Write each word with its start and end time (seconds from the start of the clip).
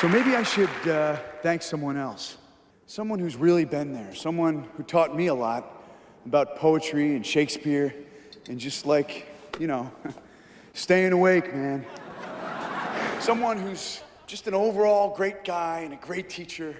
So 0.00 0.08
maybe 0.08 0.34
I 0.34 0.42
should 0.42 0.70
uh, 0.88 1.16
thank 1.42 1.60
someone 1.60 1.98
else. 1.98 2.38
Someone 2.86 3.18
who's 3.18 3.36
really 3.36 3.66
been 3.66 3.92
there. 3.92 4.14
Someone 4.14 4.66
who 4.78 4.82
taught 4.82 5.14
me 5.14 5.26
a 5.26 5.34
lot 5.34 5.84
about 6.24 6.56
poetry 6.56 7.16
and 7.16 7.26
Shakespeare 7.26 7.94
and 8.48 8.58
just 8.58 8.86
like, 8.86 9.26
you 9.58 9.66
know, 9.66 9.92
staying 10.72 11.12
awake, 11.12 11.54
man. 11.54 11.84
Someone 13.20 13.58
who's 13.58 14.00
just 14.26 14.48
an 14.48 14.54
overall 14.54 15.14
great 15.14 15.44
guy 15.44 15.80
and 15.80 15.92
a 15.92 15.98
great 15.98 16.30
teacher. 16.30 16.74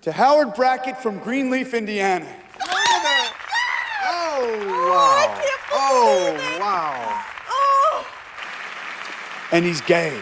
To 0.00 0.12
Howard 0.12 0.54
Brackett 0.54 0.96
from 0.96 1.18
Greenleaf, 1.18 1.74
Indiana. 1.74 2.34
Oh, 4.06 4.40
wow. 4.88 5.42
Oh, 5.70 6.58
wow. 6.58 7.24
Oh. 7.46 8.06
And 9.52 9.66
he's 9.66 9.82
gay. 9.82 10.18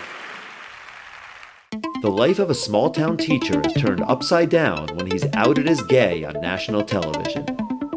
The 2.03 2.11
life 2.11 2.41
of 2.41 2.51
a 2.51 2.55
small 2.55 2.91
town 2.91 3.17
teacher 3.17 3.63
is 3.65 3.75
turned 3.75 4.03
upside 4.03 4.51
down 4.51 4.89
when 4.97 5.09
he's 5.09 5.25
outed 5.35 5.69
as 5.69 5.81
gay 5.83 6.25
on 6.25 6.35
national 6.41 6.83
television. 6.83 7.47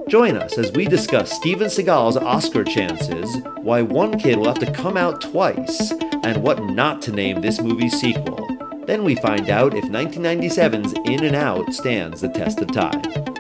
Join 0.07 0.37
us 0.37 0.59
as 0.59 0.71
we 0.73 0.85
discuss 0.85 1.31
Steven 1.31 1.69
Seagal's 1.69 2.15
Oscar 2.15 2.63
chances, 2.63 3.41
why 3.61 3.81
one 3.81 4.19
kid 4.19 4.37
will 4.37 4.45
have 4.45 4.59
to 4.59 4.71
come 4.71 4.95
out 4.95 5.21
twice, 5.21 5.91
and 6.23 6.43
what 6.43 6.63
not 6.65 7.01
to 7.01 7.11
name 7.11 7.41
this 7.41 7.59
movie's 7.59 7.99
sequel. 7.99 8.47
Then 8.85 9.03
we 9.03 9.15
find 9.15 9.49
out 9.49 9.73
if 9.73 9.85
1997's 9.85 10.93
In 11.09 11.23
and 11.23 11.35
Out 11.35 11.73
stands 11.73 12.21
the 12.21 12.29
test 12.29 12.61
of 12.61 12.71
time. 12.71 13.34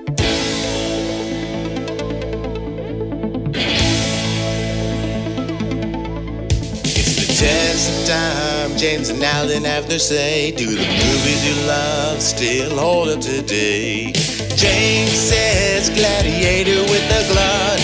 Test 7.75 7.89
of 7.91 8.07
time. 8.07 8.77
James 8.77 9.09
and 9.09 9.21
Alan 9.21 9.63
have 9.63 9.87
their 9.89 9.99
say. 9.99 10.51
Do 10.51 10.65
the 10.65 10.87
movies 11.03 11.41
you 11.45 11.67
love 11.67 12.21
still 12.21 12.77
hold 12.77 13.09
up 13.09 13.19
today? 13.19 14.13
James 14.55 15.11
says 15.11 15.89
gladiator 15.89 16.81
with 16.91 17.05
a 17.19 17.21
glut. 17.31 17.79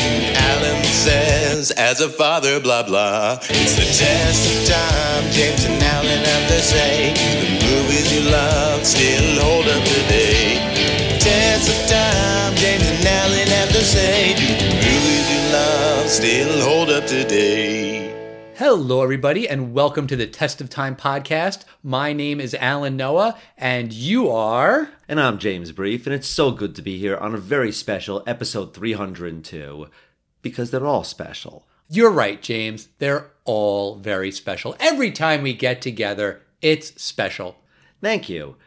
Alan 0.47 0.83
says 0.83 1.71
as 1.71 1.99
a 1.99 2.09
father, 2.09 2.59
blah 2.59 2.83
blah. 2.83 3.39
It's 3.49 3.75
the 3.75 3.89
test 4.03 4.41
of 4.51 4.59
time. 4.75 5.23
James 5.31 5.65
and 5.65 5.83
Alan 5.83 6.23
have 6.23 6.49
their 6.49 6.61
say. 6.61 7.13
Do 7.13 7.27
the 7.43 7.65
movies 7.67 8.07
you 8.15 8.31
love 8.31 8.85
still 8.85 9.43
hold 9.43 9.67
up 9.67 9.83
today? 9.83 11.19
Test 11.19 11.67
of 11.67 11.81
time. 11.89 12.55
James 12.55 12.87
and 12.87 13.07
Alan 13.07 13.47
have 13.59 13.73
their 13.73 13.83
say. 13.83 14.35
Do 14.35 14.47
the 14.47 14.71
movies 14.87 15.25
you 15.33 15.41
love 15.51 16.07
still 16.07 16.61
hold 16.61 16.89
up 16.89 17.05
today? 17.07 17.90
Hello, 18.63 19.01
everybody, 19.01 19.49
and 19.49 19.73
welcome 19.73 20.05
to 20.05 20.15
the 20.15 20.27
Test 20.27 20.61
of 20.61 20.69
Time 20.69 20.95
podcast. 20.95 21.63
My 21.81 22.13
name 22.13 22.39
is 22.39 22.53
Alan 22.53 22.95
Noah, 22.95 23.35
and 23.57 23.91
you 23.91 24.29
are. 24.29 24.91
And 25.07 25.19
I'm 25.19 25.39
James 25.39 25.71
Brief, 25.71 26.05
and 26.05 26.13
it's 26.13 26.27
so 26.27 26.51
good 26.51 26.75
to 26.75 26.83
be 26.83 26.99
here 26.99 27.17
on 27.17 27.33
a 27.33 27.39
very 27.39 27.71
special 27.71 28.21
episode 28.27 28.75
302 28.75 29.87
because 30.43 30.69
they're 30.69 30.85
all 30.85 31.03
special. 31.03 31.67
You're 31.89 32.11
right, 32.11 32.39
James. 32.39 32.89
They're 32.99 33.31
all 33.45 33.95
very 33.95 34.31
special. 34.31 34.75
Every 34.79 35.09
time 35.09 35.41
we 35.41 35.55
get 35.55 35.81
together, 35.81 36.43
it's 36.61 37.01
special. 37.01 37.55
Thank 37.99 38.29
you. 38.29 38.57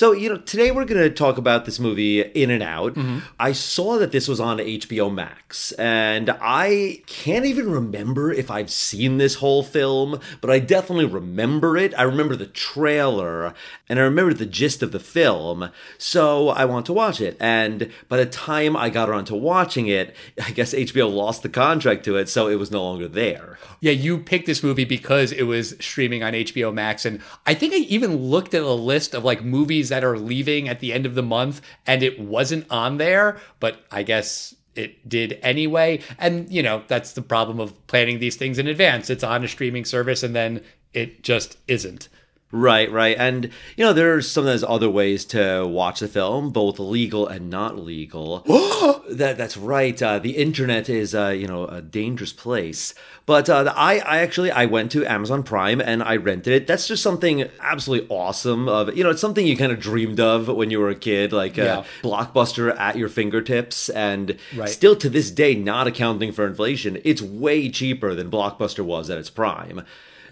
So, 0.00 0.12
you 0.12 0.30
know, 0.30 0.38
today 0.38 0.70
we're 0.70 0.86
going 0.86 1.02
to 1.02 1.10
talk 1.10 1.36
about 1.36 1.66
this 1.66 1.78
movie 1.78 2.22
In 2.22 2.48
and 2.48 2.62
Out. 2.62 2.94
Mm-hmm. 2.94 3.18
I 3.38 3.52
saw 3.52 3.98
that 3.98 4.12
this 4.12 4.28
was 4.28 4.40
on 4.40 4.56
HBO 4.56 5.12
Max, 5.12 5.72
and 5.72 6.30
I 6.40 7.02
can't 7.06 7.44
even 7.44 7.70
remember 7.70 8.32
if 8.32 8.50
I've 8.50 8.70
seen 8.70 9.18
this 9.18 9.34
whole 9.34 9.62
film, 9.62 10.18
but 10.40 10.50
I 10.50 10.58
definitely 10.58 11.04
remember 11.04 11.76
it. 11.76 11.92
I 11.98 12.04
remember 12.04 12.34
the 12.34 12.46
trailer, 12.46 13.52
and 13.90 13.98
I 13.98 14.02
remember 14.02 14.32
the 14.32 14.46
gist 14.46 14.82
of 14.82 14.92
the 14.92 15.00
film, 15.00 15.70
so 15.98 16.48
I 16.48 16.64
want 16.64 16.86
to 16.86 16.94
watch 16.94 17.20
it. 17.20 17.36
And 17.38 17.92
by 18.08 18.16
the 18.16 18.24
time 18.24 18.78
I 18.78 18.88
got 18.88 19.10
around 19.10 19.26
to 19.26 19.36
watching 19.36 19.86
it, 19.86 20.16
I 20.42 20.52
guess 20.52 20.72
HBO 20.72 21.14
lost 21.14 21.42
the 21.42 21.50
contract 21.50 22.06
to 22.06 22.16
it, 22.16 22.30
so 22.30 22.48
it 22.48 22.54
was 22.54 22.70
no 22.70 22.82
longer 22.82 23.06
there. 23.06 23.58
Yeah, 23.80 23.92
you 23.92 24.16
picked 24.16 24.46
this 24.46 24.62
movie 24.62 24.86
because 24.86 25.30
it 25.30 25.42
was 25.42 25.76
streaming 25.78 26.22
on 26.22 26.32
HBO 26.32 26.72
Max. 26.72 27.04
And 27.04 27.20
I 27.44 27.52
think 27.52 27.74
I 27.74 27.78
even 27.78 28.16
looked 28.16 28.54
at 28.54 28.62
a 28.62 28.72
list 28.72 29.14
of 29.14 29.24
like 29.24 29.44
movies 29.44 29.89
that 29.90 30.02
are 30.02 30.18
leaving 30.18 30.68
at 30.68 30.80
the 30.80 30.92
end 30.92 31.06
of 31.06 31.14
the 31.14 31.22
month, 31.22 31.60
and 31.86 32.02
it 32.02 32.18
wasn't 32.18 32.66
on 32.70 32.96
there, 32.96 33.38
but 33.60 33.84
I 33.90 34.02
guess 34.02 34.54
it 34.74 35.08
did 35.08 35.38
anyway. 35.42 36.00
And, 36.18 36.50
you 36.50 36.62
know, 36.62 36.82
that's 36.88 37.12
the 37.12 37.22
problem 37.22 37.60
of 37.60 37.86
planning 37.86 38.18
these 38.18 38.36
things 38.36 38.58
in 38.58 38.66
advance. 38.66 39.10
It's 39.10 39.24
on 39.24 39.44
a 39.44 39.48
streaming 39.48 39.84
service, 39.84 40.22
and 40.22 40.34
then 40.34 40.62
it 40.92 41.22
just 41.22 41.58
isn't. 41.68 42.08
Right, 42.52 42.90
right. 42.90 43.16
And, 43.16 43.44
you 43.76 43.84
know, 43.84 43.92
there's 43.92 44.28
sometimes 44.28 44.64
other 44.64 44.90
ways 44.90 45.24
to 45.26 45.64
watch 45.64 46.00
the 46.00 46.08
film, 46.08 46.50
both 46.50 46.80
legal 46.80 47.28
and 47.28 47.48
not 47.48 47.78
legal. 47.78 48.40
that 49.08 49.38
That's 49.38 49.56
right. 49.56 50.00
Uh, 50.02 50.18
the 50.18 50.36
internet 50.36 50.88
is, 50.88 51.14
uh, 51.14 51.28
you 51.28 51.46
know, 51.46 51.66
a 51.66 51.80
dangerous 51.80 52.32
place. 52.32 52.92
But 53.24 53.48
uh, 53.48 53.72
I, 53.76 54.00
I 54.00 54.18
actually, 54.18 54.50
I 54.50 54.66
went 54.66 54.90
to 54.92 55.06
Amazon 55.06 55.44
Prime 55.44 55.80
and 55.80 56.02
I 56.02 56.16
rented 56.16 56.52
it. 56.52 56.66
That's 56.66 56.88
just 56.88 57.04
something 57.04 57.48
absolutely 57.60 58.08
awesome. 58.08 58.68
Of 58.68 58.96
You 58.96 59.04
know, 59.04 59.10
it's 59.10 59.20
something 59.20 59.46
you 59.46 59.56
kind 59.56 59.70
of 59.70 59.78
dreamed 59.78 60.18
of 60.18 60.48
when 60.48 60.70
you 60.72 60.80
were 60.80 60.90
a 60.90 60.96
kid, 60.96 61.32
like 61.32 61.56
Yeah. 61.56 61.84
a 62.02 62.04
blockbuster 62.04 62.76
at 62.76 62.96
your 62.96 63.08
fingertips. 63.08 63.88
And 63.90 64.36
Right. 64.56 64.68
still 64.68 64.96
to 64.96 65.08
this 65.08 65.30
day, 65.30 65.54
not 65.54 65.86
accounting 65.86 66.32
for 66.32 66.46
inflation, 66.48 66.98
it's 67.04 67.22
way 67.22 67.68
cheaper 67.70 68.12
than 68.16 68.28
Blockbuster 68.28 68.84
was 68.84 69.08
at 69.08 69.18
its 69.18 69.30
prime. 69.30 69.82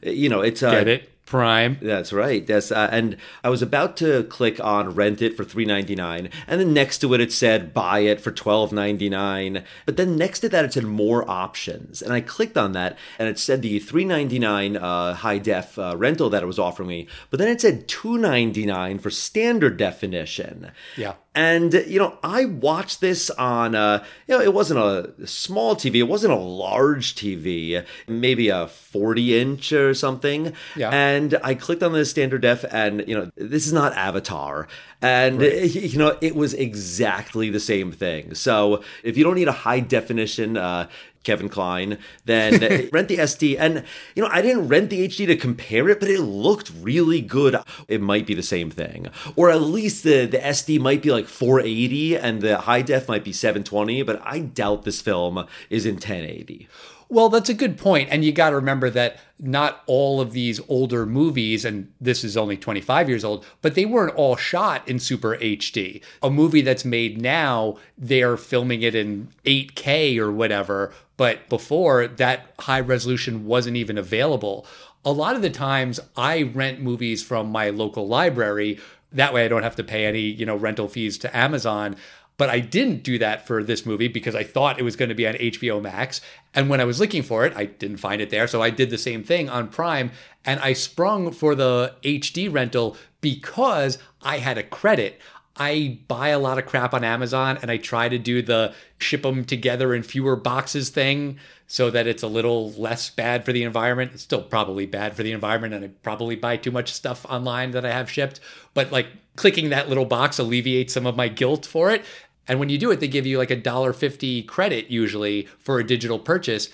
You 0.02 0.28
know, 0.28 0.40
it's... 0.40 0.64
Uh, 0.64 0.70
Get 0.72 0.88
it? 0.88 1.10
Prime. 1.28 1.78
that's 1.82 2.12
right. 2.12 2.46
That's 2.46 2.72
uh, 2.72 2.88
and 2.90 3.16
I 3.44 3.50
was 3.50 3.60
about 3.60 3.96
to 3.98 4.24
click 4.24 4.58
on 4.64 4.94
rent 4.94 5.20
it 5.20 5.36
for 5.36 5.44
three 5.44 5.66
ninety 5.66 5.94
nine, 5.94 6.30
and 6.46 6.58
then 6.58 6.72
next 6.72 6.98
to 6.98 7.12
it 7.12 7.20
it 7.20 7.32
said 7.32 7.74
buy 7.74 8.00
it 8.00 8.20
for 8.20 8.30
twelve 8.30 8.72
ninety 8.72 9.10
nine. 9.10 9.64
But 9.84 9.98
then 9.98 10.16
next 10.16 10.40
to 10.40 10.48
that 10.48 10.64
it 10.64 10.72
said 10.72 10.84
more 10.84 11.28
options, 11.30 12.00
and 12.00 12.12
I 12.12 12.22
clicked 12.22 12.56
on 12.56 12.72
that, 12.72 12.96
and 13.18 13.28
it 13.28 13.38
said 13.38 13.60
the 13.60 13.78
three 13.78 14.04
ninety 14.04 14.38
nine 14.38 14.76
uh, 14.76 15.14
high 15.14 15.38
def 15.38 15.78
uh, 15.78 15.96
rental 15.98 16.30
that 16.30 16.42
it 16.42 16.46
was 16.46 16.58
offering 16.58 16.88
me. 16.88 17.08
But 17.30 17.38
then 17.38 17.48
it 17.48 17.60
said 17.60 17.88
two 17.88 18.16
ninety 18.16 18.64
nine 18.64 18.98
for 18.98 19.10
standard 19.10 19.76
definition. 19.76 20.72
Yeah. 20.96 21.14
And 21.34 21.72
you 21.86 22.00
know, 22.00 22.18
I 22.24 22.46
watched 22.46 23.00
this 23.00 23.30
on 23.30 23.76
uh 23.76 24.04
you 24.26 24.36
know, 24.36 24.42
it 24.42 24.52
wasn't 24.52 24.80
a 24.80 25.26
small 25.26 25.76
TV, 25.76 25.96
it 25.96 26.08
wasn't 26.08 26.32
a 26.32 26.36
large 26.36 27.14
TV, 27.14 27.84
maybe 28.08 28.48
a 28.48 28.66
40 28.66 29.38
inch 29.38 29.72
or 29.72 29.94
something. 29.94 30.52
Yeah. 30.74 30.90
And 30.90 31.17
I 31.42 31.54
clicked 31.54 31.82
on 31.82 31.92
the 31.92 32.04
standard 32.04 32.42
def 32.42 32.64
and 32.70 33.04
you 33.06 33.14
know, 33.14 33.30
this 33.36 33.66
is 33.66 33.72
not 33.72 33.92
Avatar. 33.94 34.68
And 35.00 35.40
you 35.40 35.98
know, 35.98 36.16
it 36.20 36.34
was 36.34 36.54
exactly 36.54 37.50
the 37.50 37.60
same 37.60 37.92
thing. 37.92 38.34
So, 38.34 38.82
if 39.02 39.16
you 39.16 39.24
don't 39.24 39.36
need 39.36 39.48
a 39.48 39.52
high 39.52 39.80
definition 39.80 40.56
uh 40.56 40.88
Kevin 41.28 41.50
Kline, 41.50 41.98
then 42.24 42.88
rent 42.92 43.08
the 43.08 43.18
SD. 43.18 43.56
And, 43.58 43.84
you 44.14 44.22
know, 44.22 44.30
I 44.32 44.40
didn't 44.40 44.68
rent 44.68 44.88
the 44.88 45.06
HD 45.06 45.26
to 45.26 45.36
compare 45.36 45.88
it, 45.90 46.00
but 46.00 46.08
it 46.08 46.22
looked 46.22 46.72
really 46.80 47.20
good. 47.20 47.56
It 47.86 48.00
might 48.00 48.26
be 48.26 48.32
the 48.32 48.42
same 48.42 48.70
thing. 48.70 49.08
Or 49.36 49.50
at 49.50 49.60
least 49.60 50.04
the, 50.04 50.24
the 50.24 50.38
SD 50.38 50.80
might 50.80 51.02
be 51.02 51.10
like 51.10 51.26
480 51.26 52.16
and 52.16 52.40
the 52.40 52.58
high 52.58 52.80
def 52.80 53.08
might 53.08 53.24
be 53.24 53.32
720, 53.32 54.02
but 54.04 54.22
I 54.24 54.38
doubt 54.38 54.84
this 54.84 55.02
film 55.02 55.46
is 55.68 55.84
in 55.84 55.96
1080. 55.96 56.66
Well, 57.10 57.30
that's 57.30 57.48
a 57.48 57.54
good 57.54 57.78
point. 57.78 58.08
And 58.10 58.22
you 58.22 58.32
got 58.32 58.50
to 58.50 58.56
remember 58.56 58.90
that 58.90 59.18
not 59.38 59.82
all 59.86 60.20
of 60.20 60.32
these 60.32 60.60
older 60.68 61.06
movies, 61.06 61.64
and 61.64 61.90
this 62.00 62.22
is 62.22 62.36
only 62.36 62.56
25 62.56 63.08
years 63.08 63.24
old, 63.24 63.46
but 63.62 63.74
they 63.74 63.86
weren't 63.86 64.14
all 64.14 64.36
shot 64.36 64.86
in 64.86 64.98
Super 64.98 65.36
HD. 65.36 66.02
A 66.22 66.28
movie 66.28 66.60
that's 66.60 66.84
made 66.84 67.20
now, 67.20 67.78
they're 67.96 68.36
filming 68.36 68.82
it 68.82 68.94
in 68.94 69.28
8K 69.46 70.18
or 70.18 70.30
whatever. 70.30 70.92
But 71.16 71.48
before, 71.48 72.06
that 72.06 72.52
high 72.60 72.80
resolution 72.80 73.46
wasn't 73.46 73.78
even 73.78 73.96
available. 73.96 74.66
A 75.04 75.12
lot 75.12 75.34
of 75.34 75.42
the 75.42 75.50
times, 75.50 75.98
I 76.16 76.42
rent 76.42 76.80
movies 76.80 77.22
from 77.22 77.50
my 77.50 77.70
local 77.70 78.06
library. 78.06 78.78
That 79.12 79.32
way, 79.32 79.44
I 79.44 79.48
don't 79.48 79.62
have 79.62 79.76
to 79.76 79.84
pay 79.84 80.04
any, 80.04 80.20
you 80.20 80.44
know, 80.44 80.56
rental 80.56 80.88
fees 80.88 81.16
to 81.18 81.34
Amazon. 81.34 81.96
But 82.38 82.48
I 82.48 82.60
didn't 82.60 83.02
do 83.02 83.18
that 83.18 83.46
for 83.46 83.62
this 83.62 83.84
movie 83.84 84.08
because 84.08 84.34
I 84.34 84.44
thought 84.44 84.78
it 84.78 84.84
was 84.84 84.96
going 84.96 85.10
to 85.10 85.14
be 85.14 85.26
on 85.26 85.34
HBO 85.34 85.82
Max. 85.82 86.20
And 86.54 86.70
when 86.70 86.80
I 86.80 86.84
was 86.84 87.00
looking 87.00 87.22
for 87.22 87.44
it, 87.44 87.52
I 87.56 87.66
didn't 87.66 87.98
find 87.98 88.22
it 88.22 88.30
there. 88.30 88.46
So 88.46 88.62
I 88.62 88.70
did 88.70 88.90
the 88.90 88.96
same 88.96 89.22
thing 89.24 89.50
on 89.50 89.68
Prime 89.68 90.12
and 90.44 90.60
I 90.60 90.72
sprung 90.72 91.32
for 91.32 91.54
the 91.54 91.94
HD 92.02 92.50
rental 92.50 92.96
because 93.20 93.98
I 94.22 94.38
had 94.38 94.56
a 94.56 94.62
credit. 94.62 95.20
I 95.56 95.98
buy 96.06 96.28
a 96.28 96.38
lot 96.38 96.58
of 96.58 96.66
crap 96.66 96.94
on 96.94 97.02
Amazon 97.02 97.58
and 97.60 97.70
I 97.70 97.76
try 97.78 98.08
to 98.08 98.18
do 98.18 98.42
the 98.42 98.72
ship 98.98 99.22
them 99.22 99.44
together 99.44 99.92
in 99.92 100.04
fewer 100.04 100.36
boxes 100.36 100.90
thing 100.90 101.38
so 101.66 101.90
that 101.90 102.06
it's 102.06 102.22
a 102.22 102.28
little 102.28 102.70
less 102.72 103.10
bad 103.10 103.44
for 103.44 103.52
the 103.52 103.64
environment. 103.64 104.12
It's 104.14 104.22
still 104.22 104.42
probably 104.42 104.86
bad 104.86 105.16
for 105.16 105.24
the 105.24 105.32
environment 105.32 105.74
and 105.74 105.84
I 105.84 105.88
probably 106.04 106.36
buy 106.36 106.56
too 106.56 106.70
much 106.70 106.92
stuff 106.92 107.26
online 107.28 107.72
that 107.72 107.84
I 107.84 107.90
have 107.90 108.08
shipped, 108.08 108.38
but 108.72 108.92
like 108.92 109.08
clicking 109.34 109.70
that 109.70 109.88
little 109.88 110.04
box 110.04 110.38
alleviates 110.38 110.94
some 110.94 111.06
of 111.06 111.16
my 111.16 111.28
guilt 111.28 111.66
for 111.66 111.90
it. 111.90 112.04
And 112.48 112.58
when 112.58 112.70
you 112.70 112.78
do 112.78 112.90
it, 112.90 113.00
they 113.00 113.08
give 113.08 113.26
you 113.26 113.38
like 113.38 113.50
a 113.50 113.56
dollar 113.56 113.92
fifty 113.92 114.42
credit 114.42 114.90
usually 114.90 115.46
for 115.58 115.78
a 115.78 115.86
digital 115.86 116.18
purchase. 116.18 116.70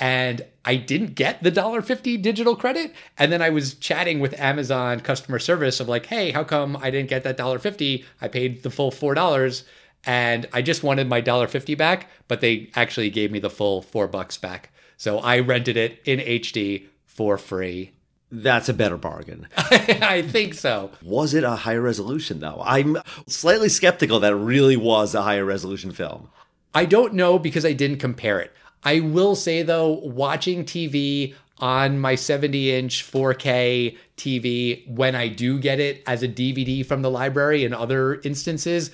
and 0.00 0.42
I 0.64 0.76
didn't 0.76 1.14
get 1.16 1.42
the 1.42 1.50
$1.50 1.50 2.22
digital 2.22 2.54
credit. 2.54 2.94
And 3.16 3.32
then 3.32 3.42
I 3.42 3.50
was 3.50 3.74
chatting 3.74 4.20
with 4.20 4.38
Amazon 4.38 5.00
customer 5.00 5.38
service 5.40 5.80
of 5.80 5.88
like, 5.88 6.06
hey, 6.06 6.30
how 6.30 6.44
come 6.44 6.76
I 6.76 6.90
didn't 6.90 7.08
get 7.08 7.24
that 7.24 7.36
$1.50? 7.36 8.04
I 8.20 8.28
paid 8.28 8.62
the 8.62 8.70
full 8.70 8.92
$4 8.92 9.64
and 10.04 10.46
I 10.52 10.62
just 10.62 10.84
wanted 10.84 11.08
my 11.08 11.20
$1.50 11.20 11.76
back, 11.76 12.08
but 12.28 12.40
they 12.40 12.70
actually 12.76 13.10
gave 13.10 13.32
me 13.32 13.40
the 13.40 13.50
full 13.50 13.82
four 13.82 14.06
bucks 14.06 14.36
back. 14.38 14.70
So 14.96 15.18
I 15.18 15.40
rented 15.40 15.76
it 15.76 16.00
in 16.04 16.20
HD 16.20 16.86
for 17.04 17.36
free. 17.36 17.92
That's 18.30 18.68
a 18.68 18.74
better 18.74 18.96
bargain. 18.96 19.48
I 19.56 20.22
think 20.22 20.54
so. 20.54 20.90
Was 21.02 21.32
it 21.32 21.44
a 21.44 21.56
higher 21.56 21.80
resolution, 21.80 22.40
though? 22.40 22.62
I'm 22.64 22.98
slightly 23.26 23.70
skeptical 23.70 24.20
that 24.20 24.32
it 24.32 24.36
really 24.36 24.76
was 24.76 25.14
a 25.14 25.22
higher 25.22 25.44
resolution 25.44 25.92
film. 25.92 26.28
I 26.74 26.84
don't 26.84 27.14
know 27.14 27.38
because 27.38 27.64
I 27.64 27.72
didn't 27.72 27.98
compare 27.98 28.38
it. 28.40 28.52
I 28.84 29.00
will 29.00 29.34
say 29.34 29.62
though, 29.62 29.92
watching 29.92 30.64
TV 30.64 31.34
on 31.58 31.98
my 31.98 32.14
70 32.14 32.72
inch 32.72 33.10
4K 33.10 33.96
TV, 34.16 34.88
when 34.88 35.14
I 35.14 35.28
do 35.28 35.58
get 35.58 35.80
it 35.80 36.02
as 36.06 36.22
a 36.22 36.28
DVD 36.28 36.86
from 36.86 37.02
the 37.02 37.10
library 37.10 37.64
in 37.64 37.74
other 37.74 38.20
instances, 38.20 38.90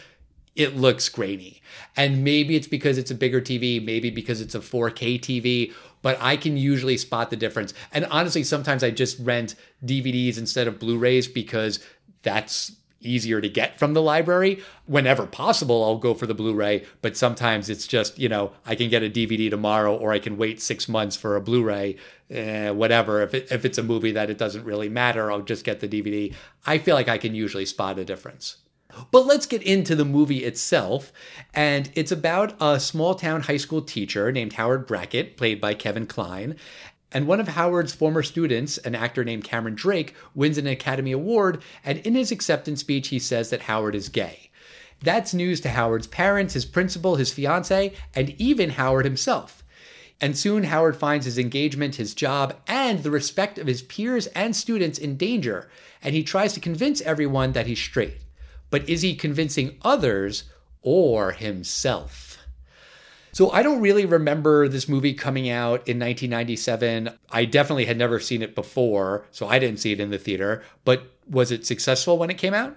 it 0.57 0.77
looks 0.77 1.09
grainy. 1.09 1.61
And 1.97 2.25
maybe 2.25 2.57
it's 2.57 2.69
because 2.69 2.97
it's 2.97 3.11
a 3.11 3.15
bigger 3.15 3.41
TV, 3.41 3.85
maybe 3.85 4.11
because 4.11 4.41
it's 4.41 4.55
a 4.55 4.61
4K 4.61 5.21
TV, 5.21 5.75
but 6.05 6.19
I 6.21 6.37
can 6.37 6.59
usually 6.59 6.99
spot 6.99 7.31
the 7.31 7.37
difference. 7.37 7.73
And 7.91 8.05
honestly, 8.11 8.45
sometimes 8.45 8.85
I 8.85 8.91
just 8.91 9.19
rent 9.19 9.55
DVDs 9.83 10.37
instead 10.37 10.69
of 10.69 10.79
Blu 10.79 10.99
rays 10.99 11.27
because 11.27 11.81
that's 12.23 12.73
easier 13.01 13.41
to 13.41 13.49
get 13.49 13.79
from 13.79 13.95
the 13.95 14.03
library. 14.03 14.63
Whenever 14.85 15.27
possible, 15.27 15.83
I'll 15.83 15.97
go 15.97 16.13
for 16.13 16.27
the 16.27 16.35
Blu 16.35 16.53
ray, 16.53 16.85
but 17.01 17.17
sometimes 17.17 17.71
it's 17.71 17.87
just, 17.87 18.19
you 18.19 18.29
know, 18.29 18.53
I 18.67 18.75
can 18.75 18.91
get 18.91 19.03
a 19.03 19.09
DVD 19.09 19.49
tomorrow 19.49 19.97
or 19.97 20.13
I 20.13 20.19
can 20.19 20.37
wait 20.37 20.61
six 20.61 20.91
months 20.91 21.17
for 21.17 21.37
a 21.37 21.41
Blu 21.41 21.65
ray, 21.65 21.97
eh, 22.31 22.69
whatever. 22.69 23.23
If, 23.23 23.33
it, 23.33 23.51
if 23.51 23.65
it's 23.65 23.79
a 23.79 23.83
movie 23.83 24.13
that 24.13 24.29
it 24.29 24.37
doesn't 24.37 24.65
really 24.65 24.91
matter, 24.91 25.33
I'll 25.33 25.41
just 25.41 25.65
get 25.65 25.81
the 25.81 25.89
DVD. 25.89 26.35
I 26.67 26.77
feel 26.77 26.97
like 26.97 27.09
I 27.09 27.17
can 27.17 27.35
usually 27.35 27.65
spot 27.65 27.99
a 27.99 28.05
difference. 28.05 28.59
But 29.11 29.27
let's 29.27 29.47
get 29.47 29.63
into 29.63 29.95
the 29.95 30.05
movie 30.05 30.45
itself. 30.45 31.13
And 31.53 31.91
it's 31.95 32.13
about 32.13 32.55
a 32.61 32.81
small 32.81 33.15
town 33.15 33.43
high 33.43 33.57
school 33.57 33.83
teacher 33.83 34.31
named 34.33 34.55
Howard 34.55 34.87
Brackett, 34.87 35.37
played 35.37 35.61
by 35.61 35.75
Kevin 35.75 36.07
Kline. 36.07 36.57
And 37.13 37.29
one 37.29 37.39
of 37.39 37.49
Howard's 37.49 37.95
former 37.95 38.23
students, 38.23 38.77
an 38.79 38.95
actor 38.95 39.25
named 39.25 39.45
Cameron 39.45 39.77
Drake, 39.77 40.15
wins 40.35 40.59
an 40.59 40.67
Academy 40.67 41.13
Award. 41.13 41.63
And 41.85 41.99
in 41.99 42.15
his 42.15 42.33
acceptance 42.33 42.81
speech, 42.81 43.09
he 43.09 43.21
says 43.21 43.51
that 43.51 43.63
Howard 43.63 43.95
is 43.95 44.09
gay. 44.09 44.51
That's 45.01 45.35
news 45.35 45.61
to 45.61 45.69
Howard's 45.69 46.07
parents, 46.07 46.55
his 46.55 46.65
principal, 46.65 47.17
his 47.17 47.33
fiance, 47.33 47.93
and 48.15 48.31
even 48.41 48.71
Howard 48.71 49.05
himself. 49.05 49.63
And 50.21 50.37
soon 50.37 50.65
Howard 50.65 50.97
finds 50.97 51.27
his 51.27 51.39
engagement, 51.39 51.97
his 51.97 52.15
job, 52.15 52.57
and 52.67 53.03
the 53.03 53.11
respect 53.11 53.59
of 53.59 53.67
his 53.67 53.83
peers 53.83 54.27
and 54.29 54.57
students 54.57 54.99
in 54.99 55.17
danger. 55.17 55.69
And 56.03 56.15
he 56.15 56.23
tries 56.23 56.53
to 56.55 56.61
convince 56.61 57.01
everyone 57.03 57.53
that 57.53 57.67
he's 57.67 57.79
straight. 57.81 58.19
But 58.75 58.89
is 58.89 59.03
he 59.03 59.15
convincing 59.15 59.79
others 59.83 60.51
or 60.83 61.31
himself? 61.31 62.39
So 63.31 63.53
I 63.53 63.63
don't 63.63 63.81
really 63.81 64.05
remember 64.05 64.67
this 64.67 64.89
movie 64.89 65.15
coming 65.15 65.49
out 65.49 65.87
in 65.87 66.01
1997. 66.01 67.11
I 67.31 67.45
definitely 67.45 67.85
had 67.85 67.97
never 67.97 68.19
seen 68.19 68.43
it 68.43 68.57
before, 68.57 69.27
so 69.31 69.47
I 69.47 69.61
didn't 69.61 69.79
see 69.79 69.93
it 69.93 70.01
in 70.01 70.11
the 70.11 70.19
theater. 70.19 70.65
But 70.85 71.05
was 71.31 71.53
it 71.53 71.65
successful 71.65 72.19
when 72.19 72.31
it 72.31 72.37
came 72.37 72.53
out? 72.53 72.77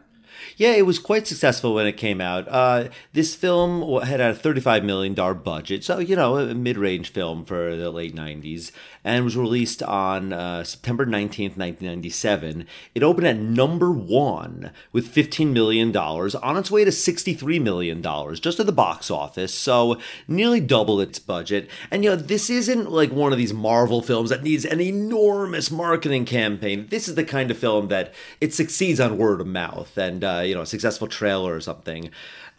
Yeah, 0.55 0.73
it 0.73 0.85
was 0.85 0.99
quite 0.99 1.25
successful 1.25 1.73
when 1.73 1.88
it 1.88 1.97
came 1.97 2.21
out. 2.21 2.47
Uh, 2.47 2.89
this 3.13 3.33
film 3.33 4.01
had 4.03 4.21
a 4.21 4.35
$35 4.35 4.83
million 4.83 5.15
budget, 5.15 5.83
so, 5.83 5.97
you 5.97 6.15
know, 6.15 6.38
a 6.38 6.53
mid 6.53 6.77
range 6.77 7.11
film 7.11 7.44
for 7.44 7.75
the 7.75 7.89
late 7.89 8.15
90s, 8.15 8.71
and 9.07 9.24
was 9.24 9.38
released 9.38 9.81
on 9.83 10.33
uh, 10.33 10.65
September 10.65 11.06
19th, 11.06 11.56
1997. 11.56 12.68
It 12.94 13.04
opened 13.04 13.25
at 13.25 13.38
number 13.38 13.89
one 13.89 14.71
with 14.92 15.15
$15 15.15 15.54
million, 15.54 15.95
on 15.95 16.57
its 16.57 16.69
way 16.69 16.83
to 16.83 16.92
$63 16.92 17.62
million, 17.62 18.01
just 18.36 18.59
at 18.59 18.65
the 18.65 18.74
box 18.74 19.09
office, 19.09 19.54
so 19.54 19.98
nearly 20.27 20.59
double 20.59 21.00
its 21.00 21.19
budget. 21.19 21.69
And, 21.89 22.04
you 22.04 22.09
know, 22.09 22.15
this 22.18 22.50
isn't 22.50 22.92
like 22.92 23.13
one 23.13 23.31
of 23.31 23.38
these 23.38 23.54
Marvel 23.54 24.01
films 24.01 24.30
that 24.30 24.44
needs 24.44 24.65
an 24.65 24.81
enormous 24.81 25.71
marketing 25.71 26.25
campaign. 26.25 26.88
This 26.89 27.07
is 27.07 27.15
the 27.15 27.24
kind 27.24 27.50
of 27.50 27.57
film 27.57 27.88
that 27.88 28.13
it 28.42 28.54
succeeds 28.54 29.00
on 29.00 29.18
word 29.18 29.39
of 29.39 29.48
mouth 29.48 29.98
and, 29.98 30.21
uh, 30.21 30.42
you 30.44 30.54
know, 30.54 30.62
a 30.62 30.65
successful 30.65 31.07
trailer 31.07 31.56
or 31.56 31.62
something. 31.62 32.12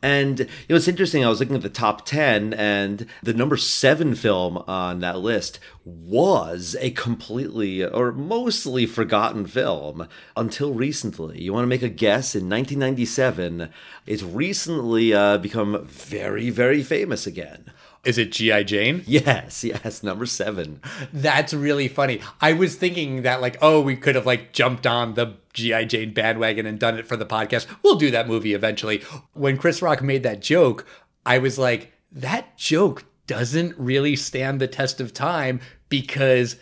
And 0.03 0.41
you 0.41 0.47
know, 0.71 0.77
it's 0.77 0.89
interesting. 0.89 1.25
I 1.25 1.29
was 1.29 1.41
looking 1.41 1.57
at 1.57 1.63
the 1.63 1.69
top 1.69 2.07
10, 2.07 2.55
and 2.55 3.07
the 3.23 3.35
number 3.35 3.57
seven 3.57 4.15
film 4.15 4.59
on 4.69 5.01
that 5.01 5.19
list 5.19 5.59
was 5.85 6.77
a 6.81 6.91
completely 6.91 7.85
or 7.85 8.13
mostly 8.13 8.87
forgotten 8.87 9.47
film 9.47 10.07
until 10.37 10.73
recently. 10.73 11.43
You 11.43 11.53
want 11.53 11.65
to 11.65 11.69
make 11.69 11.83
a 11.83 11.89
guess? 11.89 12.35
In 12.35 12.49
1997, 12.49 13.71
it's 14.07 14.23
recently 14.23 15.13
uh, 15.13 15.39
become 15.39 15.85
very, 15.85 16.51
very 16.51 16.83
famous 16.83 17.27
again. 17.27 17.73
Is 18.05 18.17
it 18.17 18.33
G.I. 18.33 18.63
Jane? 18.63 19.03
Yes, 19.07 19.65
yes, 19.65 20.03
number 20.03 20.25
seven. 20.25 20.81
That's 21.13 21.53
really 21.53 21.89
funny. 21.89 22.21
I 22.41 22.53
was 22.53 22.77
thinking 22.77 23.23
that, 23.23 23.41
like, 23.41 23.57
oh, 23.61 23.81
we 23.81 23.97
could 23.97 24.15
have, 24.15 24.27
like, 24.27 24.53
jumped 24.53 24.87
on 24.87 25.15
the 25.15 25.35
G.I. 25.59 25.85
Jane 25.85 26.15
bandwagon 26.15 26.67
and 26.67 26.79
done 26.79 26.99
it 26.99 27.07
for 27.07 27.17
the 27.17 27.27
podcast. 27.27 27.67
We'll 27.83 27.97
do 27.97 28.11
that 28.11 28.29
movie 28.29 28.55
eventually. 28.55 29.03
When 29.33 29.59
Chris 29.59 29.83
Rock 29.83 30.03
made 30.03 30.23
that 30.23 30.41
joke, 30.41 30.87
I 31.27 31.39
was 31.39 31.59
like, 31.59 31.93
that 32.13 32.57
joke 32.57 33.05
doesn't 33.27 33.77
really 33.77 34.17
stand 34.17 34.61
the 34.61 34.69
test 34.69 35.01
of 35.01 35.13
time 35.13 35.61
because 35.89 36.57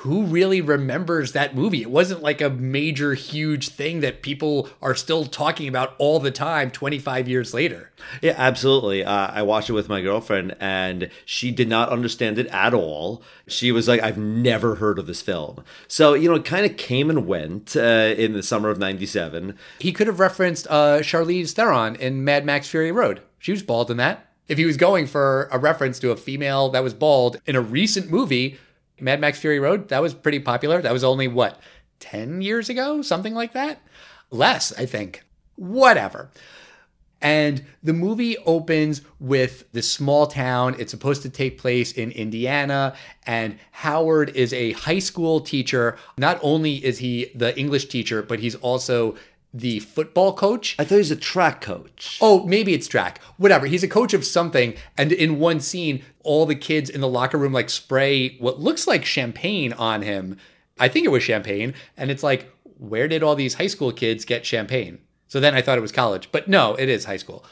who 0.00 0.24
really 0.24 0.60
remembers 0.60 1.32
that 1.32 1.54
movie? 1.56 1.80
It 1.80 1.90
wasn't 1.90 2.22
like 2.22 2.42
a 2.42 2.50
major, 2.50 3.14
huge 3.14 3.70
thing 3.70 4.00
that 4.00 4.20
people 4.20 4.68
are 4.82 4.94
still 4.94 5.24
talking 5.24 5.68
about 5.68 5.94
all 5.98 6.20
the 6.20 6.30
time 6.30 6.70
25 6.70 7.26
years 7.26 7.54
later. 7.54 7.90
Yeah, 8.20 8.34
absolutely. 8.36 9.02
Uh, 9.04 9.28
I 9.32 9.42
watched 9.42 9.70
it 9.70 9.72
with 9.72 9.88
my 9.88 10.02
girlfriend 10.02 10.54
and 10.60 11.08
she 11.24 11.50
did 11.50 11.68
not 11.68 11.88
understand 11.88 12.38
it 12.38 12.46
at 12.48 12.74
all. 12.74 13.22
She 13.48 13.72
was 13.72 13.88
like, 13.88 14.02
I've 14.02 14.18
never 14.18 14.74
heard 14.74 14.98
of 14.98 15.06
this 15.06 15.22
film. 15.22 15.64
So, 15.88 16.12
you 16.12 16.28
know, 16.28 16.36
it 16.36 16.44
kind 16.44 16.66
of 16.66 16.76
came 16.76 17.08
and 17.08 17.26
went 17.26 17.74
uh, 17.74 18.14
in 18.18 18.34
the 18.34 18.42
summer 18.42 18.68
of 18.68 18.78
97. 18.78 19.56
He 19.78 19.92
could 19.92 20.08
have 20.08 20.20
referenced 20.20 20.66
uh, 20.68 20.98
Charlize 20.98 21.52
Theron 21.52 21.96
in 21.96 22.22
Mad 22.22 22.44
Max 22.44 22.68
Fury 22.68 22.92
Road. 22.92 23.22
She 23.38 23.50
was 23.50 23.62
bald 23.62 23.90
in 23.90 23.96
that. 23.96 24.26
If 24.46 24.58
he 24.58 24.66
was 24.66 24.76
going 24.76 25.06
for 25.06 25.48
a 25.50 25.58
reference 25.58 25.98
to 26.00 26.10
a 26.10 26.16
female 26.16 26.68
that 26.68 26.82
was 26.84 26.94
bald 26.94 27.40
in 27.46 27.56
a 27.56 27.60
recent 27.60 28.10
movie, 28.10 28.58
Mad 29.00 29.20
Max 29.20 29.38
Fury 29.38 29.60
Road, 29.60 29.88
that 29.88 30.02
was 30.02 30.14
pretty 30.14 30.40
popular. 30.40 30.80
That 30.80 30.92
was 30.92 31.04
only 31.04 31.28
what, 31.28 31.60
10 32.00 32.40
years 32.42 32.68
ago? 32.68 33.02
Something 33.02 33.34
like 33.34 33.52
that? 33.52 33.80
Less, 34.30 34.72
I 34.78 34.86
think. 34.86 35.24
Whatever. 35.56 36.30
And 37.22 37.64
the 37.82 37.94
movie 37.94 38.36
opens 38.38 39.00
with 39.18 39.70
this 39.72 39.90
small 39.90 40.26
town. 40.26 40.76
It's 40.78 40.90
supposed 40.90 41.22
to 41.22 41.30
take 41.30 41.58
place 41.58 41.92
in 41.92 42.10
Indiana. 42.10 42.94
And 43.24 43.58
Howard 43.72 44.30
is 44.36 44.52
a 44.52 44.72
high 44.72 44.98
school 44.98 45.40
teacher. 45.40 45.96
Not 46.18 46.38
only 46.42 46.84
is 46.84 46.98
he 46.98 47.30
the 47.34 47.58
English 47.58 47.86
teacher, 47.86 48.22
but 48.22 48.40
he's 48.40 48.54
also 48.56 49.16
the 49.52 49.80
football 49.80 50.34
coach. 50.34 50.76
I 50.78 50.84
thought 50.84 50.96
he 50.96 50.98
was 50.98 51.10
a 51.10 51.16
track 51.16 51.60
coach. 51.60 52.18
Oh, 52.20 52.44
maybe 52.44 52.74
it's 52.74 52.88
track. 52.88 53.20
Whatever. 53.36 53.66
He's 53.66 53.82
a 53.82 53.88
coach 53.88 54.12
of 54.12 54.24
something. 54.24 54.74
And 54.98 55.12
in 55.12 55.38
one 55.38 55.60
scene, 55.60 56.04
all 56.22 56.46
the 56.46 56.54
kids 56.54 56.90
in 56.90 57.00
the 57.00 57.08
locker 57.08 57.38
room 57.38 57.52
like 57.52 57.70
spray 57.70 58.36
what 58.38 58.60
looks 58.60 58.86
like 58.86 59.04
champagne 59.04 59.72
on 59.72 60.02
him. 60.02 60.36
I 60.78 60.88
think 60.88 61.06
it 61.06 61.10
was 61.10 61.22
champagne. 61.22 61.74
And 61.96 62.10
it's 62.10 62.22
like, 62.22 62.52
where 62.78 63.08
did 63.08 63.22
all 63.22 63.34
these 63.34 63.54
high 63.54 63.66
school 63.66 63.92
kids 63.92 64.24
get 64.24 64.44
champagne? 64.44 64.98
So 65.28 65.40
then 65.40 65.54
I 65.54 65.62
thought 65.62 65.78
it 65.78 65.82
was 65.82 65.92
college, 65.92 66.30
but 66.30 66.48
no, 66.48 66.74
it 66.74 66.88
is 66.88 67.06
high 67.06 67.16
school. 67.16 67.44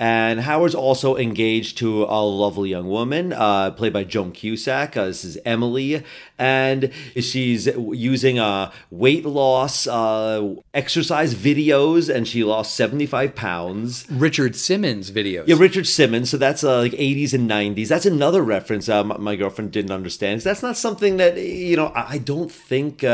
And 0.00 0.40
Howard's 0.40 0.74
also 0.74 1.16
engaged 1.18 1.76
to 1.78 2.04
a 2.04 2.24
lovely 2.24 2.70
young 2.70 2.88
woman, 2.88 3.34
uh, 3.34 3.70
played 3.72 3.92
by 3.92 4.04
Joan 4.04 4.32
Cusack. 4.32 4.96
Uh, 4.96 5.04
this 5.04 5.26
is 5.26 5.36
Emily, 5.44 6.02
and 6.38 6.90
she's 7.16 7.66
using 7.66 8.38
uh, 8.38 8.72
weight 8.90 9.26
loss 9.26 9.86
uh, 9.86 10.54
exercise 10.72 11.34
videos, 11.34 12.08
and 12.08 12.26
she 12.26 12.42
lost 12.42 12.74
seventy 12.74 13.04
five 13.04 13.34
pounds. 13.34 14.06
Richard 14.10 14.56
Simmons 14.56 15.10
videos. 15.10 15.46
Yeah, 15.46 15.56
Richard 15.58 15.86
Simmons. 15.86 16.30
So 16.30 16.38
that's 16.38 16.64
uh, 16.64 16.78
like 16.78 16.94
eighties 16.94 17.34
and 17.34 17.46
nineties. 17.46 17.90
That's 17.90 18.06
another 18.06 18.40
reference 18.42 18.88
uh, 18.88 19.04
my 19.04 19.36
girlfriend 19.36 19.70
didn't 19.70 19.92
understand. 19.92 20.40
That's 20.40 20.62
not 20.62 20.78
something 20.78 21.18
that 21.18 21.36
you 21.36 21.76
know. 21.76 21.92
I 21.94 22.16
don't 22.16 22.50
think. 22.50 23.04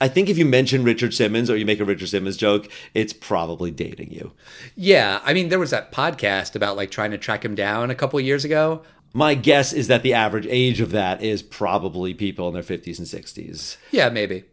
I 0.00 0.08
think 0.08 0.28
if 0.28 0.36
you 0.36 0.44
mention 0.44 0.84
Richard 0.84 1.14
Simmons 1.14 1.48
or 1.48 1.56
you 1.56 1.64
make 1.64 1.80
a 1.80 1.84
Richard 1.84 2.08
Simmons 2.08 2.36
joke, 2.36 2.68
it's 2.92 3.12
probably 3.12 3.70
dating 3.70 4.10
you. 4.10 4.32
Yeah, 4.74 5.20
I 5.24 5.32
mean, 5.32 5.48
there 5.48 5.58
was 5.58 5.70
that 5.70 5.90
podcast 5.90 6.54
about 6.54 6.76
like 6.76 6.90
trying 6.90 7.12
to 7.12 7.18
track 7.18 7.44
him 7.44 7.54
down 7.54 7.90
a 7.90 7.94
couple 7.94 8.20
years 8.20 8.44
ago. 8.44 8.82
My 9.14 9.34
guess 9.34 9.72
is 9.72 9.88
that 9.88 10.02
the 10.02 10.12
average 10.12 10.46
age 10.50 10.82
of 10.82 10.90
that 10.90 11.22
is 11.22 11.42
probably 11.42 12.12
people 12.12 12.48
in 12.48 12.54
their 12.54 12.62
50s 12.62 12.98
and 12.98 13.06
60s. 13.06 13.78
Yeah, 13.90 14.10
maybe. 14.10 14.44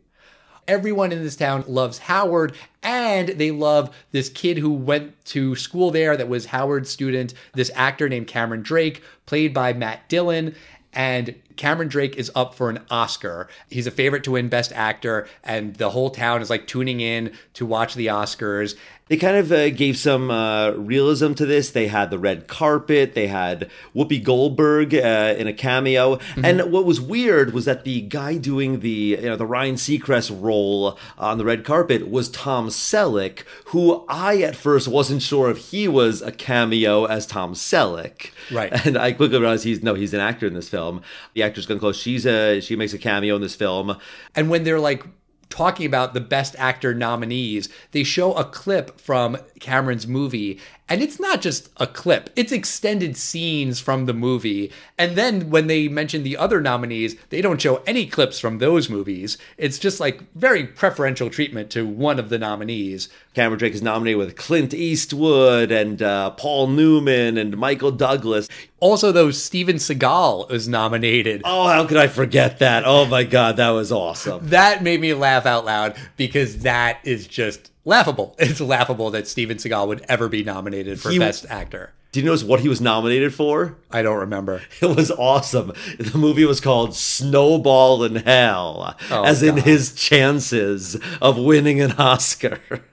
Everyone 0.65 1.11
in 1.11 1.21
this 1.21 1.35
town 1.35 1.65
loves 1.67 1.97
Howard, 1.97 2.55
and 2.81 3.27
they 3.27 3.51
love 3.51 3.93
this 4.11 4.29
kid 4.29 4.59
who 4.59 4.71
went 4.71 5.25
to 5.25 5.57
school 5.57 5.91
there 5.91 6.15
that 6.15 6.29
was 6.29 6.45
Howard's 6.45 6.89
student, 6.89 7.33
this 7.53 7.69
actor 7.75 8.07
named 8.07 8.27
Cameron 8.27 8.61
Drake, 8.61 9.03
played 9.25 9.53
by 9.53 9.73
Matt 9.73 10.07
Dillon. 10.07 10.55
And 10.93 11.35
Cameron 11.57 11.89
Drake 11.89 12.15
is 12.15 12.31
up 12.35 12.53
for 12.53 12.69
an 12.69 12.79
Oscar. 12.89 13.47
He's 13.69 13.87
a 13.87 13.91
favorite 13.91 14.23
to 14.25 14.31
win 14.31 14.49
Best 14.49 14.71
Actor, 14.73 15.27
and 15.43 15.75
the 15.75 15.91
whole 15.91 16.09
town 16.09 16.41
is 16.41 16.49
like 16.49 16.67
tuning 16.67 16.99
in 16.99 17.33
to 17.53 17.65
watch 17.65 17.95
the 17.95 18.07
Oscars. 18.07 18.75
They 19.13 19.17
kind 19.17 19.37
of 19.37 19.51
uh, 19.51 19.69
gave 19.69 19.95
some 19.99 20.31
uh, 20.31 20.71
realism 20.71 21.33
to 21.33 21.45
this. 21.45 21.69
They 21.69 21.85
had 21.85 22.09
the 22.09 22.17
red 22.17 22.47
carpet. 22.47 23.13
They 23.13 23.27
had 23.27 23.69
Whoopi 23.95 24.23
Goldberg 24.23 24.95
uh, 24.95 25.35
in 25.37 25.45
a 25.45 25.53
cameo. 25.53 26.15
Mm-hmm. 26.15 26.43
And 26.43 26.71
what 26.71 26.85
was 26.85 26.99
weird 26.99 27.53
was 27.53 27.65
that 27.65 27.83
the 27.83 28.01
guy 28.01 28.37
doing 28.37 28.79
the 28.79 28.89
you 28.89 29.21
know 29.21 29.35
the 29.35 29.45
Ryan 29.45 29.75
Seacrest 29.75 30.35
role 30.41 30.97
on 31.15 31.37
the 31.37 31.45
red 31.45 31.63
carpet 31.63 32.09
was 32.09 32.27
Tom 32.27 32.69
Selleck, 32.69 33.43
who 33.65 34.03
I 34.09 34.37
at 34.37 34.55
first 34.55 34.87
wasn't 34.87 35.21
sure 35.21 35.51
if 35.51 35.69
he 35.69 35.87
was 35.87 36.23
a 36.23 36.31
cameo 36.31 37.05
as 37.05 37.27
Tom 37.27 37.53
Selleck. 37.53 38.31
Right. 38.51 38.73
And 38.87 38.97
I 38.97 39.11
quickly 39.11 39.37
realized 39.37 39.63
he's 39.63 39.83
no, 39.83 39.93
he's 39.93 40.15
an 40.15 40.21
actor 40.21 40.47
in 40.47 40.55
this 40.55 40.69
film. 40.69 41.03
The 41.35 41.43
actress 41.43 41.67
Glenn 41.67 41.77
Close. 41.77 41.97
She's 41.97 42.25
a 42.25 42.61
she 42.61 42.75
makes 42.75 42.93
a 42.93 42.97
cameo 42.97 43.35
in 43.35 43.43
this 43.43 43.53
film. 43.53 43.95
And 44.33 44.49
when 44.49 44.63
they're 44.63 44.79
like 44.79 45.05
talking 45.53 45.85
about 45.85 46.15
the 46.15 46.19
best 46.19 46.55
actor 46.57 46.95
nominees, 46.95 47.69
they 47.91 48.03
show 48.03 48.33
a 48.33 48.43
clip 48.43 48.99
from 48.99 49.37
Cameron's 49.59 50.07
movie. 50.07 50.59
And 50.89 50.99
it's 50.99 51.19
not 51.19 51.41
just 51.41 51.69
a 51.77 51.85
clip, 51.85 52.31
it's 52.35 52.51
extended 52.51 53.15
scenes 53.15 53.79
from 53.79 54.07
the 54.07 54.15
movie. 54.15 54.71
And 54.97 55.15
then 55.15 55.51
when 55.51 55.67
they 55.67 55.87
mention 55.87 56.23
the 56.23 56.37
other 56.37 56.59
nominees, 56.59 57.15
they 57.29 57.39
don't 57.39 57.61
show 57.61 57.83
any 57.85 58.07
clips 58.07 58.39
from 58.39 58.57
those 58.57 58.89
movies. 58.89 59.37
It's 59.57 59.77
just 59.77 59.99
like 59.99 60.23
very 60.33 60.65
preferential 60.65 61.29
treatment 61.29 61.69
to 61.71 61.85
one 61.85 62.17
of 62.17 62.29
the 62.29 62.39
nominees. 62.39 63.07
Cameron 63.33 63.57
Drake 63.57 63.73
is 63.73 63.81
nominated 63.81 64.19
with 64.19 64.35
Clint 64.35 64.73
Eastwood 64.75 65.71
and 65.71 66.01
uh, 66.03 66.29
Paul 66.31 66.67
Newman 66.67 67.37
and 67.37 67.57
Michael 67.57 67.91
Douglas. 67.91 68.47
Also, 68.79 69.11
though, 69.11 69.31
Steven 69.31 69.77
Seagal 69.77 70.51
is 70.51 70.67
nominated. 70.67 71.41
Oh, 71.43 71.67
how 71.67 71.85
could 71.87 71.97
I 71.97 72.07
forget 72.07 72.59
that? 72.59 72.83
Oh 72.85 73.05
my 73.05 73.23
God, 73.23 73.57
that 73.57 73.71
was 73.71 73.91
awesome. 73.91 74.47
That 74.49 74.83
made 74.83 75.01
me 75.01 75.13
laugh 75.15 75.45
out 75.47 75.65
loud 75.65 75.95
because 76.15 76.59
that 76.59 76.99
is 77.03 77.25
just 77.27 77.71
laughable. 77.85 78.35
It's 78.43 78.61
laughable 78.61 79.09
that 79.11 79.27
Steven 79.27 79.57
Seagal 79.57 79.87
would 79.87 80.05
ever 80.07 80.29
be 80.29 80.43
nominated 80.43 80.99
for 81.01 81.09
He- 81.09 81.17
Best 81.19 81.45
Actor. 81.49 81.91
Did 82.11 82.19
you 82.19 82.25
notice 82.27 82.43
what 82.43 82.59
he 82.59 82.69
was 82.69 82.79
nominated 82.79 83.33
for? 83.33 83.75
I 83.89 84.03
don't 84.03 84.19
remember. 84.19 84.61
It 84.81 84.95
was 84.95 85.09
awesome. 85.09 85.71
The 85.97 86.15
movie 86.15 86.45
was 86.45 86.61
called 86.61 86.93
Snowball 86.93 88.03
in 88.03 88.17
Hell, 88.17 88.95
Oh, 89.09 89.23
as 89.23 89.41
in 89.41 89.57
his 89.57 89.95
chances 89.95 90.95
of 91.19 91.39
winning 91.39 91.81
an 91.81 91.93
Oscar. 91.93 92.59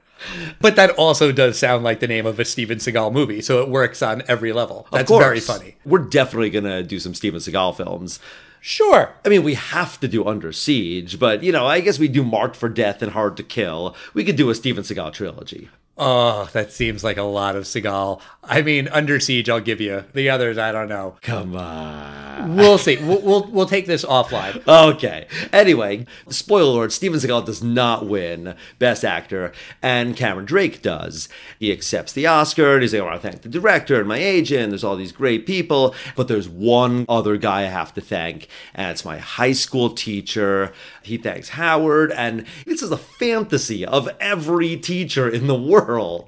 But 0.60 0.76
that 0.76 0.90
also 0.90 1.32
does 1.32 1.58
sound 1.58 1.84
like 1.84 2.00
the 2.00 2.08
name 2.08 2.26
of 2.26 2.38
a 2.38 2.44
Steven 2.44 2.78
Seagal 2.78 3.12
movie, 3.12 3.40
so 3.40 3.62
it 3.62 3.68
works 3.68 4.02
on 4.02 4.22
every 4.28 4.52
level. 4.52 4.86
Of 4.86 4.90
That's 4.92 5.08
course. 5.08 5.24
very 5.24 5.40
funny. 5.40 5.76
We're 5.84 5.98
definitely 5.98 6.50
going 6.50 6.64
to 6.64 6.82
do 6.82 7.00
some 7.00 7.14
Steven 7.14 7.40
Seagal 7.40 7.76
films. 7.76 8.20
Sure. 8.60 9.14
I 9.24 9.28
mean, 9.30 9.42
we 9.42 9.54
have 9.54 9.98
to 10.00 10.08
do 10.08 10.26
Under 10.26 10.52
Siege, 10.52 11.18
but, 11.18 11.42
you 11.42 11.50
know, 11.50 11.66
I 11.66 11.80
guess 11.80 11.98
we 11.98 12.08
do 12.08 12.22
Marked 12.22 12.56
for 12.56 12.68
Death 12.68 13.00
and 13.00 13.12
Hard 13.12 13.36
to 13.38 13.42
Kill. 13.42 13.96
We 14.12 14.22
could 14.24 14.36
do 14.36 14.50
a 14.50 14.54
Steven 14.54 14.84
Seagal 14.84 15.14
trilogy. 15.14 15.70
Oh, 15.98 16.48
that 16.54 16.72
seems 16.72 17.04
like 17.04 17.18
a 17.18 17.22
lot 17.22 17.56
of 17.56 17.64
Seagal. 17.64 18.22
I 18.42 18.62
mean, 18.62 18.88
Under 18.88 19.20
Siege, 19.20 19.50
I'll 19.50 19.60
give 19.60 19.82
you. 19.82 20.04
The 20.14 20.30
others, 20.30 20.56
I 20.56 20.72
don't 20.72 20.88
know. 20.88 21.16
Come 21.20 21.54
on. 21.54 22.56
We'll 22.56 22.78
see. 22.78 22.96
We'll, 22.96 23.20
we'll, 23.20 23.44
we'll 23.50 23.66
take 23.66 23.86
this 23.86 24.04
offline. 24.04 24.62
Okay. 24.90 25.26
Anyway, 25.52 26.06
spoiler 26.28 26.78
alert, 26.78 26.92
Steven 26.92 27.18
Seagal 27.18 27.44
does 27.44 27.62
not 27.62 28.06
win 28.06 28.54
Best 28.78 29.04
Actor, 29.04 29.52
and 29.82 30.16
Cameron 30.16 30.46
Drake 30.46 30.80
does. 30.80 31.28
He 31.58 31.70
accepts 31.70 32.12
the 32.12 32.26
Oscar, 32.26 32.74
and 32.74 32.82
he's 32.82 32.94
like, 32.94 33.02
I 33.02 33.04
want 33.04 33.20
to 33.20 33.28
thank 33.28 33.42
the 33.42 33.48
director 33.48 33.98
and 33.98 34.08
my 34.08 34.16
agent, 34.16 34.70
there's 34.70 34.84
all 34.84 34.96
these 34.96 35.12
great 35.12 35.44
people, 35.44 35.94
but 36.16 36.28
there's 36.28 36.48
one 36.48 37.04
other 37.08 37.36
guy 37.36 37.60
I 37.60 37.64
have 37.64 37.92
to 37.94 38.00
thank, 38.00 38.48
and 38.74 38.90
it's 38.90 39.04
my 39.04 39.18
high 39.18 39.52
school 39.52 39.90
teacher. 39.90 40.72
He 41.02 41.18
thanks 41.18 41.50
Howard, 41.50 42.12
and 42.12 42.46
this 42.64 42.82
is 42.82 42.90
a 42.90 42.96
fantasy 42.96 43.84
of 43.84 44.08
every 44.20 44.76
teacher 44.76 45.28
in 45.28 45.46
the 45.46 45.54
world. 45.60 45.79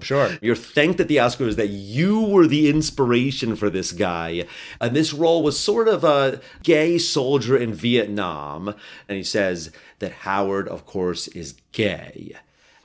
Sure. 0.02 0.36
You're 0.40 0.56
thanked 0.56 1.00
at 1.00 1.08
the 1.08 1.16
Oscars 1.16 1.56
that 1.56 1.68
you 1.68 2.20
were 2.20 2.46
the 2.46 2.68
inspiration 2.68 3.56
for 3.56 3.70
this 3.70 3.92
guy. 3.92 4.46
And 4.80 4.94
this 4.94 5.12
role 5.12 5.42
was 5.42 5.58
sort 5.58 5.88
of 5.88 6.04
a 6.04 6.40
gay 6.62 6.98
soldier 6.98 7.56
in 7.56 7.74
Vietnam. 7.74 8.74
And 9.08 9.16
he 9.16 9.24
says 9.24 9.70
that 9.98 10.12
Howard, 10.12 10.68
of 10.68 10.86
course, 10.86 11.28
is 11.28 11.54
gay. 11.72 12.36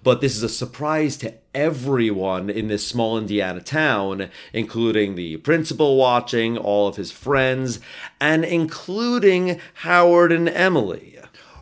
But 0.03 0.21
this 0.21 0.37
is 0.37 0.43
a 0.43 0.49
surprise 0.49 1.17
to 1.17 1.33
everyone 1.53 2.49
in 2.49 2.67
this 2.67 2.87
small 2.87 3.17
Indiana 3.17 3.59
town, 3.59 4.29
including 4.53 5.15
the 5.15 5.37
principal 5.37 5.97
watching, 5.97 6.57
all 6.57 6.87
of 6.87 6.95
his 6.95 7.11
friends, 7.11 7.79
and 8.21 8.45
including 8.45 9.59
Howard 9.73 10.31
and 10.31 10.47
Emily. 10.47 11.17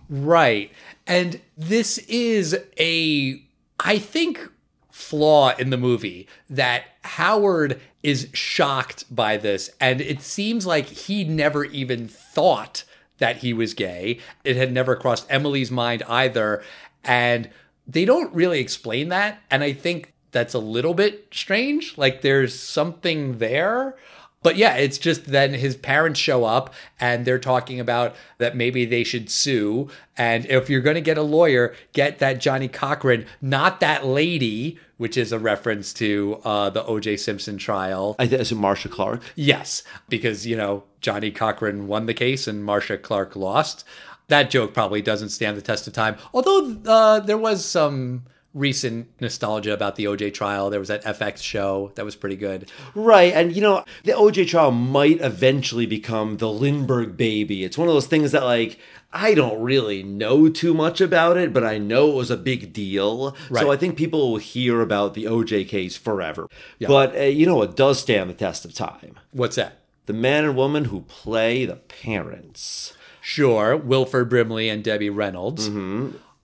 Right. 0.09 0.71
And 1.07 1.41
this 1.57 1.97
is 1.99 2.59
a, 2.77 3.41
I 3.79 3.97
think, 3.97 4.51
flaw 4.95 5.53
in 5.57 5.71
the 5.71 5.77
movie 5.77 6.25
that 6.49 6.85
Howard 7.03 7.81
is 8.01 8.29
shocked 8.31 9.03
by 9.13 9.35
this. 9.35 9.69
And 9.81 9.99
it 9.99 10.21
seems 10.21 10.65
like 10.65 10.85
he 10.85 11.25
never 11.25 11.65
even 11.65 12.07
thought 12.07 12.85
that 13.17 13.37
he 13.37 13.51
was 13.51 13.73
gay. 13.73 14.19
It 14.45 14.55
had 14.55 14.71
never 14.71 14.95
crossed 14.95 15.27
Emily's 15.29 15.69
mind 15.69 16.01
either. 16.07 16.63
And 17.03 17.49
they 17.85 18.05
don't 18.05 18.33
really 18.33 18.61
explain 18.61 19.09
that. 19.09 19.41
And 19.51 19.63
I 19.65 19.73
think 19.73 20.13
that's 20.31 20.53
a 20.53 20.59
little 20.59 20.93
bit 20.93 21.27
strange. 21.29 21.97
Like 21.97 22.21
there's 22.21 22.57
something 22.57 23.39
there. 23.39 23.97
But 24.43 24.55
yeah, 24.55 24.75
it's 24.75 24.99
just 24.99 25.25
then 25.25 25.55
his 25.55 25.75
parents 25.75 26.19
show 26.19 26.45
up 26.45 26.73
and 27.01 27.25
they're 27.25 27.37
talking 27.37 27.79
about 27.79 28.15
that 28.37 28.55
maybe 28.55 28.85
they 28.85 29.03
should 29.03 29.29
sue. 29.29 29.89
And 30.17 30.45
if 30.45 30.69
you're 30.69 30.81
going 30.81 30.95
to 30.95 31.01
get 31.01 31.17
a 31.17 31.23
lawyer, 31.23 31.75
get 31.93 32.19
that 32.19 32.39
Johnnie 32.39 32.67
Cochran, 32.67 33.25
not 33.41 33.79
that 33.79 34.05
lady, 34.05 34.79
which 34.97 35.17
is 35.17 35.31
a 35.31 35.39
reference 35.39 35.93
to 35.93 36.39
uh, 36.43 36.69
the 36.69 36.83
O.J. 36.85 37.17
Simpson 37.17 37.57
trial. 37.57 38.15
I 38.17 38.27
think 38.27 38.41
it's 38.41 38.51
Marcia 38.51 38.89
Clark. 38.89 39.21
Yes, 39.35 39.83
because, 40.09 40.47
you 40.47 40.55
know, 40.55 40.83
Johnnie 41.01 41.31
Cochran 41.31 41.87
won 41.87 42.05
the 42.05 42.13
case 42.13 42.47
and 42.47 42.63
Marcia 42.63 42.97
Clark 42.97 43.35
lost. 43.35 43.83
That 44.27 44.49
joke 44.49 44.73
probably 44.73 45.01
doesn't 45.01 45.29
stand 45.29 45.57
the 45.57 45.61
test 45.61 45.85
of 45.87 45.93
time. 45.93 46.15
Although 46.33 46.77
uh, 46.85 47.19
there 47.19 47.37
was 47.37 47.63
some 47.63 48.23
recent 48.55 49.07
nostalgia 49.19 49.73
about 49.73 49.97
the 49.97 50.05
OJ 50.05 50.33
trial. 50.33 50.71
There 50.71 50.79
was 50.79 50.87
that 50.87 51.03
FX 51.03 51.43
show 51.43 51.91
that 51.95 52.05
was 52.05 52.15
pretty 52.15 52.37
good. 52.37 52.71
Right. 52.95 53.33
And, 53.33 53.55
you 53.55 53.61
know, 53.61 53.83
the 54.05 54.13
OJ 54.13 54.47
trial 54.47 54.71
might 54.71 55.21
eventually 55.21 55.85
become 55.85 56.37
the 56.37 56.49
Lindbergh 56.49 57.17
baby. 57.17 57.63
It's 57.63 57.77
one 57.77 57.89
of 57.89 57.93
those 57.93 58.07
things 58.07 58.31
that, 58.31 58.43
like, 58.43 58.79
I 59.11 59.33
don't 59.33 59.61
really 59.61 60.03
know 60.03 60.49
too 60.49 60.73
much 60.73 61.01
about 61.01 61.37
it, 61.37 61.53
but 61.53 61.63
I 61.63 61.77
know 61.77 62.09
it 62.11 62.15
was 62.15 62.31
a 62.31 62.37
big 62.37 62.73
deal. 62.73 63.35
Right. 63.49 63.61
So 63.61 63.71
I 63.71 63.77
think 63.77 63.97
people 63.97 64.31
will 64.31 64.39
hear 64.39 64.81
about 64.81 65.13
the 65.13 65.25
OJ 65.25 65.67
case 65.67 65.97
forever. 65.97 66.47
But, 66.79 67.15
uh, 67.15 67.23
you 67.23 67.45
know, 67.45 67.61
it 67.61 67.75
does 67.75 67.99
stand 67.99 68.29
the 68.29 68.33
test 68.33 68.65
of 68.65 68.73
time. 68.73 69.19
What's 69.31 69.57
that? 69.57 69.79
The 70.05 70.13
man 70.13 70.45
and 70.45 70.55
woman 70.55 70.85
who 70.85 71.01
play 71.01 71.65
the 71.65 71.75
parents. 71.75 72.93
Sure, 73.21 73.75
Wilford 73.75 74.29
Brimley 74.29 74.69
and 74.69 74.83
Debbie 74.83 75.09
Reynolds. 75.09 75.67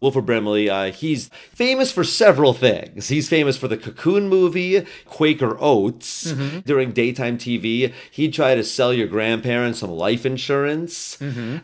Wilford 0.01 0.25
Brimley, 0.25 0.67
uh, 0.67 0.91
he's 0.91 1.27
famous 1.53 1.91
for 1.91 2.03
several 2.03 2.53
things. 2.53 3.09
He's 3.09 3.29
famous 3.29 3.55
for 3.55 3.67
the 3.67 3.77
Cocoon 3.77 4.27
movie, 4.29 4.83
Quaker 5.05 5.55
Oats. 5.59 6.31
During 6.65 6.91
daytime 6.91 7.37
TV, 7.37 7.93
he'd 8.09 8.33
try 8.33 8.55
to 8.55 8.63
sell 8.63 8.91
your 8.91 9.05
grandparents 9.07 9.79
some 9.79 9.91
life 9.91 10.25
insurance. 10.25 11.17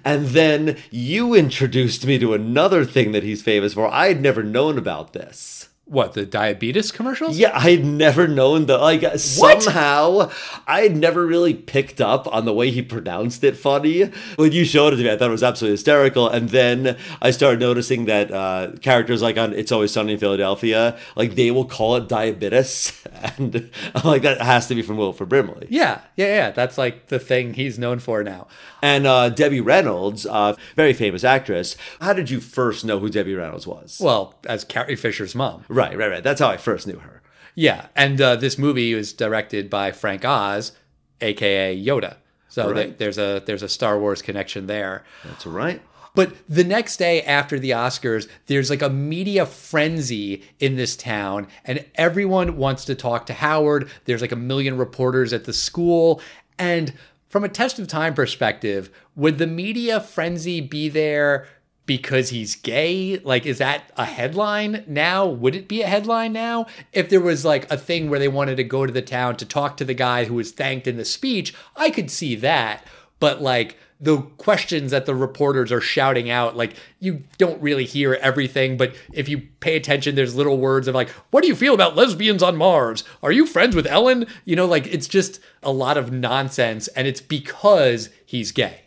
And 0.05 0.27
then 0.27 0.77
you 0.91 1.33
introduced 1.33 2.05
me 2.05 2.19
to 2.19 2.33
another 2.35 2.85
thing 2.85 3.11
that 3.13 3.23
he's 3.23 3.41
famous 3.41 3.73
for. 3.73 3.87
I 3.91 4.09
had 4.09 4.21
never 4.21 4.43
known 4.43 4.77
about 4.77 5.13
this. 5.13 5.56
What, 5.89 6.13
the 6.13 6.25
diabetes 6.25 6.91
commercials? 6.91 7.37
Yeah, 7.37 7.51
I 7.53 7.71
had 7.71 7.85
never 7.85 8.27
known 8.27 8.65
that. 8.65 8.79
Like 8.79 9.03
somehow, 9.17 10.29
I 10.67 10.81
had 10.81 10.97
never 10.97 11.25
really 11.25 11.53
picked 11.53 12.01
up 12.01 12.27
on 12.33 12.43
the 12.43 12.53
way 12.53 12.71
he 12.71 12.81
pronounced 12.81 13.41
it 13.45 13.55
funny. 13.55 14.11
When 14.35 14.51
you 14.51 14.65
showed 14.65 14.93
it 14.93 14.97
to 14.97 15.03
me, 15.03 15.09
I 15.11 15.17
thought 15.17 15.29
it 15.29 15.31
was 15.31 15.43
absolutely 15.43 15.75
hysterical. 15.75 16.27
And 16.27 16.49
then 16.49 16.97
I 17.21 17.31
started 17.31 17.61
noticing 17.61 18.03
that 18.05 18.31
uh, 18.31 18.71
characters 18.81 19.21
like 19.21 19.37
on 19.37 19.53
"It's 19.53 19.71
Always 19.71 19.91
Sunny 19.91 20.13
in 20.13 20.19
Philadelphia," 20.19 20.97
like 21.15 21.35
they 21.35 21.51
will 21.51 21.65
call 21.65 21.95
it 21.95 22.09
diabetes, 22.09 23.01
and 23.37 23.71
I'm 23.95 24.03
like, 24.03 24.23
that 24.23 24.41
has 24.41 24.67
to 24.67 24.75
be 24.75 24.81
from 24.81 24.97
Wilford 24.97 25.29
Brimley. 25.29 25.67
Yeah, 25.69 26.01
yeah, 26.17 26.27
yeah. 26.27 26.51
That's 26.51 26.77
like 26.77 27.07
the 27.07 27.19
thing 27.19 27.53
he's 27.53 27.79
known 27.79 27.99
for 27.99 28.23
now. 28.23 28.47
And 28.81 29.07
uh, 29.07 29.29
Debbie 29.29 29.61
Reynolds, 29.61 30.25
uh, 30.25 30.55
very 30.75 30.93
famous 30.93 31.23
actress. 31.23 31.77
How 32.01 32.13
did 32.13 32.29
you 32.29 32.39
first 32.39 32.85
know 32.85 32.99
who 32.99 33.09
Debbie 33.09 33.35
Reynolds 33.35 33.65
was? 33.65 33.99
Well, 34.01 34.35
as 34.45 34.63
Carrie 34.63 34.95
Fisher's 34.95 35.33
mom. 35.33 35.63
Right, 35.77 35.97
right, 35.97 36.09
right. 36.09 36.23
That's 36.23 36.39
how 36.41 36.49
I 36.49 36.57
first 36.57 36.87
knew 36.87 36.99
her. 36.99 37.21
Yeah, 37.55 37.87
and 37.95 38.19
uh, 38.21 38.35
this 38.35 38.57
movie 38.57 38.93
was 38.93 39.13
directed 39.13 39.69
by 39.69 39.91
Frank 39.91 40.23
Oz, 40.25 40.73
aka 41.21 41.75
Yoda. 41.77 42.17
So 42.49 42.71
Right. 42.71 42.85
th- 42.85 42.97
there's 42.97 43.17
a 43.17 43.41
there's 43.45 43.63
a 43.63 43.69
Star 43.69 43.99
Wars 43.99 44.21
connection 44.21 44.67
there. 44.67 45.03
That's 45.23 45.45
right. 45.45 45.81
But 46.15 46.33
the 46.49 46.63
next 46.63 46.97
day 46.97 47.21
after 47.21 47.59
the 47.59 47.71
Oscars, 47.71 48.27
there's 48.47 48.69
like 48.71 48.81
a 48.81 48.89
media 48.89 49.45
frenzy 49.45 50.43
in 50.59 50.75
this 50.75 50.95
town, 50.95 51.47
and 51.65 51.85
everyone 51.95 52.57
wants 52.57 52.85
to 52.85 52.95
talk 52.95 53.27
to 53.27 53.33
Howard. 53.33 53.89
There's 54.05 54.21
like 54.21 54.31
a 54.31 54.35
million 54.37 54.77
reporters 54.77 55.31
at 55.33 55.43
the 55.45 55.53
school, 55.53 56.19
and 56.57 56.93
from 57.29 57.43
a 57.43 57.49
test 57.49 57.77
of 57.77 57.87
time 57.87 58.13
perspective, 58.15 58.89
would 59.15 59.37
the 59.37 59.45
media 59.47 59.99
frenzy 59.99 60.61
be 60.61 60.89
there 60.89 61.47
because 61.87 62.29
he's 62.29 62.55
gay? 62.55 63.17
Like, 63.17 63.47
is 63.47 63.57
that 63.57 63.91
a 63.97 64.05
headline 64.05 64.83
now? 64.85 65.25
Would 65.25 65.55
it 65.55 65.67
be 65.67 65.81
a 65.81 65.87
headline 65.87 66.33
now? 66.33 66.67
If 66.93 67.09
there 67.09 67.21
was 67.21 67.43
like 67.43 67.71
a 67.71 67.77
thing 67.77 68.09
where 68.09 68.19
they 68.19 68.27
wanted 68.27 68.57
to 68.57 68.63
go 68.63 68.85
to 68.85 68.93
the 68.93 69.01
town 69.01 69.37
to 69.37 69.45
talk 69.45 69.77
to 69.77 69.85
the 69.85 69.95
guy 69.95 70.25
who 70.25 70.35
was 70.35 70.51
thanked 70.51 70.85
in 70.85 70.97
the 70.97 71.05
speech, 71.05 71.55
I 71.75 71.89
could 71.89 72.11
see 72.11 72.35
that. 72.35 72.85
But 73.19 73.41
like, 73.41 73.77
the 73.99 74.21
questions 74.37 74.91
that 74.91 75.07
the 75.07 75.15
reporters 75.15 75.71
are 75.71 75.81
shouting 75.81 76.29
out 76.29 76.55
like 76.55 76.75
you 76.99 77.23
don't 77.39 77.59
really 77.59 77.83
hear 77.83 78.13
everything 78.15 78.77
but 78.77 78.95
if 79.11 79.27
you 79.27 79.39
pay 79.59 79.75
attention 79.75 80.13
there's 80.13 80.35
little 80.35 80.59
words 80.59 80.87
of 80.87 80.93
like 80.93 81.09
what 81.31 81.41
do 81.41 81.47
you 81.47 81.55
feel 81.55 81.73
about 81.73 81.95
lesbians 81.95 82.43
on 82.43 82.55
mars 82.55 83.03
are 83.23 83.31
you 83.31 83.43
friends 83.43 83.75
with 83.75 83.87
ellen 83.87 84.27
you 84.45 84.55
know 84.55 84.67
like 84.67 84.85
it's 84.85 85.07
just 85.07 85.39
a 85.63 85.71
lot 85.71 85.97
of 85.97 86.11
nonsense 86.11 86.87
and 86.89 87.07
it's 87.07 87.21
because 87.21 88.09
he's 88.23 88.51
gay 88.51 88.81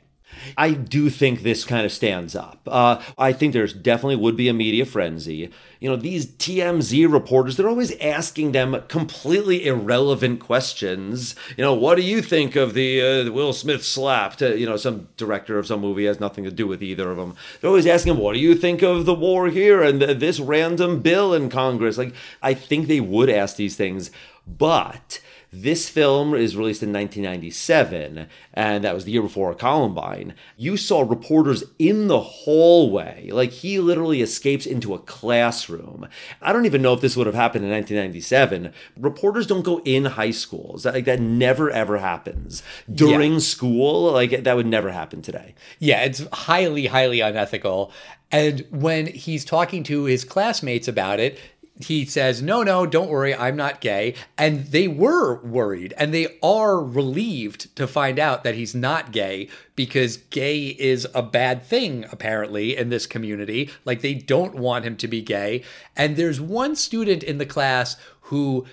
I 0.57 0.73
do 0.73 1.11
think 1.11 1.43
this 1.43 1.65
kind 1.65 1.85
of 1.85 1.93
stands 1.93 2.35
up. 2.35 2.61
Uh, 2.67 3.03
I 3.19 3.33
think 3.33 3.53
there's 3.53 3.73
definitely 3.73 4.17
would 4.17 4.37
be 4.37 4.49
a 4.49 4.55
media 4.55 4.85
frenzy. 4.85 5.51
You 5.81 5.89
know, 5.89 5.97
these 5.97 6.27
TMZ 6.27 7.11
reporters, 7.11 7.57
they're 7.57 7.69
always 7.69 7.97
asking 7.99 8.53
them 8.53 8.83
completely 8.89 9.67
irrelevant 9.67 10.41
questions. 10.41 11.35
You 11.57 11.65
know, 11.65 11.75
what 11.75 11.97
do 11.97 12.03
you 12.03 12.21
think 12.21 12.55
of 12.55 12.75
the 12.75 13.01
uh, 13.01 13.33
Will 13.33 13.53
Smith 13.53 13.85
slap? 13.85 14.37
To, 14.37 14.59
you 14.59 14.67
know, 14.67 14.77
some 14.77 15.09
director 15.17 15.59
of 15.59 15.67
some 15.67 15.81
movie 15.81 16.05
has 16.05 16.21
nothing 16.21 16.45
to 16.45 16.51
do 16.51 16.67
with 16.67 16.83
either 16.83 17.11
of 17.11 17.17
them. 17.17 17.35
They're 17.61 17.69
always 17.69 17.87
asking 17.87 18.15
them, 18.15 18.23
what 18.23 18.35
do 18.35 18.41
you 18.41 18.55
think 18.55 18.83
of 18.83 19.07
the 19.07 19.15
war 19.15 19.49
here 19.49 19.83
and 19.83 20.01
th- 20.01 20.19
this 20.19 20.39
random 20.39 21.01
bill 21.01 21.33
in 21.33 21.49
Congress? 21.49 21.97
Like, 21.97 22.15
I 22.43 22.55
think 22.55 22.87
they 22.87 23.01
would 23.01 23.31
ask 23.31 23.57
these 23.57 23.77
things, 23.77 24.11
but 24.47 25.21
this 25.53 25.89
film 25.89 26.35
is 26.35 26.57
released 26.57 26.83
in 26.83 26.93
1997, 26.93 28.29
and 28.55 28.85
that 28.85 28.95
was 28.95 29.05
the 29.05 29.13
year 29.13 29.23
before 29.23 29.53
Columbine. 29.55 30.35
You 30.57 30.77
saw 30.77 31.01
reporters 31.01 31.65
in 31.79 32.07
the 32.07 32.21
hallway. 32.21 33.31
Like, 33.33 33.51
he 33.51 33.81
literally 33.81 34.23
escapes 34.23 34.65
into 34.65 34.95
a 34.95 34.99
classroom. 34.99 36.09
I 36.41 36.53
don't 36.53 36.67
even 36.67 36.83
know 36.83 36.93
if 36.93 37.01
this 37.01 37.17
would 37.17 37.27
have 37.27 37.35
happened 37.35 37.65
in 37.65 37.71
1997. 37.73 38.73
Reporters 38.97 39.47
don't 39.47 39.65
go 39.65 39.81
in 39.85 40.05
high 40.05 40.31
schools. 40.31 40.85
That, 40.85 40.95
like, 40.95 41.05
that 41.07 41.21
never, 41.21 41.69
ever 41.71 41.99
happens. 41.99 42.63
During 42.93 43.35
Yeah. 43.35 43.39
school, 43.41 44.13
like, 44.13 44.45
that 44.45 44.57
would 44.57 44.67
never 44.67 44.91
happen 44.91 45.21
today. 45.21 45.55
Yeah, 45.81 46.03
it's 46.03 46.25
highly, 46.33 46.87
highly 46.87 47.21
unethical. 47.21 47.93
And 48.31 48.65
when 48.71 49.07
he's 49.07 49.45
talking 49.45 49.83
to 49.85 50.05
his 50.05 50.25
classmates 50.25 50.87
about 50.87 51.19
it, 51.19 51.39
he 51.83 52.05
says, 52.05 52.43
No, 52.43 52.63
no, 52.63 52.87
don't 52.87 53.11
worry, 53.11 53.35
I'm 53.35 53.57
not 53.57 53.81
gay. 53.81 54.15
And 54.37 54.67
they 54.67 54.89
were 54.89 55.41
worried 55.43 55.95
and 55.97 56.13
they 56.13 56.39
are 56.43 56.79
relieved 56.79 57.75
to 57.77 57.87
find 57.87 58.19
out 58.19 58.45
that 58.45 58.55
he's 58.55 58.75
not 58.75 59.13
gay 59.13 59.49
because 59.77 60.19
gay 60.19 60.67
is 60.69 61.07
a 61.15 61.23
bad 61.23 61.63
thing, 61.63 62.05
apparently, 62.13 62.77
in 62.77 62.91
this 62.91 63.07
community. 63.07 63.71
Like 63.85 64.03
they 64.03 64.15
don't 64.15 64.55
want 64.55 64.85
him 64.85 64.97
to 64.97 65.09
be 65.09 65.23
gay. 65.23 65.63
And 65.97 66.17
there's 66.17 66.41
one 66.41 66.77
student 66.77 67.23
in 67.23 67.39
the 67.39 67.47
class 67.47 67.97
who 68.23 68.67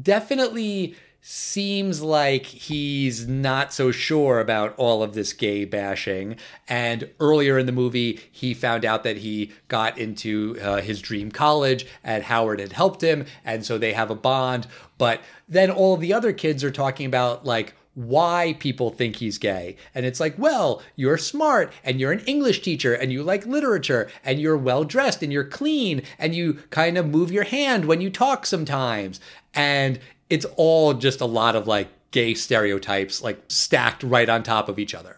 definitely 0.00 0.94
seems 1.22 2.00
like 2.00 2.46
he's 2.46 3.28
not 3.28 3.72
so 3.72 3.90
sure 3.90 4.40
about 4.40 4.74
all 4.76 5.02
of 5.02 5.14
this 5.14 5.32
gay 5.32 5.64
bashing. 5.64 6.36
And 6.68 7.10
earlier 7.20 7.58
in 7.58 7.66
the 7.66 7.72
movie, 7.72 8.20
he 8.30 8.54
found 8.54 8.84
out 8.84 9.04
that 9.04 9.18
he 9.18 9.52
got 9.68 9.98
into 9.98 10.56
uh, 10.62 10.80
his 10.80 11.00
dream 11.00 11.30
college 11.30 11.86
and 12.02 12.24
Howard 12.24 12.60
had 12.60 12.72
helped 12.72 13.02
him. 13.02 13.26
And 13.44 13.64
so 13.64 13.76
they 13.76 13.92
have 13.92 14.10
a 14.10 14.14
bond. 14.14 14.66
But 14.96 15.20
then 15.48 15.70
all 15.70 15.96
the 15.96 16.12
other 16.12 16.32
kids 16.32 16.64
are 16.64 16.70
talking 16.70 17.06
about, 17.06 17.44
like, 17.44 17.74
why 17.94 18.56
people 18.58 18.90
think 18.90 19.16
he's 19.16 19.36
gay. 19.36 19.76
And 19.94 20.06
it's 20.06 20.20
like, 20.20 20.38
well, 20.38 20.80
you're 20.96 21.18
smart 21.18 21.72
and 21.84 22.00
you're 22.00 22.12
an 22.12 22.20
English 22.20 22.62
teacher 22.62 22.94
and 22.94 23.12
you 23.12 23.22
like 23.22 23.44
literature 23.46 24.08
and 24.24 24.40
you're 24.40 24.56
well 24.56 24.84
dressed 24.84 25.22
and 25.22 25.32
you're 25.32 25.44
clean 25.44 26.02
and 26.18 26.34
you 26.34 26.54
kind 26.70 26.96
of 26.96 27.08
move 27.08 27.32
your 27.32 27.44
hand 27.44 27.84
when 27.84 28.00
you 28.00 28.08
talk 28.08 28.46
sometimes. 28.46 29.20
And 29.54 29.98
it's 30.30 30.46
all 30.56 30.94
just 30.94 31.20
a 31.20 31.26
lot 31.26 31.56
of 31.56 31.66
like 31.66 31.88
gay 32.12 32.34
stereotypes 32.34 33.22
like 33.22 33.42
stacked 33.48 34.02
right 34.02 34.28
on 34.28 34.42
top 34.42 34.68
of 34.68 34.78
each 34.78 34.94
other. 34.94 35.16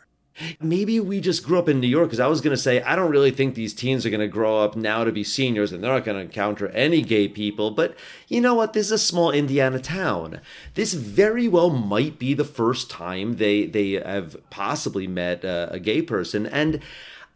Maybe 0.61 0.99
we 0.99 1.21
just 1.21 1.45
grew 1.45 1.59
up 1.59 1.69
in 1.69 1.79
New 1.79 1.87
York 1.87 2.09
because 2.09 2.19
I 2.19 2.27
was 2.27 2.41
going 2.41 2.57
to 2.57 2.61
say, 2.61 2.83
I 2.83 2.97
don't 2.97 3.11
really 3.11 3.31
think 3.31 3.55
these 3.55 3.75
teens 3.75 4.07
are 4.07 4.11
going 4.11 4.21
to 4.21 4.29
grow 4.29 4.61
up 4.61 4.75
now 4.75 5.05
to 5.05 5.13
be 5.13 5.23
seniors 5.23 5.73
and 5.73 5.85
they're 5.85 5.93
not 5.93 6.05
going 6.05 6.17
to 6.17 6.25
encounter 6.25 6.69
any 6.69 7.03
gay 7.03 7.29
people. 7.29 7.71
But 7.71 7.95
you 8.29 8.41
know 8.41 8.55
what? 8.55 8.73
This 8.73 8.87
is 8.87 8.93
a 8.93 8.99
small 8.99 9.31
Indiana 9.31 9.79
town. 9.79 10.41
This 10.75 10.95
very 10.95 11.49
well 11.49 11.69
might 11.69 12.19
be 12.19 12.33
the 12.33 12.47
first 12.47 12.91
time 12.91 13.35
they, 13.35 13.67
they 13.67 13.93
have 13.93 14.37
possibly 14.49 15.07
met 15.07 15.45
a, 15.45 15.71
a 15.73 15.79
gay 15.79 16.01
person. 16.01 16.47
And 16.47 16.81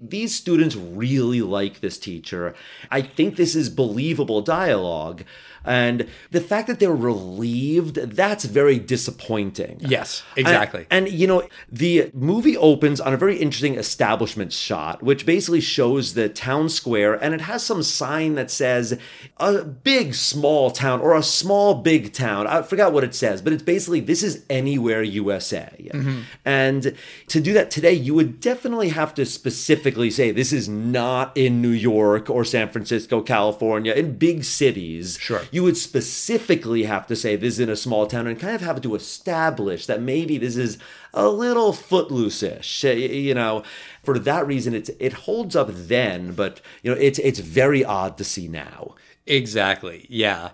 these 0.01 0.35
students 0.35 0.75
really 0.75 1.43
like 1.43 1.81
this 1.81 1.99
teacher. 1.99 2.55
I 2.91 3.03
think 3.03 3.37
this 3.37 3.55
is 3.55 3.69
believable 3.71 4.43
dialogue. 4.43 5.25
And 5.67 6.09
the 6.31 6.41
fact 6.41 6.69
that 6.69 6.79
they're 6.81 6.95
relieved, 6.95 7.97
that's 7.97 8.45
very 8.45 8.79
disappointing. 8.79 9.79
Yes, 9.81 10.23
exactly. 10.37 10.87
And, 10.91 11.07
and, 11.07 11.15
you 11.15 11.27
know, 11.27 11.49
the 11.71 12.11
movie 12.15 12.57
opens 12.57 13.01
on 13.01 13.13
a 13.13 13.17
very 13.17 13.37
interesting 13.37 13.75
establishment 13.75 14.53
shot, 14.53 15.03
which 15.03 15.27
basically 15.27 15.61
shows 15.61 16.15
the 16.15 16.29
town 16.29 16.69
square, 16.69 17.15
and 17.15 17.35
it 17.35 17.43
has 17.43 17.63
some 17.63 17.83
sign 17.83 18.35
that 18.37 18.51
says 18.51 18.99
a 19.39 19.65
big 19.65 20.15
small 20.15 20.71
town 20.71 21.01
or 21.01 21.15
a 21.17 21.23
small 21.23 21.75
big 21.75 22.13
town. 22.13 22.47
I 22.47 22.63
forgot 22.63 22.93
what 22.93 23.05
it 23.05 23.15
says, 23.15 23.43
but 23.43 23.53
it's 23.53 23.63
basically 23.63 24.01
this 24.01 24.23
is 24.23 24.45
anywhere 24.49 25.03
USA. 25.03 25.75
Mm-hmm. 25.93 26.21
And 26.45 26.97
to 27.29 27.41
do 27.41 27.53
that 27.55 27.71
today, 27.71 27.93
you 27.93 28.15
would 28.15 28.41
definitely 28.41 28.91
have 28.91 29.15
to 29.15 29.27
specifically 29.27 30.11
say 30.11 30.31
this 30.31 30.53
is 30.53 30.69
not 30.69 31.37
in 31.37 31.61
New 31.61 31.69
York 31.69 32.31
or 32.31 32.45
San 32.45 32.69
Francisco, 32.69 33.21
California, 33.21 33.93
in 33.93 34.17
big 34.17 34.45
cities. 34.45 35.19
Sure. 35.21 35.43
You 35.51 35.56
would 35.63 35.77
specifically 35.77 36.85
have 36.85 37.07
to 37.07 37.17
say 37.17 37.37
this 37.37 37.55
is 37.55 37.61
in 37.61 37.69
a 37.69 37.77
small 37.77 38.07
town 38.07 38.27
and 38.27 38.39
kind 38.39 38.55
of 38.55 38.61
have 38.63 38.81
to 38.83 38.95
establish 38.95 39.87
that 39.87 40.01
maybe 40.03 40.39
this 40.39 40.57
is 40.57 40.79
a 41.15 41.29
little 41.29 41.73
footloose-ish. 41.73 42.85
You 42.85 43.35
know, 43.35 43.63
for 44.03 44.19
that 44.19 44.47
reason, 44.47 44.75
it's 44.75 44.91
it 45.01 45.13
holds 45.13 45.55
up 45.55 45.69
then, 45.71 46.33
but 46.33 46.61
you 46.83 46.91
know, 46.91 47.01
it's 47.01 47.19
it's 47.21 47.39
very 47.39 47.85
odd 47.85 48.19
to 48.19 48.25
see 48.25 48.49
now. 48.49 48.95
Exactly. 49.27 50.07
Yeah. 50.09 50.51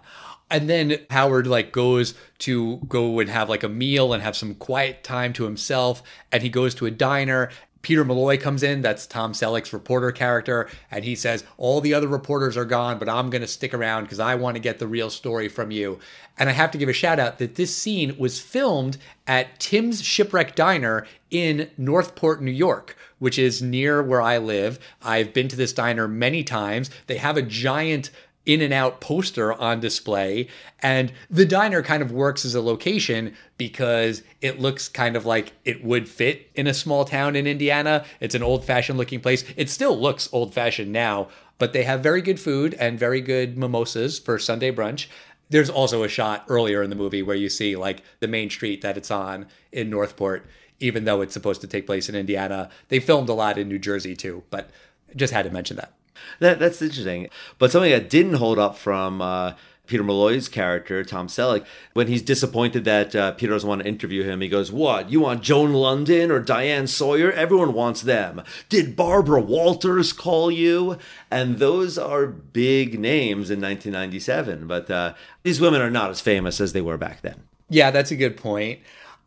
And 0.51 0.69
then 0.69 0.99
Howard 1.09 1.47
like 1.47 1.73
goes 1.73 2.15
to 2.41 2.77
go 2.87 3.21
and 3.21 3.31
have 3.31 3.49
like 3.49 3.63
a 3.63 3.69
meal 3.71 4.13
and 4.13 4.23
have 4.23 4.37
some 4.37 4.55
quiet 4.55 5.03
time 5.03 5.33
to 5.35 5.45
himself 5.45 6.03
and 6.31 6.43
he 6.43 6.51
goes 6.51 6.75
to 6.75 6.87
a 6.87 6.91
diner 6.91 7.49
Peter 7.83 8.05
Malloy 8.05 8.39
comes 8.39 8.63
in, 8.63 8.81
that's 8.81 9.07
Tom 9.07 9.33
Selleck's 9.33 9.73
reporter 9.73 10.13
character, 10.13 10.69
and 10.91 11.05
he 11.05 11.15
says, 11.17 11.45
All 11.59 11.81
the 11.81 11.93
other 11.93 12.09
reporters 12.09 12.57
are 12.57 12.65
gone, 12.65 12.99
but 12.99 13.09
I'm 13.09 13.29
going 13.29 13.43
to 13.43 13.49
stick 13.49 13.75
around 13.75 14.05
because 14.05 14.21
I 14.21 14.37
want 14.37 14.55
to 14.55 14.61
get 14.61 14.79
the 14.79 14.87
real 14.87 15.11
story 15.11 15.49
from 15.49 15.71
you. 15.71 15.99
And 16.39 16.49
I 16.49 16.53
have 16.53 16.71
to 16.71 16.79
give 16.79 16.89
a 16.89 16.95
shout 16.95 17.19
out 17.19 17.39
that 17.39 17.57
this 17.57 17.77
scene 17.77 18.17
was 18.17 18.41
filmed 18.41 18.97
at 19.27 19.59
Tim's 19.59 20.03
Shipwreck 20.03 20.55
Diner 20.55 21.07
in 21.31 21.71
Northport, 21.77 22.41
New 22.41 22.53
York, 22.53 22.97
which 23.19 23.39
is 23.39 23.61
near 23.61 24.03
where 24.03 24.23
I 24.23 24.39
live. 24.39 24.79
I've 25.03 25.33
been 25.33 25.49
to 25.49 25.57
this 25.57 25.73
diner 25.73 26.09
many 26.09 26.45
times. 26.45 26.91
They 27.07 27.19
have 27.19 27.37
a 27.37 27.43
giant 27.43 28.11
in 28.45 28.61
and 28.61 28.73
out 28.73 29.01
poster 29.01 29.53
on 29.53 29.81
display. 29.81 30.49
And 30.81 31.13
the 31.31 31.47
diner 31.47 31.83
kind 31.83 32.03
of 32.03 32.11
works 32.11 32.45
as 32.45 32.55
a 32.55 32.61
location 32.61 33.35
because 33.57 34.23
it 34.41 34.61
looks 34.61 34.89
kind 34.89 35.17
of 35.17 35.25
like 35.25 35.53
it 35.65 35.85
would 35.85 36.09
fit 36.09 36.51
in 36.55 36.67
a 36.67 36.75
small 36.75 37.05
town 37.05 37.37
in 37.37 37.47
Indiana. 37.47 38.05
It's 38.21 38.35
an 38.35 38.43
old 38.43 38.65
fashioned 38.65 38.99
looking 38.99 39.21
place. 39.21 39.45
It 39.57 39.71
still 39.71 39.97
looks 39.97 40.29
old 40.33 40.53
fashioned 40.53 40.93
now, 40.93 41.29
but 41.59 41.73
they 41.73 41.85
have 41.85 42.03
very 42.03 42.23
good 42.23 42.41
food 42.41 42.75
and 42.75 42.99
very 42.99 43.21
good 43.21 43.57
mimosas 43.57 44.19
for 44.19 44.39
Sunday 44.39 44.73
brunch. 44.73 45.07
There's 45.49 45.71
also 45.71 46.03
a 46.03 46.09
shot 46.09 46.45
earlier 46.49 46.83
in 46.83 46.91
the 46.91 46.97
movie 46.97 47.23
where 47.23 47.37
you 47.37 47.49
see 47.49 47.77
like 47.77 48.03
the 48.21 48.29
main 48.29 48.51
street 48.51 48.83
that 48.83 48.97
it's 48.97 49.11
on 49.11 49.47
in 49.71 49.91
Northport, 49.91 50.47
even 50.81 51.05
though 51.05 51.21
it's 51.21 51.35
supposed 51.35 51.61
to 51.61 51.67
take 51.67 51.87
place 51.87 52.09
in 52.09 52.15
Indiana. 52.15 52.71
They 52.89 52.99
filmed 52.99 53.29
a 53.29 53.35
lot 53.35 53.59
in 53.59 53.69
New 53.69 53.79
Jersey 53.79 54.17
too, 54.17 54.43
but 54.51 54.71
just 55.15 55.33
had 55.33 55.45
to 55.45 55.51
mention 55.51 55.77
that. 55.77 55.93
That, 56.41 56.59
that's 56.59 56.83
interesting. 56.83 57.29
But 57.59 57.71
something 57.71 57.91
that 57.91 58.11
didn't 58.11 58.35
hold 58.35 58.59
up 58.59 58.77
from 58.77 59.21
uh, 59.21 59.53
Peter 59.87 60.05
Malloy's 60.05 60.49
character, 60.49 61.05
Tom 61.05 61.27
Selleck, 61.27 61.67
when 61.93 62.07
he's 62.07 62.23
disappointed 62.23 62.85
that 62.85 63.15
uh, 63.15 63.33
Peter 63.33 63.53
doesn't 63.53 63.69
want 63.69 63.83
to 63.83 63.89
interview 63.89 64.23
him, 64.23 64.41
he 64.41 64.49
goes, 64.49 64.73
What? 64.73 65.11
You 65.11 65.21
want 65.21 65.43
Joan 65.43 65.73
Lunden 65.73 66.31
or 66.31 66.41
Diane 66.41 66.87
Sawyer? 66.87 67.33
Everyone 67.33 67.73
wants 67.73 68.03
them. 68.03 68.43
Did 68.69 68.97
Barbara 68.97 69.41
Walters 69.41 70.13
call 70.13 70.51
you? 70.51 70.99
And 71.31 71.59
those 71.59 71.99
are 71.99 72.27
big 72.27 72.99
names 72.99 73.51
in 73.51 73.61
1997. 73.61 74.67
But 74.67 74.91
uh, 74.91 75.15
these 75.43 75.61
women 75.61 75.83
are 75.83 75.91
not 75.91 76.11
as 76.11 76.21
famous 76.21 76.61
as 76.61 76.73
they 76.73 76.81
were 76.81 76.99
back 76.99 77.21
then. 77.23 77.43
Yeah, 77.69 77.91
that's 77.91 78.11
a 78.11 78.17
good 78.17 78.37
point. 78.37 78.81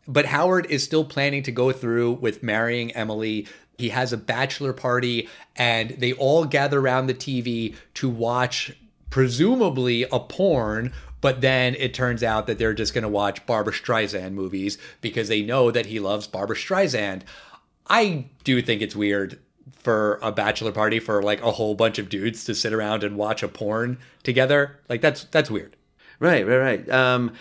But 0.08 0.26
Howard 0.26 0.66
is 0.70 0.84
still 0.84 1.04
planning 1.04 1.42
to 1.44 1.52
go 1.52 1.72
through 1.72 2.12
with 2.12 2.42
marrying 2.42 2.92
Emily. 2.92 3.46
He 3.78 3.90
has 3.90 4.12
a 4.12 4.16
bachelor 4.16 4.72
party, 4.72 5.28
and 5.54 5.90
they 5.90 6.12
all 6.12 6.44
gather 6.44 6.80
around 6.80 7.06
the 7.06 7.14
TV 7.14 7.74
to 7.94 8.08
watch 8.08 8.76
presumably 9.10 10.04
a 10.04 10.20
porn. 10.20 10.92
But 11.20 11.40
then 11.40 11.74
it 11.76 11.94
turns 11.94 12.22
out 12.22 12.46
that 12.46 12.58
they're 12.58 12.74
just 12.74 12.94
going 12.94 13.02
to 13.02 13.08
watch 13.08 13.44
Barbra 13.46 13.72
Streisand 13.72 14.32
movies 14.32 14.78
because 15.00 15.28
they 15.28 15.42
know 15.42 15.70
that 15.70 15.86
he 15.86 15.98
loves 15.98 16.26
Barbra 16.26 16.56
Streisand. 16.56 17.22
I 17.88 18.26
do 18.44 18.60
think 18.62 18.82
it's 18.82 18.94
weird 18.94 19.38
for 19.72 20.18
a 20.22 20.30
bachelor 20.30 20.72
party 20.72 20.98
for 21.00 21.22
like 21.22 21.42
a 21.42 21.52
whole 21.52 21.74
bunch 21.74 21.98
of 21.98 22.08
dudes 22.08 22.44
to 22.44 22.54
sit 22.54 22.72
around 22.72 23.02
and 23.02 23.16
watch 23.16 23.42
a 23.42 23.48
porn 23.48 23.98
together. 24.22 24.78
Like 24.88 25.00
that's 25.00 25.24
that's 25.24 25.50
weird. 25.50 25.76
Right, 26.18 26.46
right, 26.46 26.56
right. 26.56 26.90
Um, 26.90 27.32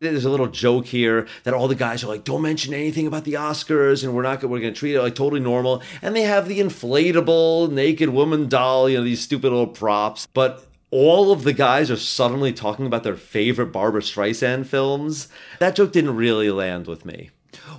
there's 0.00 0.24
a 0.24 0.30
little 0.30 0.48
joke 0.48 0.86
here 0.86 1.26
that 1.44 1.54
all 1.54 1.68
the 1.68 1.74
guys 1.74 2.04
are 2.04 2.08
like, 2.08 2.24
"Don't 2.24 2.42
mention 2.42 2.74
anything 2.74 3.06
about 3.06 3.24
the 3.24 3.34
Oscars, 3.34 4.04
and 4.04 4.14
we're 4.14 4.22
not 4.22 4.42
we're 4.42 4.60
going 4.60 4.74
to 4.74 4.78
treat 4.78 4.94
it 4.94 5.02
like 5.02 5.14
totally 5.14 5.40
normal." 5.40 5.82
And 6.02 6.14
they 6.14 6.22
have 6.22 6.48
the 6.48 6.60
inflatable 6.60 7.70
naked 7.70 8.10
woman 8.10 8.48
doll, 8.48 8.88
you 8.88 8.98
know, 8.98 9.04
these 9.04 9.20
stupid 9.20 9.50
little 9.50 9.66
props, 9.66 10.26
but. 10.34 10.66
All 10.96 11.32
of 11.32 11.42
the 11.42 11.52
guys 11.52 11.90
are 11.90 11.96
suddenly 11.96 12.52
talking 12.52 12.86
about 12.86 13.02
their 13.02 13.16
favorite 13.16 13.72
Barbra 13.72 14.00
Streisand 14.00 14.66
films. 14.66 15.26
That 15.58 15.74
joke 15.74 15.90
didn't 15.90 16.14
really 16.14 16.52
land 16.52 16.86
with 16.86 17.04
me. 17.04 17.30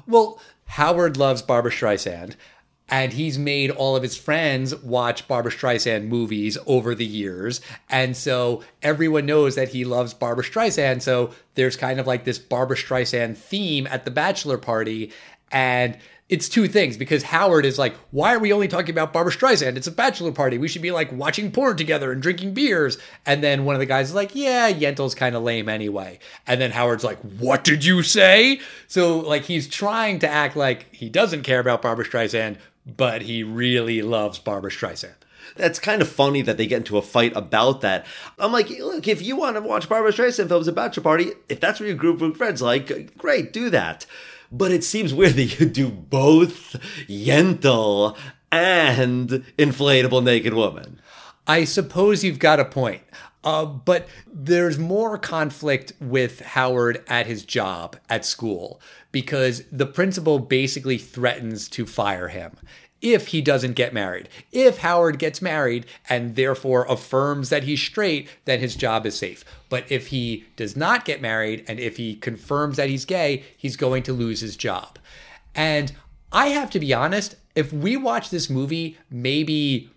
Well, 0.06 0.42
Howard 0.66 1.16
loves 1.16 1.42
Barbara 1.42 1.72
Streisand, 1.72 2.36
and 2.90 3.14
he's 3.14 3.38
made 3.38 3.72
all 3.72 3.96
of 3.96 4.04
his 4.04 4.16
friends 4.16 4.76
watch 4.76 5.28
Barbra 5.28 5.52
Streisand 5.52 6.08
movies 6.08 6.58
over 6.68 6.94
the 6.94 7.06
years. 7.06 7.62
And 7.90 8.16
so 8.16 8.64
everyone 8.84 9.26
knows 9.26 9.56
that 9.56 9.70
he 9.70 9.86
loves 9.86 10.14
Barbra 10.14 10.44
Streisand. 10.44 11.02
So 11.02 11.32
there's 11.56 11.76
kind 11.76 12.00
of 12.00 12.06
like 12.06 12.26
this 12.26 12.38
Barbra 12.38 12.78
Streisand 12.78 13.38
theme 13.38 13.88
at 13.88 14.06
the 14.06 14.12
bachelor 14.12 14.60
party. 14.60 15.12
And 15.52 15.98
it's 16.28 16.50
two 16.50 16.68
things 16.68 16.98
because 16.98 17.22
Howard 17.22 17.66
is 17.66 17.78
like, 17.78 17.96
why 18.10 18.34
are 18.34 18.40
we 18.40 18.52
only 18.52 18.68
talking 18.68 18.90
about 18.90 19.14
Barbra 19.14 19.32
Streisand? 19.32 19.78
It's 19.78 19.86
a 19.86 19.92
bachelor 19.92 20.32
party. 20.32 20.58
We 20.58 20.68
should 20.68 20.82
be 20.82 20.92
like 20.92 21.12
watching 21.12 21.52
porn 21.52 21.78
together 21.78 22.12
and 22.12 22.22
drinking 22.22 22.56
beers. 22.56 22.98
And 23.28 23.44
then 23.44 23.66
one 23.66 23.76
of 23.76 23.80
the 23.80 23.86
guys 23.86 24.10
is 24.10 24.16
like, 24.16 24.36
yeah, 24.36 24.72
Yentl's 24.72 25.14
kind 25.14 25.36
of 25.36 25.44
lame 25.44 25.70
anyway. 25.70 26.18
And 26.48 26.60
then 26.60 26.72
Howard's 26.72 27.04
like, 27.04 27.20
what 27.38 27.64
did 27.64 27.86
you 27.86 28.02
say? 28.02 28.60
So 28.88 29.20
like 29.20 29.44
he's 29.44 29.68
trying 29.68 30.20
to 30.20 30.28
act 30.28 30.56
like 30.56 30.94
he 30.94 31.10
doesn't 31.10 31.44
care 31.44 31.60
about 31.60 31.84
Barbra 31.84 32.06
Streisand, 32.06 32.58
but 32.86 33.24
he 33.24 33.44
really 33.44 34.02
loves 34.02 34.40
Barbra 34.40 34.72
Streisand. 34.72 35.16
That's 35.56 35.80
kind 35.80 36.02
of 36.02 36.10
funny 36.10 36.42
that 36.42 36.58
they 36.58 36.68
get 36.68 36.78
into 36.78 36.98
a 36.98 37.02
fight 37.02 37.36
about 37.36 37.82
that. 37.82 38.06
I'm 38.40 38.52
like, 38.52 38.70
look, 38.70 39.08
if 39.08 39.22
you 39.22 39.36
want 39.36 39.56
to 39.56 39.62
watch 39.62 39.88
Barbra 39.88 40.12
Streisand 40.12 40.48
films 40.48 40.68
at 40.68 40.76
bachelor 40.76 41.04
party, 41.04 41.32
if 41.50 41.60
that's 41.60 41.80
what 41.80 41.88
your 41.88 41.96
group 41.96 42.22
of 42.22 42.36
friends 42.36 42.62
like, 42.62 43.18
great, 43.18 43.54
do 43.54 43.70
that. 43.70 44.06
But 44.52 44.72
it 44.72 44.84
seems 44.84 45.14
weird 45.14 45.34
that 45.36 45.60
you 45.60 45.68
do 45.68 45.90
both 45.90 46.74
Yentl 47.08 48.18
and 48.52 49.30
inflatable 49.58 50.24
naked 50.24 50.54
woman. 50.54 51.00
I 51.48 51.64
suppose 51.66 52.24
you've 52.24 52.40
got 52.40 52.60
a 52.60 52.66
point. 52.66 53.02
Uh, 53.44 53.66
but 53.66 54.08
there's 54.26 54.80
more 54.80 55.20
conflict 55.20 55.94
with 56.02 56.40
Howard 56.40 57.04
at 57.08 57.28
his 57.28 57.46
job 57.46 57.96
at 58.10 58.26
school 58.26 58.82
because 59.16 59.64
the 59.72 59.86
principal 59.86 60.40
basically 60.40 60.98
threatens 60.98 61.70
to 61.70 61.86
fire 61.86 62.28
him 62.28 62.58
if 63.02 63.28
he 63.28 63.42
doesn't 63.42 63.72
get 63.72 63.94
married. 63.94 64.28
If 64.52 64.80
Howard 64.80 65.20
gets 65.20 65.42
married 65.42 65.86
and 66.10 66.36
therefore 66.36 66.86
affirms 66.90 67.48
that 67.48 67.64
he's 67.64 67.82
straight, 67.82 68.28
then 68.44 68.60
his 68.60 68.76
job 68.76 69.06
is 69.06 69.18
safe. 69.18 69.46
But 69.70 69.90
if 69.90 70.08
he 70.08 70.44
does 70.58 70.76
not 70.76 71.06
get 71.06 71.22
married 71.22 71.64
and 71.66 71.80
if 71.80 71.96
he 71.96 72.18
confirms 72.18 72.76
that 72.76 72.90
he's 72.90 73.06
gay, 73.06 73.46
he's 73.56 73.78
going 73.78 74.04
to 74.04 74.12
lose 74.12 74.42
his 74.42 74.58
job. 74.58 75.00
And 75.56 75.94
I 76.34 76.48
have 76.48 76.70
to 76.72 76.80
be 76.82 76.94
honest, 76.94 77.38
if 77.56 77.72
we 77.72 77.96
watched 77.96 78.32
this 78.32 78.50
movie 78.50 78.98
maybe 79.10 79.92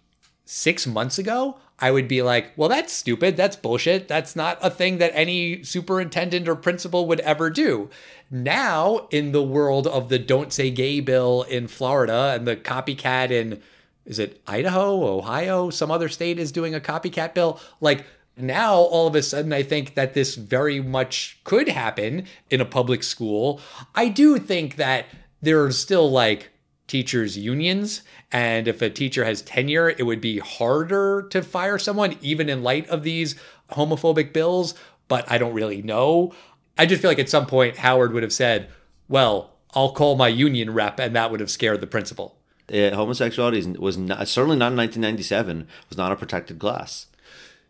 six 0.44 0.86
months 0.86 1.18
ago, 1.18 1.58
I 1.80 1.90
would 1.90 2.08
be 2.08 2.22
like, 2.22 2.52
well, 2.56 2.68
that's 2.68 2.92
stupid. 2.92 3.36
That's 3.36 3.56
bullshit. 3.56 4.08
That's 4.08 4.34
not 4.34 4.58
a 4.60 4.70
thing 4.70 4.98
that 4.98 5.12
any 5.14 5.62
superintendent 5.62 6.48
or 6.48 6.56
principal 6.56 7.06
would 7.06 7.20
ever 7.20 7.50
do. 7.50 7.88
Now, 8.30 9.06
in 9.10 9.32
the 9.32 9.42
world 9.42 9.86
of 9.86 10.08
the 10.08 10.18
Don't 10.18 10.52
Say 10.52 10.70
Gay 10.70 11.00
bill 11.00 11.42
in 11.42 11.68
Florida 11.68 12.32
and 12.34 12.46
the 12.46 12.56
copycat 12.56 13.30
in, 13.30 13.62
is 14.04 14.18
it 14.18 14.40
Idaho, 14.46 15.18
Ohio, 15.18 15.70
some 15.70 15.90
other 15.90 16.08
state 16.08 16.38
is 16.38 16.50
doing 16.50 16.74
a 16.74 16.80
copycat 16.80 17.34
bill, 17.34 17.60
like, 17.80 18.04
now 18.40 18.76
all 18.76 19.08
of 19.08 19.16
a 19.16 19.22
sudden 19.22 19.52
i 19.52 19.64
think 19.64 19.94
that 19.94 20.14
this 20.14 20.36
very 20.36 20.80
much 20.80 21.40
could 21.42 21.68
happen 21.68 22.24
in 22.50 22.60
a 22.60 22.64
public 22.64 23.02
school 23.02 23.60
i 23.96 24.08
do 24.08 24.38
think 24.38 24.76
that 24.76 25.06
there 25.42 25.62
are 25.64 25.72
still 25.72 26.08
like 26.08 26.50
teachers 26.88 27.38
unions 27.38 28.02
and 28.32 28.66
if 28.66 28.82
a 28.82 28.90
teacher 28.90 29.24
has 29.24 29.42
tenure 29.42 29.90
it 29.90 30.04
would 30.06 30.20
be 30.20 30.38
harder 30.38 31.26
to 31.30 31.42
fire 31.42 31.78
someone 31.78 32.16
even 32.20 32.48
in 32.48 32.62
light 32.62 32.88
of 32.88 33.02
these 33.04 33.36
homophobic 33.72 34.32
bills 34.32 34.74
but 35.06 35.30
i 35.30 35.38
don't 35.38 35.52
really 35.54 35.82
know 35.82 36.32
i 36.76 36.84
just 36.86 37.00
feel 37.00 37.10
like 37.10 37.18
at 37.18 37.28
some 37.28 37.46
point 37.46 37.76
howard 37.76 38.12
would 38.12 38.22
have 38.22 38.32
said 38.32 38.68
well 39.08 39.52
i'll 39.74 39.92
call 39.92 40.16
my 40.16 40.28
union 40.28 40.72
rep 40.72 40.98
and 40.98 41.14
that 41.14 41.30
would 41.30 41.40
have 41.40 41.50
scared 41.50 41.80
the 41.80 41.86
principal 41.86 42.34
Uh, 42.72 42.90
homosexuality 42.94 43.60
was 43.78 43.96
not, 43.96 44.26
certainly 44.26 44.56
not 44.56 44.72
in 44.72 44.76
1997 44.78 45.66
was 45.88 45.98
not 45.98 46.10
a 46.12 46.16
protected 46.16 46.58
class. 46.58 47.06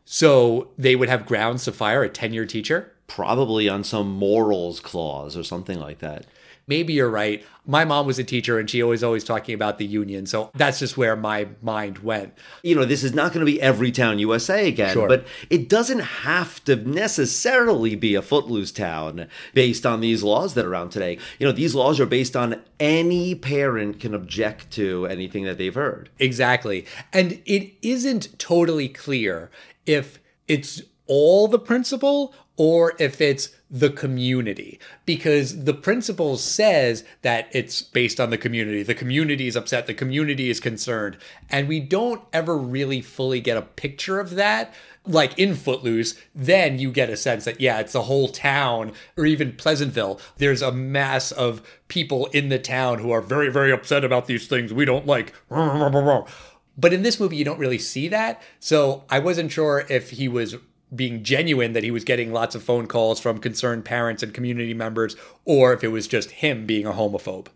so 0.05 0.69
they 0.79 0.95
would 0.97 1.09
have 1.09 1.27
grounds 1.27 1.65
to 1.65 1.73
fire 1.73 2.03
a 2.03 2.09
tenure 2.09 2.47
teacher 2.47 2.93
Probably 3.09 3.71
on 3.71 3.85
some 3.85 4.11
morals 4.11 4.81
clause 4.81 5.35
or 5.35 5.43
something 5.43 5.81
like 5.81 6.01
that. 6.01 6.27
Maybe 6.69 6.93
you're 6.93 7.11
right. 7.11 7.45
My 7.67 7.85
mom 7.85 8.07
was 8.07 8.19
a 8.19 8.25
teacher 8.25 8.59
and 8.59 8.71
she 8.71 8.83
always 8.83 9.03
always 9.03 9.25
talking 9.25 9.55
about 9.55 9.77
the 9.79 9.85
union. 9.85 10.25
So 10.27 10.51
that's 10.55 10.79
just 10.79 10.97
where 10.97 11.17
my 11.17 11.49
mind 11.61 11.99
went. 11.99 12.33
you 12.63 12.75
know, 12.75 12.85
this 12.85 13.03
is 13.05 13.13
not 13.13 13.33
going 13.33 13.45
to 13.45 13.51
be 13.53 13.61
every 13.61 13.91
town 13.91 14.19
USA 14.21 14.69
again, 14.69 14.93
Sure. 14.95 15.09
but 15.09 15.27
it 15.51 15.69
doesn't 15.69 15.99
have 15.99 16.63
to 16.65 16.77
necessarily 16.77 17.95
be 17.95 18.15
a 18.15 18.23
footloose 18.23 18.73
town 18.73 19.27
based 19.53 19.85
on 19.85 20.01
these 20.01 20.23
laws 20.23 20.55
that 20.55 20.65
are 20.65 20.71
around 20.73 20.91
today. 20.91 21.19
You 21.39 21.47
know, 21.47 21.53
these 21.53 21.75
laws 21.75 21.99
are 22.01 22.07
based 22.07 22.37
on 22.37 22.63
any 22.81 23.35
parent 23.35 24.01
can 24.01 24.15
object 24.15 24.71
to 24.73 25.07
anything 25.07 25.45
that 25.45 25.59
they've 25.59 25.75
heard. 25.75 26.09
Exactly. 26.19 26.87
And 27.13 27.41
it 27.45 27.73
isn't 27.83 28.39
totally 28.39 28.89
clear 28.89 29.51
if 29.85 30.19
it's 30.47 30.81
all 31.07 31.49
the 31.49 31.59
principal 31.59 32.35
or 32.57 32.95
if 32.99 33.21
it's 33.21 33.51
the 33.71 33.91
community 33.91 34.81
because 35.05 35.65
the 35.65 35.75
principal 35.75 36.37
says 36.39 37.05
that 37.23 37.49
it's 37.53 37.83
based 37.83 38.19
on 38.19 38.31
the 38.31 38.39
community. 38.39 38.83
The 38.83 38.95
community 38.95 39.47
is 39.47 39.57
upset, 39.57 39.87
the 39.87 39.95
community 39.95 40.49
is 40.49 40.59
concerned, 40.61 41.19
and 41.51 41.69
we 41.69 41.81
don't 41.81 42.23
ever 42.33 42.57
really 42.57 43.03
fully 43.03 43.41
get 43.41 43.59
a 43.59 43.63
picture 43.63 44.21
of 44.21 44.37
that. 44.37 44.73
Like 45.07 45.39
in 45.39 45.55
Footloose, 45.55 46.21
then 46.35 46.79
you 46.79 46.93
get 46.93 47.09
a 47.09 47.17
sense 47.17 47.47
that, 47.47 47.63
yeah, 47.63 47.79
it's 47.79 47.95
the 47.95 48.03
whole 48.03 48.29
town, 48.29 48.93
or 49.17 49.25
even 49.25 49.53
Pleasantville. 49.53 50.21
There's 50.37 50.61
a 50.61 50.73
mass 50.73 51.33
of 51.33 51.63
people 51.89 52.27
in 52.27 52.51
the 52.51 52.59
town 52.59 52.99
who 52.99 53.11
are 53.11 53.23
very, 53.23 53.51
very 53.51 53.73
upset 53.73 54.05
about 54.05 54.27
these 54.27 54.47
things 54.47 54.73
we 54.73 54.85
don't 54.85 55.07
like. 55.07 55.33
But 55.51 56.93
in 56.93 57.03
this 57.03 57.19
movie, 57.19 57.37
you 57.37 57.45
don't 57.45 57.59
really 57.59 57.79
see 57.79 58.09
that. 58.09 58.43
So 58.61 59.05
I 59.09 59.19
wasn't 59.19 59.51
sure 59.51 59.87
if 59.89 60.11
he 60.11 60.29
was 60.29 60.57
being 60.95 61.23
genuine 61.23 61.73
that 61.73 61.85
he 61.85 61.91
was 61.91 62.05
getting 62.05 62.33
lots 62.33 62.55
of 62.55 62.63
phone 62.63 62.87
calls 62.87 63.21
from 63.21 63.39
concerned 63.39 63.85
parents 63.85 64.23
and 64.23 64.35
community 64.35 64.75
members, 64.75 65.17
or 65.45 65.73
if 65.73 65.85
it 65.85 65.89
was 65.89 66.09
just 66.09 66.31
him 66.31 66.67
being 66.67 66.87
a 66.87 66.93
homophobe. 66.93 67.49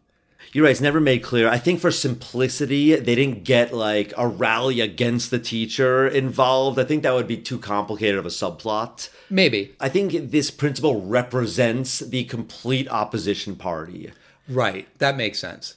You're 0.52 0.64
right, 0.64 0.70
it's 0.72 0.82
never 0.82 1.00
made 1.00 1.22
clear. 1.22 1.48
I 1.48 1.56
think 1.56 1.80
for 1.80 1.90
simplicity, 1.90 2.94
they 2.94 3.14
didn't 3.14 3.44
get 3.44 3.72
like 3.72 4.12
a 4.18 4.28
rally 4.28 4.80
against 4.80 5.30
the 5.30 5.38
teacher 5.38 6.06
involved. 6.06 6.78
I 6.78 6.84
think 6.84 7.02
that 7.02 7.14
would 7.14 7.26
be 7.26 7.38
too 7.38 7.58
complicated 7.58 8.18
of 8.18 8.26
a 8.26 8.30
subplot. 8.30 9.08
Maybe. 9.30 9.74
I 9.80 9.88
think 9.88 10.30
this 10.30 10.50
principle 10.50 11.00
represents 11.00 12.00
the 12.00 12.24
complete 12.24 12.86
opposition 12.90 13.56
party. 13.56 14.12
Right. 14.46 14.88
That 14.98 15.16
makes 15.16 15.38
sense. 15.38 15.76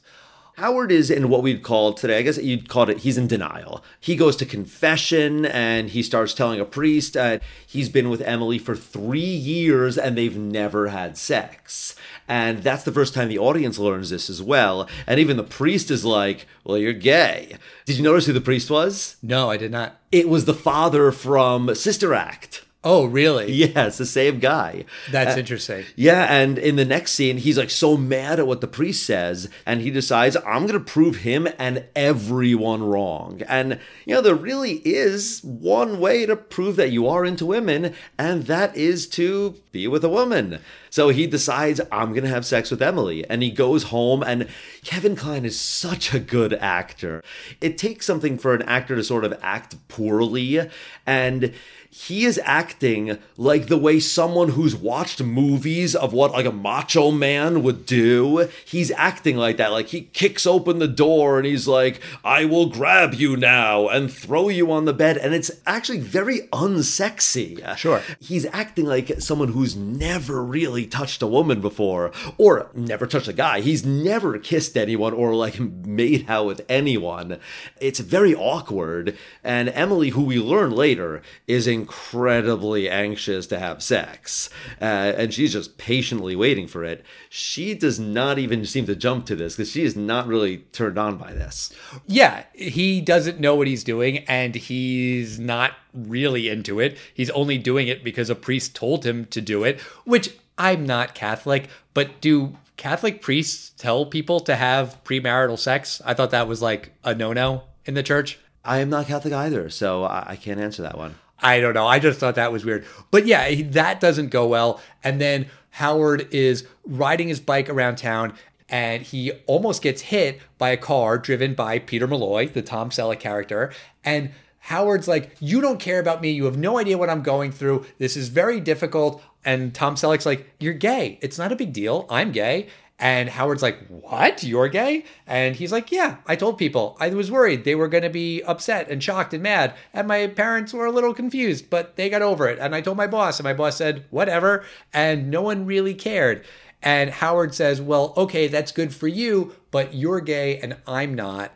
Howard 0.57 0.89
is 0.89 1.11
in 1.11 1.27
what 1.27 1.43
we'd 1.43 1.63
call 1.63 1.91
today, 1.91 2.17
I 2.17 2.21
guess 2.21 2.37
you'd 2.37 2.69
call 2.69 2.89
it, 2.89 2.99
he's 2.99 3.17
in 3.17 3.27
denial. 3.27 3.83
He 3.99 4.15
goes 4.15 4.37
to 4.37 4.45
confession 4.45 5.45
and 5.45 5.89
he 5.89 6.01
starts 6.01 6.33
telling 6.33 6.61
a 6.61 6.65
priest 6.65 7.17
uh, 7.17 7.39
he's 7.67 7.89
been 7.89 8.09
with 8.09 8.21
Emily 8.21 8.57
for 8.57 8.73
three 8.73 9.19
years 9.19 9.97
and 9.97 10.17
they've 10.17 10.37
never 10.37 10.87
had 10.87 11.17
sex. 11.17 11.93
And 12.25 12.59
that's 12.59 12.83
the 12.83 12.93
first 12.93 13.13
time 13.13 13.27
the 13.27 13.37
audience 13.37 13.77
learns 13.77 14.11
this 14.11 14.29
as 14.29 14.41
well. 14.41 14.87
And 15.05 15.19
even 15.19 15.35
the 15.35 15.43
priest 15.43 15.91
is 15.91 16.05
like, 16.05 16.47
well, 16.63 16.77
you're 16.77 16.93
gay. 16.93 17.57
Did 17.83 17.97
you 17.97 18.03
notice 18.03 18.25
who 18.25 18.33
the 18.33 18.39
priest 18.39 18.69
was? 18.69 19.17
No, 19.21 19.49
I 19.49 19.57
did 19.57 19.71
not. 19.71 19.99
It 20.09 20.29
was 20.29 20.45
the 20.45 20.53
father 20.53 21.11
from 21.11 21.75
Sister 21.75 22.13
Act. 22.13 22.64
Oh, 22.87 23.05
really? 23.05 23.51
Yes, 23.51 23.97
the 23.97 24.05
same 24.05 24.39
guy. 24.39 24.85
That's 25.11 25.35
Uh, 25.35 25.39
interesting. 25.39 25.85
Yeah, 25.95 26.31
and 26.31 26.59
in 26.59 26.75
the 26.75 26.85
next 26.85 27.13
scene, 27.13 27.37
he's 27.37 27.57
like 27.57 27.71
so 27.71 27.97
mad 27.97 28.39
at 28.39 28.45
what 28.45 28.61
the 28.61 28.67
priest 28.67 29.03
says, 29.03 29.49
and 29.65 29.81
he 29.81 29.89
decides, 29.89 30.37
I'm 30.45 30.67
going 30.67 30.79
to 30.79 30.79
prove 30.79 31.17
him 31.17 31.47
and 31.57 31.85
everyone 31.95 32.83
wrong. 32.83 33.41
And, 33.49 33.79
you 34.05 34.13
know, 34.13 34.21
there 34.21 34.35
really 34.35 34.81
is 34.85 35.41
one 35.43 35.99
way 35.99 36.27
to 36.27 36.35
prove 36.35 36.75
that 36.75 36.91
you 36.91 37.07
are 37.07 37.25
into 37.25 37.45
women, 37.47 37.95
and 38.19 38.43
that 38.43 38.77
is 38.77 39.07
to 39.07 39.55
be 39.71 39.87
with 39.87 40.03
a 40.03 40.09
woman. 40.09 40.59
So 40.91 41.09
he 41.09 41.25
decides, 41.27 41.81
I'm 41.91 42.11
going 42.11 42.23
to 42.23 42.29
have 42.29 42.45
sex 42.45 42.69
with 42.71 42.81
Emily. 42.83 43.27
And 43.29 43.41
he 43.41 43.49
goes 43.49 43.85
home, 43.85 44.21
and 44.21 44.47
Kevin 44.83 45.15
Kline 45.15 45.43
is 45.43 45.59
such 45.59 46.13
a 46.13 46.19
good 46.19 46.53
actor. 46.53 47.23
It 47.59 47.77
takes 47.79 48.05
something 48.05 48.37
for 48.37 48.53
an 48.53 48.61
actor 48.61 48.95
to 48.95 49.03
sort 49.03 49.25
of 49.25 49.37
act 49.41 49.75
poorly, 49.87 50.69
and 51.05 51.51
he 51.97 52.25
is 52.25 52.39
acting 52.43 53.17
like 53.37 53.67
the 53.67 53.77
way 53.77 54.01
someone 54.01 54.49
who's 54.49 54.75
watched 54.75 55.23
movies 55.23 55.95
of 55.95 56.11
what 56.11 56.33
like 56.33 56.45
a 56.45 56.51
macho 56.51 57.09
man 57.09 57.63
would 57.63 57.85
do. 57.85 58.49
He's 58.65 58.91
acting 58.91 59.37
like 59.37 59.55
that. 59.57 59.71
Like 59.71 59.87
he 59.87 60.01
kicks 60.01 60.45
open 60.45 60.79
the 60.79 60.89
door 60.89 61.37
and 61.37 61.47
he's 61.47 61.69
like, 61.69 62.01
I 62.23 62.43
will 62.43 62.65
grab 62.67 63.13
you 63.13 63.37
now 63.37 63.87
and 63.87 64.11
throw 64.11 64.49
you 64.49 64.73
on 64.73 64.83
the 64.83 64.93
bed. 64.93 65.17
And 65.17 65.33
it's 65.33 65.49
actually 65.65 66.01
very 66.01 66.41
unsexy. 66.51 67.75
Sure. 67.77 68.01
He's 68.19 68.45
acting 68.47 68.85
like 68.85 69.21
someone 69.21 69.53
who's 69.53 69.77
never 69.77 70.43
really 70.43 70.85
touched 70.85 71.21
a 71.21 71.27
woman 71.27 71.61
before 71.61 72.11
or 72.37 72.69
never 72.75 73.07
touched 73.07 73.29
a 73.29 73.33
guy. 73.33 73.61
He's 73.61 73.85
never 73.85 74.37
kissed 74.37 74.75
anyone 74.75 75.13
or 75.13 75.33
like 75.33 75.59
made 75.59 76.29
out 76.29 76.45
with 76.45 76.61
anyone. 76.67 77.39
It's 77.79 78.01
very 78.01 78.35
awkward. 78.35 79.17
And 79.45 79.69
Emily, 79.69 80.09
who 80.09 80.25
we 80.25 80.39
learn 80.39 80.71
later, 80.71 81.21
is 81.47 81.67
incredibly 81.85 82.89
anxious 82.89 83.45
to 83.45 83.59
have 83.59 83.83
sex. 83.83 84.49
Uh, 84.81 85.13
and 85.17 85.31
she's 85.31 85.53
just 85.53 85.77
patiently 85.77 86.35
waiting 86.35 86.65
for 86.65 86.83
it. 86.83 87.05
She 87.29 87.75
does 87.75 87.99
not 87.99 88.39
even 88.39 88.65
seem 88.65 88.87
to 88.87 88.95
jump 88.95 89.27
to 89.27 89.35
this 89.35 89.55
because 89.55 89.69
she 89.69 89.83
is 89.83 89.95
not 89.95 90.25
really 90.25 90.57
turned 90.71 90.97
on 90.97 91.17
by 91.17 91.31
this. 91.31 91.71
Yeah, 92.07 92.45
he 92.53 93.01
doesn't 93.01 93.39
know 93.39 93.53
what 93.53 93.67
he's 93.67 93.83
doing 93.83 94.19
and 94.27 94.55
he's 94.55 95.39
not 95.39 95.73
really 95.93 96.49
into 96.49 96.79
it. 96.79 96.97
He's 97.13 97.29
only 97.29 97.59
doing 97.59 97.87
it 97.87 98.03
because 98.03 98.31
a 98.31 98.35
priest 98.35 98.75
told 98.75 99.05
him 99.05 99.25
to 99.25 99.39
do 99.39 99.63
it, 99.63 99.79
which 100.05 100.35
I'm 100.57 100.87
not 100.87 101.13
Catholic, 101.13 101.69
but 101.93 102.19
do 102.19 102.57
Catholic 102.77 103.21
priests 103.21 103.73
tell 103.77 104.07
people 104.07 104.39
to 104.39 104.55
have 104.55 105.03
premarital 105.03 105.59
sex? 105.59 106.01
I 106.03 106.15
thought 106.15 106.31
that 106.31 106.47
was 106.47 106.63
like 106.63 106.93
a 107.03 107.13
no 107.13 107.31
no 107.31 107.63
in 107.85 107.93
the 107.93 108.03
church. 108.03 108.39
I 108.63 108.79
am 108.79 108.89
not 108.89 109.05
Catholic 109.05 109.33
either, 109.33 109.69
so 109.69 110.05
I, 110.05 110.29
I 110.29 110.35
can't 110.35 110.59
answer 110.59 110.81
that 110.81 110.97
one. 110.97 111.15
I 111.39 111.59
don't 111.59 111.73
know. 111.73 111.87
I 111.87 111.99
just 111.99 112.19
thought 112.19 112.35
that 112.35 112.51
was 112.51 112.65
weird. 112.65 112.85
But 113.11 113.25
yeah, 113.25 113.61
that 113.71 113.99
doesn't 113.99 114.29
go 114.29 114.47
well. 114.47 114.81
And 115.03 115.19
then 115.19 115.47
Howard 115.71 116.33
is 116.33 116.65
riding 116.85 117.27
his 117.27 117.39
bike 117.39 117.69
around 117.69 117.97
town 117.97 118.33
and 118.69 119.03
he 119.03 119.31
almost 119.45 119.81
gets 119.81 120.03
hit 120.03 120.39
by 120.57 120.69
a 120.69 120.77
car 120.77 121.17
driven 121.17 121.53
by 121.53 121.79
Peter 121.79 122.07
Malloy, 122.07 122.47
the 122.47 122.61
Tom 122.61 122.89
Selleck 122.89 123.19
character. 123.19 123.71
And 124.03 124.31
Howard's 124.59 125.07
like, 125.07 125.35
You 125.39 125.61
don't 125.61 125.79
care 125.79 125.99
about 125.99 126.21
me. 126.21 126.31
You 126.31 126.45
have 126.45 126.57
no 126.57 126.79
idea 126.79 126.97
what 126.97 127.09
I'm 127.09 127.21
going 127.21 127.51
through. 127.51 127.85
This 127.99 128.17
is 128.17 128.29
very 128.29 128.59
difficult. 128.59 129.21
And 129.43 129.75
Tom 129.75 129.95
Selleck's 129.95 130.25
like, 130.25 130.49
You're 130.59 130.73
gay. 130.73 131.19
It's 131.21 131.37
not 131.37 131.51
a 131.51 131.55
big 131.55 131.73
deal. 131.73 132.07
I'm 132.09 132.31
gay. 132.31 132.69
And 132.97 133.27
Howard's 133.27 133.61
like, 133.61 133.85
What? 133.87 134.43
You're 134.43 134.69
gay? 134.69 135.05
And 135.27 135.55
he's 135.55 135.71
like, 135.71 135.91
Yeah, 135.91 136.17
I 136.25 136.35
told 136.35 136.57
people. 136.57 136.95
I 136.99 137.09
was 137.09 137.31
worried 137.31 137.63
they 137.63 137.75
were 137.75 137.87
going 137.87 138.03
to 138.03 138.09
be 138.09 138.41
upset 138.43 138.89
and 138.89 139.03
shocked 139.03 139.33
and 139.33 139.43
mad. 139.43 139.73
And 139.93 140.07
my 140.07 140.27
parents 140.27 140.73
were 140.73 140.85
a 140.85 140.91
little 140.91 141.13
confused, 141.13 141.69
but 141.69 141.97
they 141.97 142.09
got 142.09 142.21
over 142.21 142.47
it. 142.47 142.59
And 142.59 142.73
I 142.73 142.81
told 142.81 142.97
my 142.97 143.07
boss, 143.07 143.39
and 143.39 143.43
my 143.43 143.53
boss 143.53 143.77
said, 143.77 144.05
Whatever. 144.11 144.63
And 144.93 145.29
no 145.29 145.41
one 145.41 145.65
really 145.65 145.93
cared. 145.93 146.45
And 146.81 147.09
Howard 147.09 147.53
says, 147.53 147.81
Well, 147.81 148.13
okay, 148.15 148.47
that's 148.47 148.71
good 148.71 148.93
for 148.93 149.07
you, 149.07 149.55
but 149.71 149.93
you're 149.93 150.21
gay 150.21 150.59
and 150.59 150.77
I'm 150.87 151.13
not. 151.13 151.51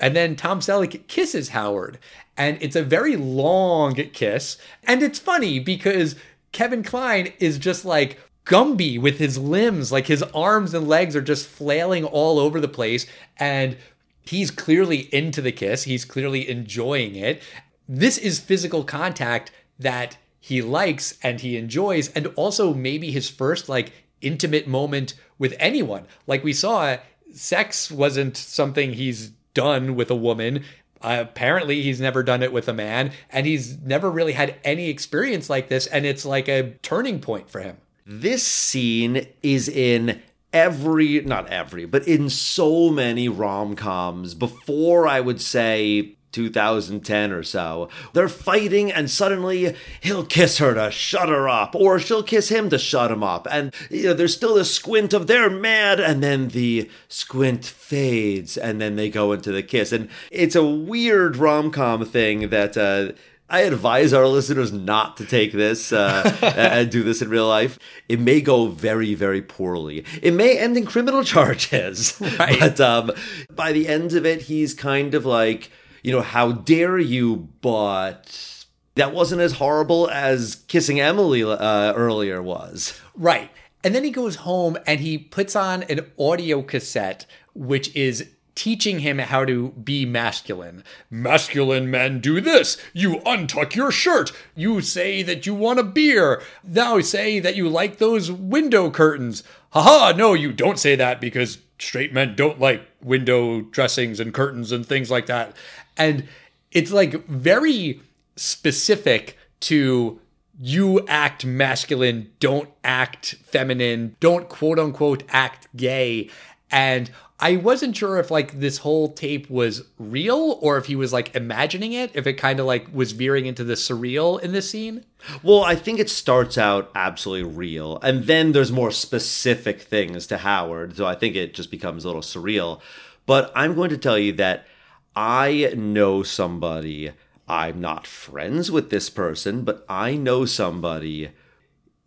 And 0.00 0.14
then 0.14 0.36
Tom 0.36 0.60
Selleck 0.60 1.06
kisses 1.06 1.50
Howard. 1.50 1.98
And 2.36 2.58
it's 2.60 2.76
a 2.76 2.82
very 2.82 3.16
long 3.16 3.94
kiss. 3.94 4.58
And 4.84 5.02
it's 5.02 5.18
funny 5.18 5.58
because 5.58 6.16
Kevin 6.52 6.82
Kline 6.82 7.32
is 7.38 7.58
just 7.58 7.84
like 7.84 8.18
Gumby 8.44 9.00
with 9.00 9.18
his 9.18 9.38
limbs, 9.38 9.90
like 9.90 10.06
his 10.06 10.22
arms 10.34 10.74
and 10.74 10.86
legs 10.86 11.16
are 11.16 11.22
just 11.22 11.46
flailing 11.46 12.04
all 12.04 12.38
over 12.38 12.60
the 12.60 12.68
place. 12.68 13.06
And 13.38 13.76
he's 14.22 14.50
clearly 14.50 15.08
into 15.14 15.40
the 15.40 15.52
kiss, 15.52 15.84
he's 15.84 16.04
clearly 16.04 16.48
enjoying 16.48 17.14
it. 17.14 17.42
This 17.88 18.18
is 18.18 18.40
physical 18.40 18.84
contact 18.84 19.50
that 19.78 20.16
he 20.40 20.60
likes 20.60 21.18
and 21.22 21.40
he 21.40 21.56
enjoys, 21.56 22.10
and 22.10 22.26
also 22.36 22.74
maybe 22.74 23.10
his 23.10 23.30
first 23.30 23.68
like 23.68 23.92
intimate 24.20 24.66
moment 24.66 25.14
with 25.38 25.54
anyone. 25.58 26.06
Like 26.26 26.44
we 26.44 26.52
saw, 26.52 26.96
sex 27.32 27.90
wasn't 27.90 28.36
something 28.36 28.92
he's 28.92 29.32
done 29.54 29.94
with 29.94 30.10
a 30.10 30.16
woman. 30.16 30.64
Uh, 31.00 31.18
apparently, 31.20 31.82
he's 31.82 32.00
never 32.00 32.22
done 32.22 32.42
it 32.42 32.52
with 32.52 32.68
a 32.68 32.72
man, 32.72 33.12
and 33.30 33.46
he's 33.46 33.78
never 33.80 34.10
really 34.10 34.32
had 34.32 34.56
any 34.64 34.88
experience 34.88 35.50
like 35.50 35.68
this. 35.68 35.86
And 35.86 36.06
it's 36.06 36.24
like 36.24 36.48
a 36.48 36.72
turning 36.82 37.20
point 37.20 37.50
for 37.50 37.60
him. 37.60 37.76
This 38.06 38.42
scene 38.42 39.26
is 39.42 39.66
in 39.66 40.20
every, 40.52 41.22
not 41.22 41.48
every, 41.48 41.86
but 41.86 42.06
in 42.06 42.28
so 42.28 42.90
many 42.90 43.30
rom 43.30 43.74
coms 43.76 44.34
before 44.34 45.08
I 45.08 45.20
would 45.20 45.40
say 45.40 46.16
2010 46.32 47.32
or 47.32 47.42
so. 47.42 47.88
They're 48.12 48.28
fighting, 48.28 48.92
and 48.92 49.10
suddenly 49.10 49.74
he'll 50.02 50.26
kiss 50.26 50.58
her 50.58 50.74
to 50.74 50.90
shut 50.90 51.30
her 51.30 51.48
up, 51.48 51.74
or 51.74 51.98
she'll 51.98 52.22
kiss 52.22 52.50
him 52.50 52.68
to 52.70 52.78
shut 52.78 53.10
him 53.10 53.22
up. 53.22 53.46
And 53.50 53.72
you 53.88 54.04
know, 54.04 54.14
there's 54.14 54.34
still 54.34 54.56
the 54.56 54.66
squint 54.66 55.14
of 55.14 55.26
they're 55.26 55.48
mad, 55.48 55.98
and 55.98 56.22
then 56.22 56.48
the 56.48 56.90
squint 57.08 57.64
fades, 57.64 58.58
and 58.58 58.82
then 58.82 58.96
they 58.96 59.08
go 59.08 59.32
into 59.32 59.50
the 59.50 59.62
kiss. 59.62 59.92
And 59.92 60.10
it's 60.30 60.56
a 60.56 60.66
weird 60.66 61.36
rom 61.36 61.70
com 61.70 62.04
thing 62.04 62.50
that. 62.50 62.76
Uh, 62.76 63.12
I 63.48 63.60
advise 63.60 64.12
our 64.12 64.26
listeners 64.26 64.72
not 64.72 65.16
to 65.18 65.26
take 65.26 65.52
this 65.52 65.92
uh, 65.92 66.36
and 66.56 66.90
do 66.90 67.02
this 67.02 67.20
in 67.20 67.28
real 67.28 67.46
life. 67.46 67.78
It 68.08 68.18
may 68.18 68.40
go 68.40 68.68
very, 68.68 69.14
very 69.14 69.42
poorly. 69.42 70.04
It 70.22 70.32
may 70.32 70.58
end 70.58 70.76
in 70.76 70.86
criminal 70.86 71.22
charges. 71.24 72.18
Right. 72.38 72.58
But 72.58 72.80
um, 72.80 73.12
by 73.50 73.72
the 73.72 73.86
end 73.86 74.14
of 74.14 74.24
it, 74.24 74.42
he's 74.42 74.72
kind 74.74 75.14
of 75.14 75.26
like, 75.26 75.70
you 76.02 76.12
know, 76.12 76.22
how 76.22 76.52
dare 76.52 76.98
you, 76.98 77.48
but 77.60 78.64
that 78.94 79.12
wasn't 79.12 79.42
as 79.42 79.52
horrible 79.52 80.08
as 80.10 80.56
kissing 80.68 81.00
Emily 81.00 81.42
uh, 81.42 81.92
earlier 81.92 82.42
was. 82.42 82.98
Right. 83.14 83.50
And 83.82 83.94
then 83.94 84.04
he 84.04 84.10
goes 84.10 84.36
home 84.36 84.78
and 84.86 85.00
he 85.00 85.18
puts 85.18 85.54
on 85.54 85.82
an 85.84 86.10
audio 86.18 86.62
cassette, 86.62 87.26
which 87.54 87.94
is 87.94 88.30
teaching 88.54 89.00
him 89.00 89.18
how 89.18 89.44
to 89.44 89.70
be 89.70 90.04
masculine. 90.04 90.84
Masculine 91.10 91.90
men 91.90 92.20
do 92.20 92.40
this. 92.40 92.76
You 92.92 93.16
untuck 93.20 93.74
your 93.74 93.90
shirt. 93.90 94.32
You 94.54 94.80
say 94.80 95.22
that 95.22 95.46
you 95.46 95.54
want 95.54 95.78
a 95.78 95.84
beer. 95.84 96.42
Now 96.62 97.00
say 97.00 97.40
that 97.40 97.56
you 97.56 97.68
like 97.68 97.98
those 97.98 98.30
window 98.30 98.90
curtains. 98.90 99.42
Haha, 99.70 100.16
no, 100.16 100.34
you 100.34 100.52
don't 100.52 100.78
say 100.78 100.94
that 100.96 101.20
because 101.20 101.58
straight 101.78 102.12
men 102.12 102.34
don't 102.36 102.60
like 102.60 102.86
window 103.02 103.60
dressings 103.60 104.20
and 104.20 104.32
curtains 104.32 104.72
and 104.72 104.86
things 104.86 105.10
like 105.10 105.26
that. 105.26 105.56
And 105.96 106.28
it's 106.70 106.92
like 106.92 107.26
very 107.26 108.00
specific 108.36 109.36
to 109.60 110.20
you 110.58 111.04
act 111.08 111.44
masculine, 111.44 112.30
don't 112.38 112.68
act 112.84 113.34
feminine, 113.44 114.16
don't 114.20 114.48
quote 114.48 114.78
unquote 114.78 115.24
act 115.28 115.68
gay. 115.76 116.30
And 116.70 117.10
I 117.44 117.56
wasn't 117.56 117.94
sure 117.94 118.16
if 118.16 118.30
like 118.30 118.58
this 118.58 118.78
whole 118.78 119.12
tape 119.12 119.50
was 119.50 119.82
real 119.98 120.58
or 120.62 120.78
if 120.78 120.86
he 120.86 120.96
was 120.96 121.12
like 121.12 121.36
imagining 121.36 121.92
it, 121.92 122.10
if 122.14 122.26
it 122.26 122.34
kind 122.34 122.58
of 122.58 122.64
like 122.64 122.86
was 122.90 123.12
veering 123.12 123.44
into 123.44 123.64
the 123.64 123.74
surreal 123.74 124.40
in 124.40 124.52
this 124.52 124.70
scene. 124.70 125.04
Well, 125.42 125.62
I 125.62 125.74
think 125.74 125.98
it 125.98 126.08
starts 126.08 126.56
out 126.56 126.90
absolutely 126.94 127.52
real, 127.54 127.98
and 127.98 128.24
then 128.24 128.52
there's 128.52 128.72
more 128.72 128.90
specific 128.90 129.82
things 129.82 130.26
to 130.28 130.38
Howard, 130.38 130.96
so 130.96 131.04
I 131.04 131.16
think 131.16 131.36
it 131.36 131.52
just 131.52 131.70
becomes 131.70 132.06
a 132.06 132.08
little 132.08 132.22
surreal. 132.22 132.80
But 133.26 133.52
I'm 133.54 133.74
going 133.74 133.90
to 133.90 133.98
tell 133.98 134.18
you 134.18 134.32
that 134.32 134.66
I 135.14 135.70
know 135.76 136.22
somebody. 136.22 137.12
I'm 137.46 137.78
not 137.78 138.06
friends 138.06 138.70
with 138.70 138.88
this 138.88 139.10
person, 139.10 139.64
but 139.64 139.84
I 139.86 140.16
know 140.16 140.46
somebody. 140.46 141.28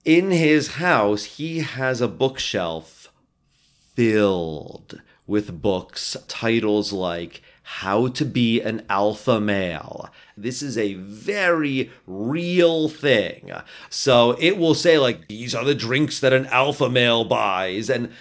In 0.04 0.32
his 0.32 0.78
house, 0.78 1.26
he 1.26 1.60
has 1.60 2.02
a 2.02 2.08
bookshelf 2.08 3.13
filled 3.93 5.00
with 5.28 5.62
books, 5.62 6.16
titles 6.28 6.92
like 6.94 7.42
How 7.62 8.08
to 8.08 8.26
Be 8.26 8.62
an 8.62 8.86
Alpha 8.90 9.40
Male. 9.40 10.10
This 10.36 10.62
is 10.62 10.78
a 10.78 10.94
very 10.96 11.92
real 12.08 12.88
thing. 12.88 13.52
So 13.90 14.38
it 14.40 14.58
will 14.58 14.74
say, 14.74 14.98
like, 14.98 15.28
these 15.28 15.54
are 15.54 15.66
the 15.66 15.76
drinks 15.76 16.20
that 16.22 16.34
an 16.34 16.46
alpha 16.48 16.90
male 16.90 17.26
buys. 17.26 17.90
And 17.90 18.13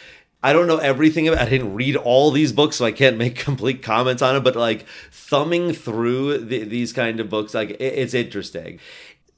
I 0.42 0.52
don't 0.52 0.66
know 0.66 0.78
everything 0.78 1.28
about 1.28 1.46
I 1.46 1.50
didn't 1.50 1.74
read 1.74 1.96
all 1.96 2.30
these 2.30 2.52
books, 2.52 2.76
so 2.76 2.84
I 2.84 2.92
can't 2.92 3.16
make 3.16 3.36
complete 3.38 3.82
comments 3.82 4.22
on 4.22 4.36
it, 4.36 4.44
but 4.44 4.56
like 4.56 4.86
thumbing 5.10 5.72
through 5.72 6.38
the, 6.38 6.64
these 6.64 6.92
kind 6.92 7.20
of 7.20 7.30
books, 7.30 7.54
like 7.54 7.70
it, 7.70 7.80
it's 7.80 8.14
interesting. 8.14 8.80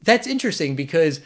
That's 0.03 0.27
interesting 0.27 0.77
because 0.77 1.21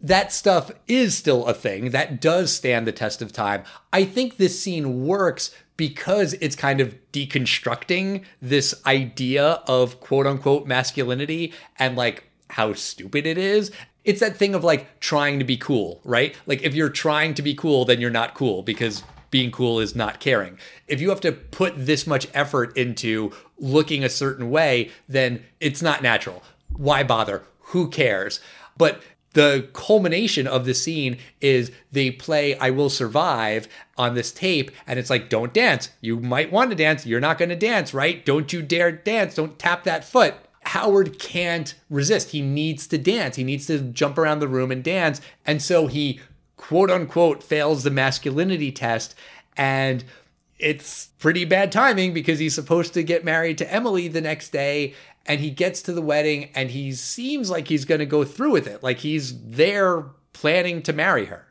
that 0.00 0.32
stuff 0.32 0.70
is 0.86 1.16
still 1.16 1.46
a 1.46 1.54
thing 1.54 1.90
that 1.90 2.20
does 2.20 2.52
stand 2.52 2.86
the 2.86 2.92
test 2.92 3.20
of 3.20 3.32
time. 3.32 3.64
I 3.92 4.04
think 4.04 4.36
this 4.36 4.60
scene 4.60 5.06
works 5.06 5.50
because 5.78 6.34
it's 6.34 6.54
kind 6.54 6.82
of 6.82 6.94
deconstructing 7.12 8.22
this 8.42 8.74
idea 8.84 9.62
of 9.66 9.98
quote 10.00 10.26
unquote 10.26 10.66
masculinity 10.66 11.54
and 11.78 11.96
like 11.96 12.24
how 12.50 12.74
stupid 12.74 13.24
it 13.24 13.38
is. 13.38 13.70
It's 14.04 14.20
that 14.20 14.36
thing 14.36 14.54
of 14.54 14.62
like 14.62 15.00
trying 15.00 15.38
to 15.38 15.44
be 15.46 15.56
cool, 15.56 16.02
right? 16.04 16.36
Like 16.46 16.62
if 16.62 16.74
you're 16.74 16.90
trying 16.90 17.32
to 17.34 17.42
be 17.42 17.54
cool, 17.54 17.86
then 17.86 17.98
you're 18.00 18.10
not 18.10 18.34
cool 18.34 18.62
because 18.62 19.02
being 19.30 19.50
cool 19.50 19.80
is 19.80 19.96
not 19.96 20.20
caring. 20.20 20.58
If 20.86 21.00
you 21.00 21.08
have 21.08 21.20
to 21.22 21.32
put 21.32 21.74
this 21.76 22.06
much 22.06 22.26
effort 22.34 22.76
into 22.76 23.32
looking 23.58 24.04
a 24.04 24.10
certain 24.10 24.50
way, 24.50 24.90
then 25.08 25.44
it's 25.60 25.80
not 25.80 26.02
natural. 26.02 26.42
Why 26.76 27.02
bother? 27.02 27.44
who 27.68 27.88
cares? 27.88 28.40
But 28.76 29.02
the 29.38 29.68
culmination 29.72 30.48
of 30.48 30.64
the 30.64 30.74
scene 30.74 31.16
is 31.40 31.70
they 31.92 32.10
play 32.10 32.58
I 32.58 32.70
Will 32.70 32.90
Survive 32.90 33.68
on 33.96 34.14
this 34.14 34.32
tape, 34.32 34.72
and 34.84 34.98
it's 34.98 35.10
like, 35.10 35.28
don't 35.28 35.54
dance. 35.54 35.90
You 36.00 36.18
might 36.18 36.50
want 36.50 36.70
to 36.70 36.76
dance. 36.76 37.06
You're 37.06 37.20
not 37.20 37.38
going 37.38 37.50
to 37.50 37.54
dance, 37.54 37.94
right? 37.94 38.26
Don't 38.26 38.52
you 38.52 38.62
dare 38.62 38.90
dance. 38.90 39.36
Don't 39.36 39.56
tap 39.56 39.84
that 39.84 40.02
foot. 40.02 40.34
Howard 40.64 41.20
can't 41.20 41.76
resist. 41.88 42.32
He 42.32 42.42
needs 42.42 42.88
to 42.88 42.98
dance. 42.98 43.36
He 43.36 43.44
needs 43.44 43.68
to 43.68 43.78
jump 43.78 44.18
around 44.18 44.40
the 44.40 44.48
room 44.48 44.72
and 44.72 44.82
dance. 44.82 45.20
And 45.46 45.62
so 45.62 45.86
he, 45.86 46.18
quote 46.56 46.90
unquote, 46.90 47.40
fails 47.40 47.84
the 47.84 47.92
masculinity 47.92 48.72
test. 48.72 49.14
And 49.56 50.02
it's 50.58 51.10
pretty 51.20 51.44
bad 51.44 51.70
timing 51.70 52.12
because 52.12 52.40
he's 52.40 52.56
supposed 52.56 52.92
to 52.94 53.04
get 53.04 53.24
married 53.24 53.58
to 53.58 53.72
Emily 53.72 54.08
the 54.08 54.20
next 54.20 54.50
day 54.50 54.94
and 55.28 55.40
he 55.40 55.50
gets 55.50 55.82
to 55.82 55.92
the 55.92 56.02
wedding 56.02 56.50
and 56.54 56.70
he 56.70 56.92
seems 56.92 57.50
like 57.50 57.68
he's 57.68 57.84
going 57.84 58.00
to 58.00 58.06
go 58.06 58.24
through 58.24 58.50
with 58.50 58.66
it. 58.66 58.82
Like 58.82 58.98
he's 58.98 59.38
there 59.42 60.06
planning 60.32 60.82
to 60.82 60.92
marry 60.92 61.26
her. 61.26 61.44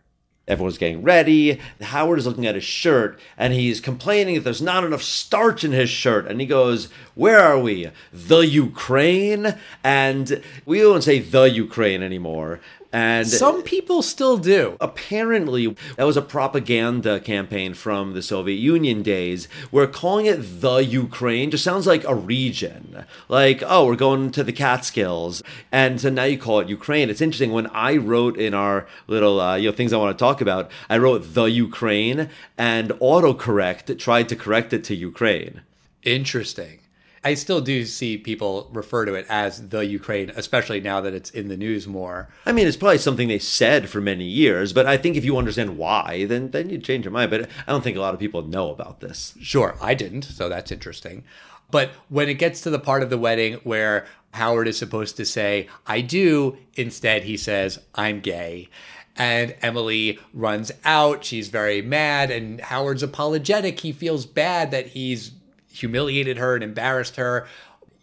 Everyone's 0.47 0.77
getting 0.77 1.03
ready. 1.03 1.59
Howard 1.81 2.19
is 2.19 2.25
looking 2.25 2.45
at 2.45 2.55
his 2.55 2.63
shirt 2.63 3.19
and 3.37 3.53
he's 3.53 3.81
complaining 3.81 4.35
that 4.35 4.45
there's 4.45 4.61
not 4.61 4.85
enough 4.85 5.03
starch 5.03 5.65
in 5.65 5.73
his 5.73 5.89
shirt. 5.89 6.25
And 6.25 6.39
he 6.39 6.47
goes, 6.47 6.87
Where 7.15 7.39
are 7.39 7.59
we? 7.59 7.91
The 8.13 8.39
Ukraine? 8.39 9.57
And 9.83 10.41
we 10.65 10.79
don't 10.79 11.03
say 11.03 11.19
the 11.19 11.43
Ukraine 11.43 12.01
anymore. 12.01 12.61
And 12.93 13.27
some 13.27 13.63
people 13.63 14.01
still 14.01 14.37
do. 14.37 14.77
Apparently, 14.79 15.75
that 15.97 16.05
was 16.05 16.17
a 16.17 16.21
propaganda 16.21 17.19
campaign 17.19 17.73
from 17.73 18.13
the 18.13 18.21
Soviet 18.21 18.55
Union 18.55 19.03
days 19.03 19.47
where 19.71 19.87
calling 19.87 20.25
it 20.25 20.61
the 20.61 20.77
Ukraine 20.77 21.51
just 21.51 21.63
sounds 21.63 21.85
like 21.85 22.03
a 22.05 22.15
region. 22.15 23.05
Like, 23.27 23.61
oh, 23.65 23.85
we're 23.85 23.95
going 23.95 24.31
to 24.31 24.43
the 24.43 24.53
Catskills. 24.53 25.43
And 25.71 25.99
so 25.99 26.09
now 26.09 26.23
you 26.23 26.37
call 26.37 26.59
it 26.59 26.69
Ukraine. 26.69 27.09
It's 27.09 27.21
interesting. 27.21 27.51
When 27.51 27.67
I 27.67 27.97
wrote 27.97 28.37
in 28.37 28.53
our 28.53 28.87
little, 29.07 29.41
uh, 29.41 29.55
you 29.55 29.69
know, 29.69 29.75
things 29.75 29.91
I 29.91 29.97
want 29.97 30.17
to 30.17 30.23
talk 30.23 30.39
about, 30.39 30.71
I 30.89 30.97
wrote 30.97 31.33
the 31.33 31.45
Ukraine 31.45 32.29
and 32.57 32.91
autocorrect 32.91 33.99
tried 33.99 34.29
to 34.29 34.35
correct 34.35 34.73
it 34.73 34.83
to 34.85 34.95
Ukraine. 34.95 35.61
Interesting. 36.03 36.79
I 37.27 37.33
still 37.33 37.59
do 37.59 37.83
see 37.83 38.17
people 38.17 38.69
refer 38.71 39.03
to 39.03 39.13
it 39.15 39.25
as 39.27 39.67
the 39.67 39.85
Ukraine, 39.85 40.31
especially 40.37 40.79
now 40.79 41.01
that 41.01 41.13
it's 41.13 41.29
in 41.29 41.49
the 41.49 41.57
news 41.57 41.85
more. 41.85 42.29
I 42.45 42.53
mean, 42.53 42.65
it's 42.65 42.77
probably 42.77 42.99
something 42.99 43.27
they 43.27 43.37
said 43.37 43.89
for 43.89 43.99
many 43.99 44.23
years, 44.23 44.71
but 44.71 44.85
I 44.85 44.95
think 44.95 45.17
if 45.17 45.25
you 45.25 45.37
understand 45.37 45.77
why, 45.77 46.23
then 46.23 46.51
then 46.51 46.69
you 46.69 46.77
change 46.77 47.03
your 47.03 47.11
mind. 47.11 47.29
But 47.29 47.49
I 47.67 47.71
don't 47.73 47.83
think 47.83 47.97
a 47.97 47.99
lot 47.99 48.13
of 48.13 48.19
people 48.21 48.43
know 48.43 48.71
about 48.71 49.01
this. 49.01 49.35
Sure, 49.41 49.75
I 49.81 49.93
didn't, 49.93 50.21
so 50.21 50.47
that's 50.47 50.71
interesting. 50.71 51.25
But 51.69 51.89
when 52.07 52.29
it 52.29 52.35
gets 52.35 52.61
to 52.61 52.69
the 52.69 52.79
part 52.79 53.03
of 53.03 53.09
the 53.09 53.17
wedding 53.17 53.55
where 53.65 54.07
Howard 54.31 54.69
is 54.69 54.77
supposed 54.77 55.17
to 55.17 55.25
say, 55.25 55.67
I 55.85 55.99
do, 55.99 56.55
instead 56.75 57.25
he 57.25 57.35
says, 57.35 57.79
I'm 57.93 58.21
gay. 58.21 58.69
And 59.17 59.53
Emily 59.61 60.17
runs 60.33 60.71
out. 60.85 61.25
She's 61.25 61.49
very 61.49 61.81
mad, 61.81 62.31
and 62.31 62.61
Howard's 62.61 63.03
apologetic. 63.03 63.81
He 63.81 63.91
feels 63.91 64.25
bad 64.25 64.71
that 64.71 64.87
he's 64.87 65.31
humiliated 65.79 66.37
her 66.37 66.55
and 66.55 66.63
embarrassed 66.63 67.15
her. 67.15 67.47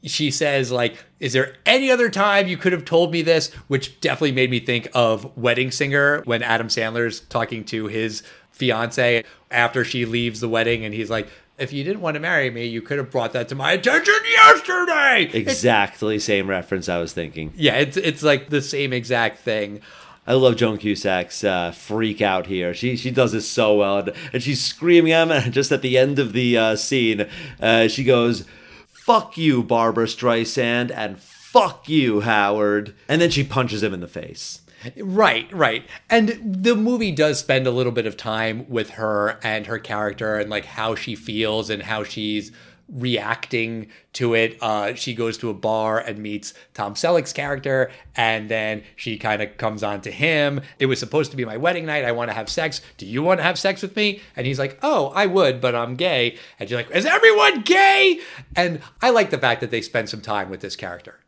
She 0.05 0.31
says, 0.31 0.71
like, 0.71 1.03
is 1.19 1.33
there 1.33 1.57
any 1.65 1.91
other 1.91 2.11
time 2.11 2.47
you 2.47 2.59
could 2.59 2.73
have 2.73 2.85
told 2.85 3.11
me 3.11 3.23
this? 3.23 3.53
Which 3.69 4.01
definitely 4.01 4.33
made 4.33 4.51
me 4.51 4.61
think 4.61 4.89
of 4.93 5.37
Wedding 5.37 5.71
Singer 5.71 6.23
when 6.25 6.43
Adam 6.43 6.69
Sandler's 6.69 7.21
talking 7.21 7.65
to 7.67 7.87
his 7.87 8.23
fiance 8.51 9.25
after 9.51 9.85
she 9.85 10.05
leaves 10.05 10.41
the 10.41 10.49
wedding 10.49 10.85
and 10.85 10.95
he's 10.95 11.11
like, 11.11 11.29
if 11.57 11.73
you 11.73 11.85
didn't 11.85 12.01
want 12.01 12.15
to 12.15 12.21
marry 12.21 12.51
me, 12.51 12.67
you 12.67 12.83
could 12.83 12.99
have 12.99 13.11
brought 13.11 13.33
that 13.33 13.49
to 13.49 13.55
my 13.55 13.73
attention 13.73 14.15
yesterday. 14.37 15.31
Exactly 15.33 16.17
it's, 16.17 16.25
same 16.25 16.49
reference 16.49 16.89
I 16.89 16.99
was 16.99 17.13
thinking. 17.13 17.53
Yeah, 17.55 17.77
it's 17.77 17.97
it's 17.97 18.23
like 18.23 18.51
the 18.51 18.61
same 18.61 18.93
exact 18.93 19.39
thing. 19.39 19.81
I 20.27 20.35
love 20.35 20.57
Joan 20.57 20.79
Cusack's 20.79 21.45
uh, 21.45 21.73
freak 21.73 22.23
out 22.23 22.47
here. 22.47 22.73
She 22.73 22.97
she 22.97 23.11
does 23.11 23.33
this 23.33 23.49
so 23.49 23.75
well, 23.75 23.99
and, 23.99 24.13
and 24.33 24.43
she's 24.43 24.63
screaming 24.63 25.13
at 25.13 25.29
him. 25.29 25.53
just 25.53 25.71
at 25.71 25.83
the 25.83 25.99
end 25.99 26.19
of 26.19 26.33
the 26.33 26.57
uh, 26.57 26.77
scene, 26.77 27.27
uh, 27.61 27.89
she 27.89 28.05
goes, 28.05 28.45
"Fuck 28.89 29.37
you, 29.37 29.63
Barbra 29.63 30.07
Streisand," 30.07 30.91
and 30.91 31.19
"Fuck 31.19 31.89
you, 31.89 32.21
Howard," 32.21 32.95
and 33.09 33.21
then 33.21 33.31
she 33.31 33.45
punches 33.45 33.83
him 33.83 33.93
in 33.93 34.01
the 34.01 34.09
face. 34.09 34.61
Right, 34.99 35.51
right. 35.53 35.87
And 36.11 36.39
the 36.43 36.75
movie 36.75 37.13
does 37.13 37.39
spend 37.39 37.67
a 37.67 37.71
little 37.71 37.93
bit 37.93 38.07
of 38.07 38.17
time 38.17 38.67
with 38.69 38.91
her 38.91 39.39
and 39.43 39.67
her 39.67 39.79
character 39.79 40.37
and 40.37 40.51
like 40.51 40.67
how 40.67 40.95
she 40.95 41.15
feels 41.15 41.71
and 41.71 41.85
how 41.85 42.05
she's 42.05 42.53
reacting 42.89 43.89
to 44.15 44.35
it. 44.35 44.57
Uh, 44.61 44.95
she 44.95 45.15
goes 45.15 45.39
to 45.39 45.51
a 45.51 45.55
bar 45.55 45.99
and 45.99 46.19
meets 46.19 46.55
Tom 46.75 46.95
Selleck's 46.95 47.33
character, 47.33 47.91
and 48.17 48.49
then 48.49 48.83
she 48.97 49.19
kind 49.19 49.43
of 49.43 49.57
comes 49.57 49.83
on 49.83 50.01
to 50.03 50.11
him. 50.11 50.61
It 50.79 50.87
was 50.87 50.99
supposed 50.99 51.31
to 51.31 51.37
be 51.37 51.45
my 51.45 51.57
wedding 51.57 51.87
night. 51.87 52.05
I 52.05 52.13
want 52.13 52.31
to 52.31 52.35
have 52.35 52.49
sex. 52.49 52.81
Do 52.97 53.07
you 53.07 53.23
want 53.23 53.41
to 53.41 53.45
have 53.45 53.59
sex 53.59 53.83
with 53.83 53.97
me? 53.97 54.21
And 54.37 54.47
he's 54.47 54.59
like, 54.59 54.79
Oh, 54.83 55.09
I 55.15 55.27
would, 55.27 55.61
but 55.61 55.75
I'm 55.75 55.97
gay. 55.97 56.37
And 56.59 56.69
she's 56.69 56.77
like, 56.77 56.91
Is 56.91 57.07
everyone 57.07 57.63
gay? 57.63 58.21
And 58.55 58.81
I 59.01 59.11
like 59.11 59.31
the 59.31 59.39
fact 59.39 59.61
that 59.61 59.71
they 59.71 59.81
spend 59.81 60.09
some 60.09 60.21
time 60.21 60.51
with 60.51 60.61
this 60.61 60.77
character. 60.77 61.19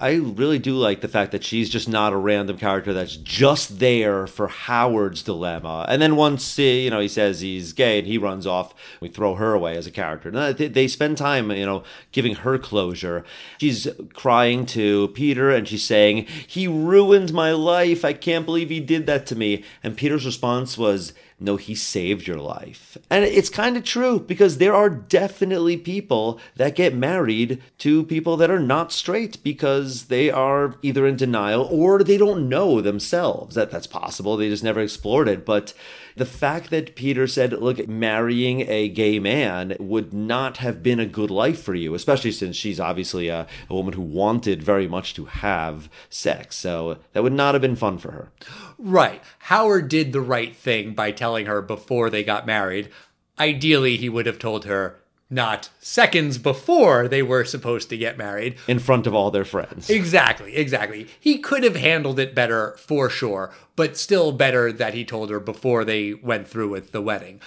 I 0.00 0.14
really 0.14 0.58
do 0.58 0.74
like 0.74 1.00
the 1.00 1.08
fact 1.08 1.32
that 1.32 1.44
she's 1.44 1.68
just 1.68 1.88
not 1.88 2.12
a 2.12 2.16
random 2.16 2.58
character 2.58 2.92
that's 2.92 3.16
just 3.16 3.78
there 3.78 4.26
for 4.26 4.48
Howard's 4.48 5.22
dilemma. 5.22 5.86
And 5.88 6.00
then 6.00 6.16
once 6.16 6.58
you 6.58 6.90
know 6.90 7.00
he 7.00 7.08
says 7.08 7.40
he's 7.40 7.72
gay 7.72 7.98
and 7.98 8.06
he 8.06 8.18
runs 8.18 8.46
off, 8.46 8.74
we 9.00 9.08
throw 9.08 9.34
her 9.36 9.52
away 9.52 9.76
as 9.76 9.86
a 9.86 9.90
character. 9.90 10.28
And 10.28 10.56
They 10.56 10.88
spend 10.88 11.18
time, 11.18 11.50
you 11.50 11.66
know, 11.66 11.82
giving 12.12 12.36
her 12.36 12.58
closure. 12.58 13.24
She's 13.58 13.88
crying 14.12 14.66
to 14.66 15.08
Peter 15.08 15.50
and 15.50 15.66
she's 15.68 15.84
saying, 15.84 16.26
"He 16.46 16.66
ruined 16.66 17.32
my 17.32 17.52
life. 17.52 18.04
I 18.04 18.12
can't 18.12 18.46
believe 18.46 18.70
he 18.70 18.80
did 18.80 19.06
that 19.06 19.26
to 19.26 19.36
me." 19.36 19.64
And 19.82 19.96
Peter's 19.96 20.26
response 20.26 20.76
was, 20.76 21.12
no, 21.38 21.56
he 21.56 21.74
saved 21.74 22.26
your 22.26 22.38
life. 22.38 22.96
And 23.10 23.24
it's 23.24 23.50
kind 23.50 23.76
of 23.76 23.84
true 23.84 24.20
because 24.20 24.56
there 24.56 24.74
are 24.74 24.88
definitely 24.88 25.76
people 25.76 26.40
that 26.56 26.74
get 26.74 26.94
married 26.94 27.62
to 27.78 28.04
people 28.04 28.38
that 28.38 28.50
are 28.50 28.60
not 28.60 28.90
straight 28.90 29.42
because 29.42 30.06
they 30.06 30.30
are 30.30 30.76
either 30.80 31.06
in 31.06 31.16
denial 31.16 31.68
or 31.70 32.02
they 32.02 32.16
don't 32.16 32.48
know 32.48 32.80
themselves 32.80 33.54
that 33.54 33.70
that's 33.70 33.86
possible. 33.86 34.36
They 34.36 34.48
just 34.48 34.64
never 34.64 34.80
explored 34.80 35.28
it. 35.28 35.44
But 35.44 35.74
the 36.16 36.26
fact 36.26 36.70
that 36.70 36.96
Peter 36.96 37.26
said, 37.26 37.52
look, 37.52 37.86
marrying 37.86 38.62
a 38.62 38.88
gay 38.88 39.18
man 39.18 39.76
would 39.78 40.12
not 40.14 40.56
have 40.56 40.82
been 40.82 40.98
a 40.98 41.06
good 41.06 41.30
life 41.30 41.62
for 41.62 41.74
you, 41.74 41.94
especially 41.94 42.32
since 42.32 42.56
she's 42.56 42.80
obviously 42.80 43.28
a, 43.28 43.46
a 43.68 43.74
woman 43.74 43.92
who 43.92 44.02
wanted 44.02 44.62
very 44.62 44.88
much 44.88 45.14
to 45.14 45.26
have 45.26 45.90
sex. 46.08 46.56
So 46.56 46.98
that 47.12 47.22
would 47.22 47.34
not 47.34 47.54
have 47.54 47.62
been 47.62 47.76
fun 47.76 47.98
for 47.98 48.12
her. 48.12 48.32
Right. 48.78 49.22
Howard 49.40 49.88
did 49.88 50.12
the 50.12 50.20
right 50.22 50.56
thing 50.56 50.94
by 50.94 51.12
telling 51.12 51.46
her 51.46 51.60
before 51.60 52.08
they 52.08 52.24
got 52.24 52.46
married. 52.46 52.88
Ideally, 53.38 53.98
he 53.98 54.08
would 54.08 54.24
have 54.24 54.38
told 54.38 54.64
her, 54.64 54.98
not 55.28 55.70
seconds 55.80 56.38
before 56.38 57.08
they 57.08 57.22
were 57.22 57.44
supposed 57.44 57.88
to 57.90 57.96
get 57.96 58.16
married. 58.16 58.56
In 58.68 58.78
front 58.78 59.06
of 59.06 59.14
all 59.14 59.30
their 59.30 59.44
friends. 59.44 59.90
Exactly, 59.90 60.56
exactly. 60.56 61.08
He 61.18 61.38
could 61.38 61.64
have 61.64 61.76
handled 61.76 62.18
it 62.18 62.34
better 62.34 62.76
for 62.78 63.10
sure, 63.10 63.52
but 63.74 63.96
still 63.96 64.32
better 64.32 64.72
that 64.72 64.94
he 64.94 65.04
told 65.04 65.30
her 65.30 65.40
before 65.40 65.84
they 65.84 66.14
went 66.14 66.46
through 66.46 66.68
with 66.68 66.92
the 66.92 67.02
wedding. 67.02 67.40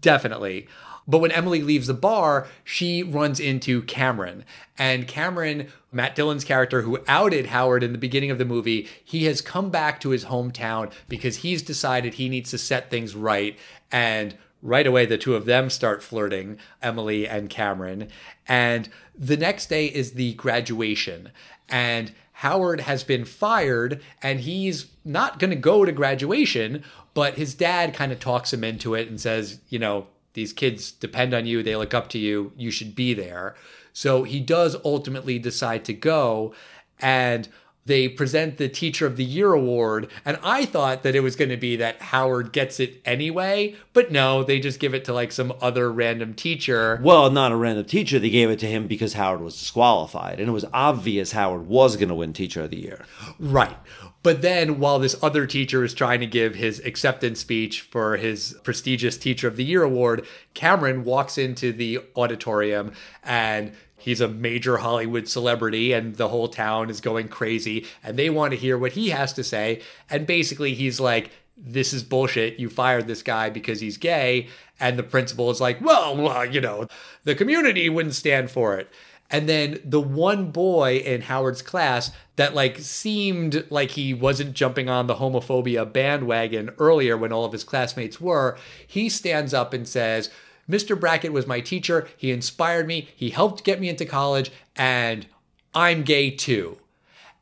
Definitely. 0.00 0.66
But 1.06 1.18
when 1.18 1.32
Emily 1.32 1.62
leaves 1.62 1.86
the 1.86 1.94
bar, 1.94 2.46
she 2.64 3.02
runs 3.02 3.38
into 3.38 3.82
Cameron. 3.82 4.44
And 4.78 5.06
Cameron, 5.06 5.68
Matt 5.92 6.14
Dillon's 6.14 6.44
character 6.44 6.82
who 6.82 6.98
outed 7.06 7.46
Howard 7.46 7.82
in 7.82 7.92
the 7.92 7.98
beginning 7.98 8.30
of 8.30 8.38
the 8.38 8.44
movie, 8.44 8.88
he 9.04 9.24
has 9.24 9.40
come 9.40 9.70
back 9.70 10.00
to 10.00 10.10
his 10.10 10.26
hometown 10.26 10.90
because 11.08 11.38
he's 11.38 11.62
decided 11.62 12.14
he 12.14 12.28
needs 12.28 12.50
to 12.50 12.58
set 12.58 12.90
things 12.90 13.14
right. 13.14 13.58
And 13.92 14.36
right 14.64 14.86
away 14.86 15.06
the 15.06 15.18
two 15.18 15.36
of 15.36 15.44
them 15.44 15.70
start 15.70 16.02
flirting 16.02 16.58
emily 16.82 17.28
and 17.28 17.48
cameron. 17.48 18.08
And 18.48 18.88
the 19.16 19.36
next 19.36 19.66
day 19.66 19.86
is 19.86 20.12
the 20.12 20.32
graduation. 20.34 21.30
And 21.68 22.12
howard 22.32 22.80
has 22.80 23.04
been 23.04 23.24
fired 23.24 24.02
and 24.20 24.40
he's 24.40 24.86
not 25.04 25.38
going 25.38 25.50
to 25.50 25.56
go 25.56 25.84
to 25.84 25.92
graduation 25.92 26.82
but 27.12 27.34
his 27.34 27.54
dad 27.54 27.94
kind 27.94 28.10
of 28.10 28.18
talks 28.18 28.52
him 28.52 28.64
into 28.64 28.92
it 28.94 29.08
and 29.08 29.20
says 29.20 29.60
you 29.68 29.78
know 29.78 30.08
these 30.32 30.52
kids 30.52 30.90
depend 30.90 31.32
on 31.32 31.46
you 31.46 31.62
they 31.62 31.76
look 31.76 31.94
up 31.94 32.08
to 32.08 32.18
you 32.18 32.52
you 32.56 32.70
should 32.70 32.94
be 32.94 33.14
there. 33.14 33.54
So 33.92 34.24
he 34.24 34.40
does 34.40 34.76
ultimately 34.84 35.38
decide 35.38 35.84
to 35.84 35.92
go 35.92 36.52
and 36.98 37.48
they 37.86 38.08
present 38.08 38.56
the 38.56 38.68
Teacher 38.68 39.06
of 39.06 39.16
the 39.16 39.24
Year 39.24 39.52
award, 39.52 40.10
and 40.24 40.38
I 40.42 40.64
thought 40.64 41.02
that 41.02 41.14
it 41.14 41.20
was 41.20 41.36
going 41.36 41.50
to 41.50 41.56
be 41.56 41.76
that 41.76 42.00
Howard 42.00 42.52
gets 42.52 42.80
it 42.80 43.00
anyway, 43.04 43.74
but 43.92 44.10
no, 44.10 44.42
they 44.42 44.58
just 44.60 44.80
give 44.80 44.94
it 44.94 45.04
to 45.04 45.12
like 45.12 45.32
some 45.32 45.52
other 45.60 45.92
random 45.92 46.34
teacher. 46.34 46.98
Well, 47.02 47.30
not 47.30 47.52
a 47.52 47.56
random 47.56 47.84
teacher. 47.84 48.18
They 48.18 48.30
gave 48.30 48.50
it 48.50 48.58
to 48.60 48.66
him 48.66 48.86
because 48.86 49.14
Howard 49.14 49.40
was 49.40 49.58
disqualified, 49.58 50.40
and 50.40 50.48
it 50.48 50.52
was 50.52 50.64
obvious 50.72 51.32
Howard 51.32 51.66
was 51.66 51.96
going 51.96 52.08
to 52.08 52.14
win 52.14 52.32
Teacher 52.32 52.62
of 52.62 52.70
the 52.70 52.80
Year. 52.80 53.04
Right. 53.38 53.76
But 54.24 54.40
then, 54.40 54.80
while 54.80 54.98
this 54.98 55.22
other 55.22 55.46
teacher 55.46 55.84
is 55.84 55.92
trying 55.92 56.20
to 56.20 56.26
give 56.26 56.54
his 56.54 56.78
acceptance 56.80 57.40
speech 57.40 57.82
for 57.82 58.16
his 58.16 58.56
prestigious 58.62 59.18
Teacher 59.18 59.48
of 59.48 59.56
the 59.56 59.64
Year 59.64 59.82
award, 59.82 60.26
Cameron 60.54 61.04
walks 61.04 61.36
into 61.36 61.72
the 61.72 62.00
auditorium 62.16 62.92
and 63.22 63.72
he's 64.04 64.20
a 64.20 64.28
major 64.28 64.76
Hollywood 64.76 65.26
celebrity 65.26 65.92
and 65.94 66.16
the 66.16 66.28
whole 66.28 66.48
town 66.48 66.90
is 66.90 67.00
going 67.00 67.28
crazy 67.28 67.86
and 68.02 68.18
they 68.18 68.28
want 68.28 68.52
to 68.52 68.58
hear 68.58 68.76
what 68.76 68.92
he 68.92 69.08
has 69.08 69.32
to 69.32 69.42
say. 69.42 69.80
And 70.10 70.26
basically, 70.26 70.74
he's 70.74 71.00
like, 71.00 71.30
this 71.56 71.94
is 71.94 72.04
bullshit. 72.04 72.58
You 72.58 72.68
fired 72.68 73.06
this 73.06 73.22
guy 73.22 73.48
because 73.48 73.80
he's 73.80 73.96
gay. 73.96 74.48
And 74.78 74.98
the 74.98 75.02
principal 75.02 75.50
is 75.50 75.60
like, 75.60 75.80
well, 75.80 76.14
well, 76.16 76.44
you 76.44 76.60
know, 76.60 76.86
the 77.22 77.34
community 77.34 77.88
wouldn't 77.88 78.14
stand 78.14 78.50
for 78.50 78.76
it. 78.76 78.90
And 79.30 79.48
then 79.48 79.80
the 79.82 80.02
one 80.02 80.50
boy 80.50 80.98
in 80.98 81.22
Howard's 81.22 81.62
class 81.62 82.10
that 82.36 82.54
like 82.54 82.78
seemed 82.78 83.64
like 83.70 83.92
he 83.92 84.12
wasn't 84.12 84.52
jumping 84.52 84.90
on 84.90 85.06
the 85.06 85.14
homophobia 85.14 85.90
bandwagon 85.90 86.72
earlier 86.78 87.16
when 87.16 87.32
all 87.32 87.46
of 87.46 87.52
his 87.52 87.64
classmates 87.64 88.20
were, 88.20 88.58
he 88.86 89.08
stands 89.08 89.54
up 89.54 89.72
and 89.72 89.88
says, 89.88 90.28
Mr. 90.68 90.98
Brackett 90.98 91.32
was 91.32 91.46
my 91.46 91.60
teacher. 91.60 92.08
He 92.16 92.30
inspired 92.30 92.86
me. 92.86 93.08
He 93.14 93.30
helped 93.30 93.64
get 93.64 93.80
me 93.80 93.88
into 93.88 94.04
college, 94.04 94.50
and 94.76 95.26
I'm 95.74 96.02
gay 96.02 96.30
too. 96.30 96.78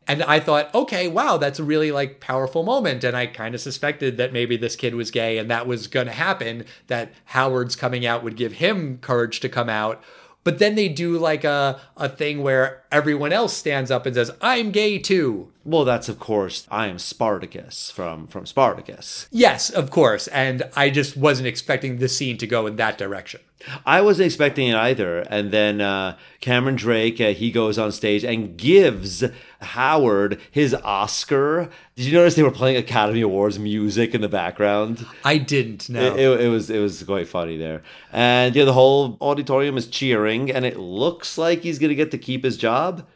And 0.09 0.23
I 0.25 0.41
thought, 0.41 0.75
okay, 0.75 1.07
wow, 1.07 1.37
that's 1.37 1.61
a 1.61 1.64
really 1.64 1.93
like 1.93 2.20
powerful 2.20 2.64
moment. 2.64 3.05
And 3.05 3.16
I 3.16 3.27
kind 3.27 3.55
of 3.55 3.61
suspected 3.61 4.16
that 4.16 4.33
maybe 4.33 4.57
this 4.57 4.75
kid 4.75 4.97
was 4.97 5.12
gay 5.12 5.39
and 5.39 5.49
that 5.51 5.66
was 5.66 5.87
going 5.87 6.07
to 6.07 6.12
happen, 6.12 6.64
that 6.89 7.12
Howard's 7.27 7.77
coming 7.77 8.05
out 8.05 8.25
would 8.25 8.37
give 8.37 8.55
him 8.55 8.99
courage 8.99 9.39
to 9.41 9.49
come 9.49 9.68
out. 9.68 10.03
But 10.45 10.59
then 10.59 10.74
they 10.74 10.88
do 10.88 11.18
like 11.18 11.45
a, 11.45 11.80
a 11.97 12.09
thing 12.09 12.43
where 12.43 12.82
everyone 12.90 13.32
else 13.32 13.53
stands 13.53 13.90
up 13.90 14.07
and 14.07 14.14
says, 14.14 14.30
I'm 14.40 14.70
gay 14.70 14.99
too. 14.99 15.53
Well, 15.64 15.84
that's 15.84 16.09
of 16.09 16.18
course 16.18 16.66
I 16.70 16.88
am 16.88 16.99
Spartacus 16.99 17.90
from 17.90 18.26
from 18.26 18.47
Spartacus. 18.47 19.28
Yes, 19.30 19.70
of 19.70 19.90
course. 19.90 20.26
And 20.28 20.64
I 20.74 20.90
just 20.90 21.16
wasn't 21.16 21.47
expecting 21.47 21.99
the 21.99 22.09
scene 22.09 22.38
to 22.38 22.47
go 22.47 22.66
in 22.66 22.76
that 22.76 22.99
direction. 22.99 23.40
I 23.86 24.00
wasn't 24.00 24.26
expecting 24.26 24.68
it 24.68 24.74
either. 24.74 25.20
And 25.20 25.50
then 25.50 25.80
uh, 25.80 26.16
Cameron 26.40 26.76
Drake, 26.76 27.20
uh, 27.20 27.32
he 27.32 27.50
goes 27.50 27.78
on 27.78 27.92
stage 27.92 28.24
and 28.24 28.56
gives 28.56 29.24
Howard 29.60 30.40
his 30.50 30.74
Oscar. 30.74 31.70
Did 31.96 32.06
you 32.06 32.12
notice 32.12 32.34
they 32.34 32.42
were 32.42 32.50
playing 32.50 32.76
Academy 32.76 33.20
Awards 33.20 33.58
music 33.58 34.14
in 34.14 34.20
the 34.20 34.28
background? 34.28 35.06
I 35.24 35.38
didn't 35.38 35.88
know. 35.88 36.14
It, 36.14 36.20
it, 36.20 36.40
it 36.42 36.48
was 36.48 36.70
it 36.70 36.78
was 36.78 37.02
quite 37.02 37.28
funny 37.28 37.56
there, 37.56 37.82
and 38.12 38.54
yeah, 38.56 38.64
the 38.64 38.72
whole 38.72 39.16
auditorium 39.20 39.76
is 39.76 39.86
cheering, 39.86 40.50
and 40.50 40.64
it 40.64 40.78
looks 40.78 41.38
like 41.38 41.62
he's 41.62 41.78
gonna 41.78 41.94
get 41.94 42.10
to 42.12 42.18
keep 42.18 42.44
his 42.44 42.56
job. 42.56 43.06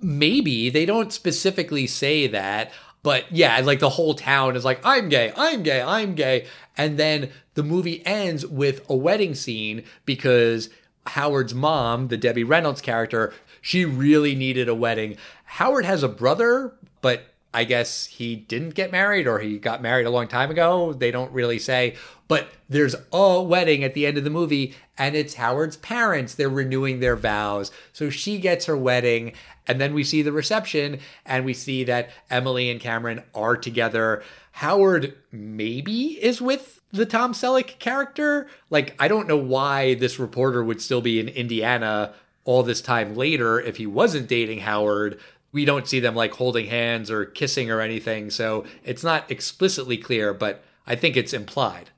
Maybe 0.00 0.70
they 0.70 0.86
don't 0.86 1.12
specifically 1.12 1.86
say 1.86 2.26
that, 2.28 2.72
but 3.06 3.30
yeah, 3.30 3.60
like 3.60 3.78
the 3.78 3.90
whole 3.90 4.14
town 4.14 4.56
is 4.56 4.64
like, 4.64 4.80
I'm 4.84 5.08
gay, 5.08 5.32
I'm 5.36 5.62
gay, 5.62 5.80
I'm 5.80 6.16
gay. 6.16 6.44
And 6.76 6.98
then 6.98 7.30
the 7.54 7.62
movie 7.62 8.04
ends 8.04 8.44
with 8.44 8.84
a 8.90 8.96
wedding 8.96 9.36
scene 9.36 9.84
because 10.04 10.70
Howard's 11.06 11.54
mom, 11.54 12.08
the 12.08 12.16
Debbie 12.16 12.42
Reynolds 12.42 12.80
character, 12.80 13.32
she 13.60 13.84
really 13.84 14.34
needed 14.34 14.68
a 14.68 14.74
wedding. 14.74 15.16
Howard 15.44 15.84
has 15.84 16.02
a 16.02 16.08
brother, 16.08 16.74
but 17.00 17.26
I 17.56 17.64
guess 17.64 18.04
he 18.04 18.36
didn't 18.36 18.74
get 18.74 18.92
married 18.92 19.26
or 19.26 19.38
he 19.38 19.58
got 19.58 19.80
married 19.80 20.06
a 20.06 20.10
long 20.10 20.28
time 20.28 20.50
ago. 20.50 20.92
They 20.92 21.10
don't 21.10 21.32
really 21.32 21.58
say. 21.58 21.94
But 22.28 22.48
there's 22.68 22.94
a 23.14 23.42
wedding 23.42 23.82
at 23.82 23.94
the 23.94 24.06
end 24.06 24.18
of 24.18 24.24
the 24.24 24.30
movie, 24.30 24.74
and 24.98 25.16
it's 25.16 25.34
Howard's 25.34 25.78
parents. 25.78 26.34
They're 26.34 26.50
renewing 26.50 27.00
their 27.00 27.16
vows. 27.16 27.72
So 27.94 28.10
she 28.10 28.38
gets 28.40 28.66
her 28.66 28.76
wedding, 28.76 29.32
and 29.66 29.80
then 29.80 29.94
we 29.94 30.04
see 30.04 30.20
the 30.20 30.32
reception, 30.32 31.00
and 31.24 31.46
we 31.46 31.54
see 31.54 31.82
that 31.84 32.10
Emily 32.28 32.68
and 32.68 32.78
Cameron 32.78 33.22
are 33.34 33.56
together. 33.56 34.22
Howard 34.52 35.16
maybe 35.32 36.22
is 36.22 36.42
with 36.42 36.82
the 36.92 37.06
Tom 37.06 37.32
Selleck 37.32 37.78
character. 37.78 38.48
Like, 38.68 38.94
I 38.98 39.08
don't 39.08 39.28
know 39.28 39.38
why 39.38 39.94
this 39.94 40.18
reporter 40.18 40.62
would 40.62 40.82
still 40.82 41.00
be 41.00 41.20
in 41.20 41.28
Indiana 41.28 42.12
all 42.44 42.62
this 42.62 42.80
time 42.80 43.16
later 43.16 43.60
if 43.60 43.78
he 43.78 43.86
wasn't 43.86 44.28
dating 44.28 44.60
Howard 44.60 45.18
we 45.56 45.64
don't 45.64 45.88
see 45.88 46.00
them 46.00 46.14
like 46.14 46.34
holding 46.34 46.66
hands 46.66 47.10
or 47.10 47.24
kissing 47.24 47.70
or 47.70 47.80
anything. 47.80 48.28
So 48.28 48.66
it's 48.84 49.02
not 49.02 49.30
explicitly 49.30 49.96
clear, 49.96 50.34
but 50.34 50.62
I 50.86 50.96
think 50.96 51.16
it's 51.16 51.32
implied. 51.32 51.88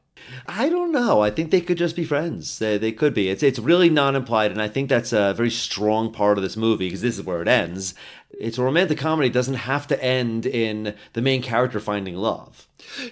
I 0.46 0.68
don't 0.68 0.92
know. 0.92 1.22
I 1.22 1.30
think 1.32 1.50
they 1.50 1.60
could 1.60 1.76
just 1.76 1.96
be 1.96 2.04
friends. 2.04 2.60
They, 2.60 2.78
they 2.78 2.92
could 2.92 3.14
be. 3.14 3.30
It's 3.30 3.42
it's 3.42 3.58
really 3.58 3.90
non 3.90 4.14
implied, 4.14 4.52
and 4.52 4.62
I 4.62 4.68
think 4.68 4.88
that's 4.88 5.12
a 5.12 5.34
very 5.34 5.50
strong 5.50 6.12
part 6.12 6.38
of 6.38 6.44
this 6.44 6.56
movie 6.56 6.86
because 6.86 7.00
this 7.00 7.18
is 7.18 7.24
where 7.24 7.42
it 7.42 7.48
ends. 7.48 7.94
It's 8.30 8.58
a 8.58 8.62
romantic 8.62 8.98
comedy. 8.98 9.28
It 9.28 9.34
doesn't 9.34 9.54
have 9.54 9.88
to 9.88 10.00
end 10.00 10.46
in 10.46 10.94
the 11.14 11.22
main 11.22 11.42
character 11.42 11.80
finding 11.80 12.14
love. 12.14 12.68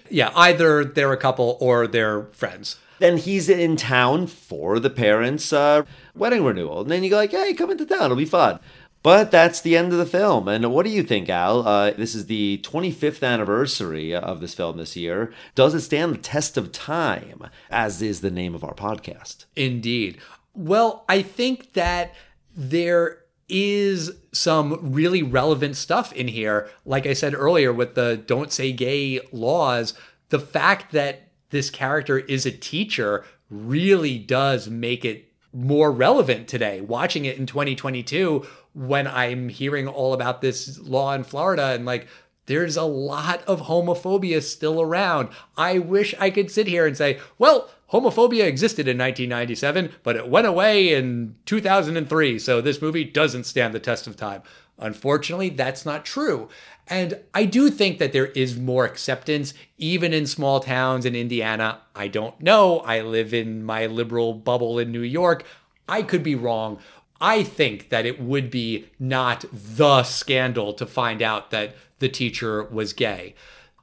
Yeah, 0.09 0.31
either 0.37 0.85
they're 0.85 1.13
a 1.13 1.17
couple 1.17 1.59
or 1.61 1.89
they're 1.89 2.25
friends. 2.27 2.77
Then 2.99 3.17
he's 3.17 3.49
in 3.49 3.77
town 3.77 4.27
for 4.27 4.79
the 4.79 4.91
parents' 4.91 5.53
uh, 5.53 5.83
wedding 6.15 6.45
renewal, 6.45 6.83
and 6.83 6.91
then 6.91 7.03
you 7.03 7.11
go 7.11 7.17
like, 7.17 7.33
"Hey, 7.33 7.53
come 7.55 7.71
into 7.71 7.85
town. 7.85 8.05
It'll 8.05 8.17
be 8.17 8.25
fun." 8.25 8.61
But 9.07 9.31
that's 9.31 9.61
the 9.61 9.77
end 9.77 9.93
of 9.93 10.01
the 10.01 10.05
film. 10.05 10.49
And 10.49 10.73
what 10.73 10.85
do 10.85 10.91
you 10.91 11.05
think, 11.05 11.29
Al? 11.29 11.65
Uh, 11.65 11.93
this 11.93 12.13
is 12.13 12.27
the 12.27 12.59
25th 12.65 13.23
anniversary 13.25 14.13
of 14.13 14.41
this 14.41 14.53
film 14.53 14.79
this 14.79 14.97
year. 14.97 15.33
Does 15.55 15.75
it 15.75 15.83
stand 15.83 16.13
the 16.13 16.19
test 16.19 16.57
of 16.57 16.73
time, 16.73 17.49
as 17.71 18.03
is 18.03 18.21
the 18.21 18.33
name 18.33 18.53
of 18.53 18.65
our 18.65 18.75
podcast? 18.75 19.45
Indeed. 19.55 20.19
Well, 20.55 21.05
I 21.09 21.23
think 21.23 21.75
that 21.75 22.17
there 22.53 23.19
is 23.49 24.11
some 24.33 24.93
really 24.93 25.23
relevant 25.23 25.77
stuff 25.77 26.13
in 26.13 26.27
here. 26.27 26.69
Like 26.85 27.07
I 27.07 27.13
said 27.13 27.33
earlier, 27.33 27.73
with 27.73 27.95
the 27.95 28.21
don't 28.27 28.51
say 28.51 28.73
gay 28.73 29.21
laws, 29.31 29.95
the 30.31 30.41
fact 30.41 30.91
that 30.91 31.29
this 31.51 31.71
character 31.71 32.19
is 32.19 32.45
a 32.45 32.51
teacher 32.51 33.25
really 33.51 34.19
does 34.19 34.69
make 34.69 35.05
it 35.05 35.33
more 35.53 35.91
relevant 35.91 36.49
today. 36.49 36.81
Watching 36.81 37.25
it 37.25 37.39
in 37.39 37.47
2022 37.47 38.47
when 38.77 39.07
I'm 39.07 39.49
hearing 39.49 39.89
all 39.89 40.13
about 40.13 40.43
this 40.43 40.79
law 40.79 41.15
in 41.15 41.25
Florida 41.25 41.73
and 41.73 41.87
like, 41.87 42.07
there's 42.45 42.77
a 42.77 42.85
lot 42.85 43.43
of 43.45 43.63
homophobia 43.63 44.43
still 44.43 44.81
around. 44.81 45.31
I 45.57 45.79
wish 45.79 46.15
I 46.21 46.31
could 46.31 46.51
sit 46.51 46.67
here 46.67 46.87
and 46.87 46.97
say, 46.97 47.19
well, 47.39 47.71
homophobia 47.91 48.45
existed 48.45 48.87
in 48.87 48.99
1997, 48.99 49.93
but 50.03 50.15
it 50.15 50.29
went 50.29 50.47
away 50.47 50.93
in 50.93 51.37
2003, 51.47 52.39
so 52.39 52.61
this 52.61 52.83
movie 52.83 53.03
doesn't 53.03 53.45
stand 53.45 53.75
the 53.75 53.81
test 53.81 54.07
of 54.07 54.15
time. 54.15 54.43
Unfortunately, 54.79 55.49
that's 55.49 55.87
not 55.87 56.05
true. 56.05 56.49
And 56.87 57.21
I 57.35 57.47
do 57.47 57.71
think 57.71 57.99
that 57.99 58.13
there 58.13 58.27
is 58.27 58.57
more 58.57 58.85
acceptance, 58.85 59.55
even 59.79 60.13
in 60.13 60.27
small 60.27 60.61
towns 60.61 61.05
in 61.05 61.17
Indiana. 61.17 61.81
I 61.97 62.09
don't 62.09 62.41
know. 62.41 62.81
I 62.81 63.01
live 63.01 63.35
in 63.35 63.65
my 63.65 63.87
liberal 63.87 64.35
bubble 64.35 64.79
in 64.79 64.93
New 64.93 65.01
York. 65.01 65.45
I 65.89 66.03
could 66.03 66.23
be 66.23 66.35
wrong. 66.35 66.79
I 67.21 67.43
think 67.43 67.89
that 67.89 68.07
it 68.07 68.21
would 68.21 68.51
be 68.51 68.89
not 68.99 69.45
the 69.53 70.03
scandal 70.03 70.73
to 70.75 70.87
find 70.87 71.23
out 71.23 71.51
that 71.51 71.75
the 71.99 72.09
teacher 72.09 72.65
was 72.65 72.93
gay. 72.93 73.35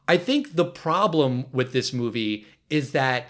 I 0.07 0.17
think 0.17 0.55
the 0.55 0.65
problem 0.65 1.45
with 1.51 1.73
this 1.73 1.93
movie 1.93 2.45
is 2.69 2.91
that 2.91 3.27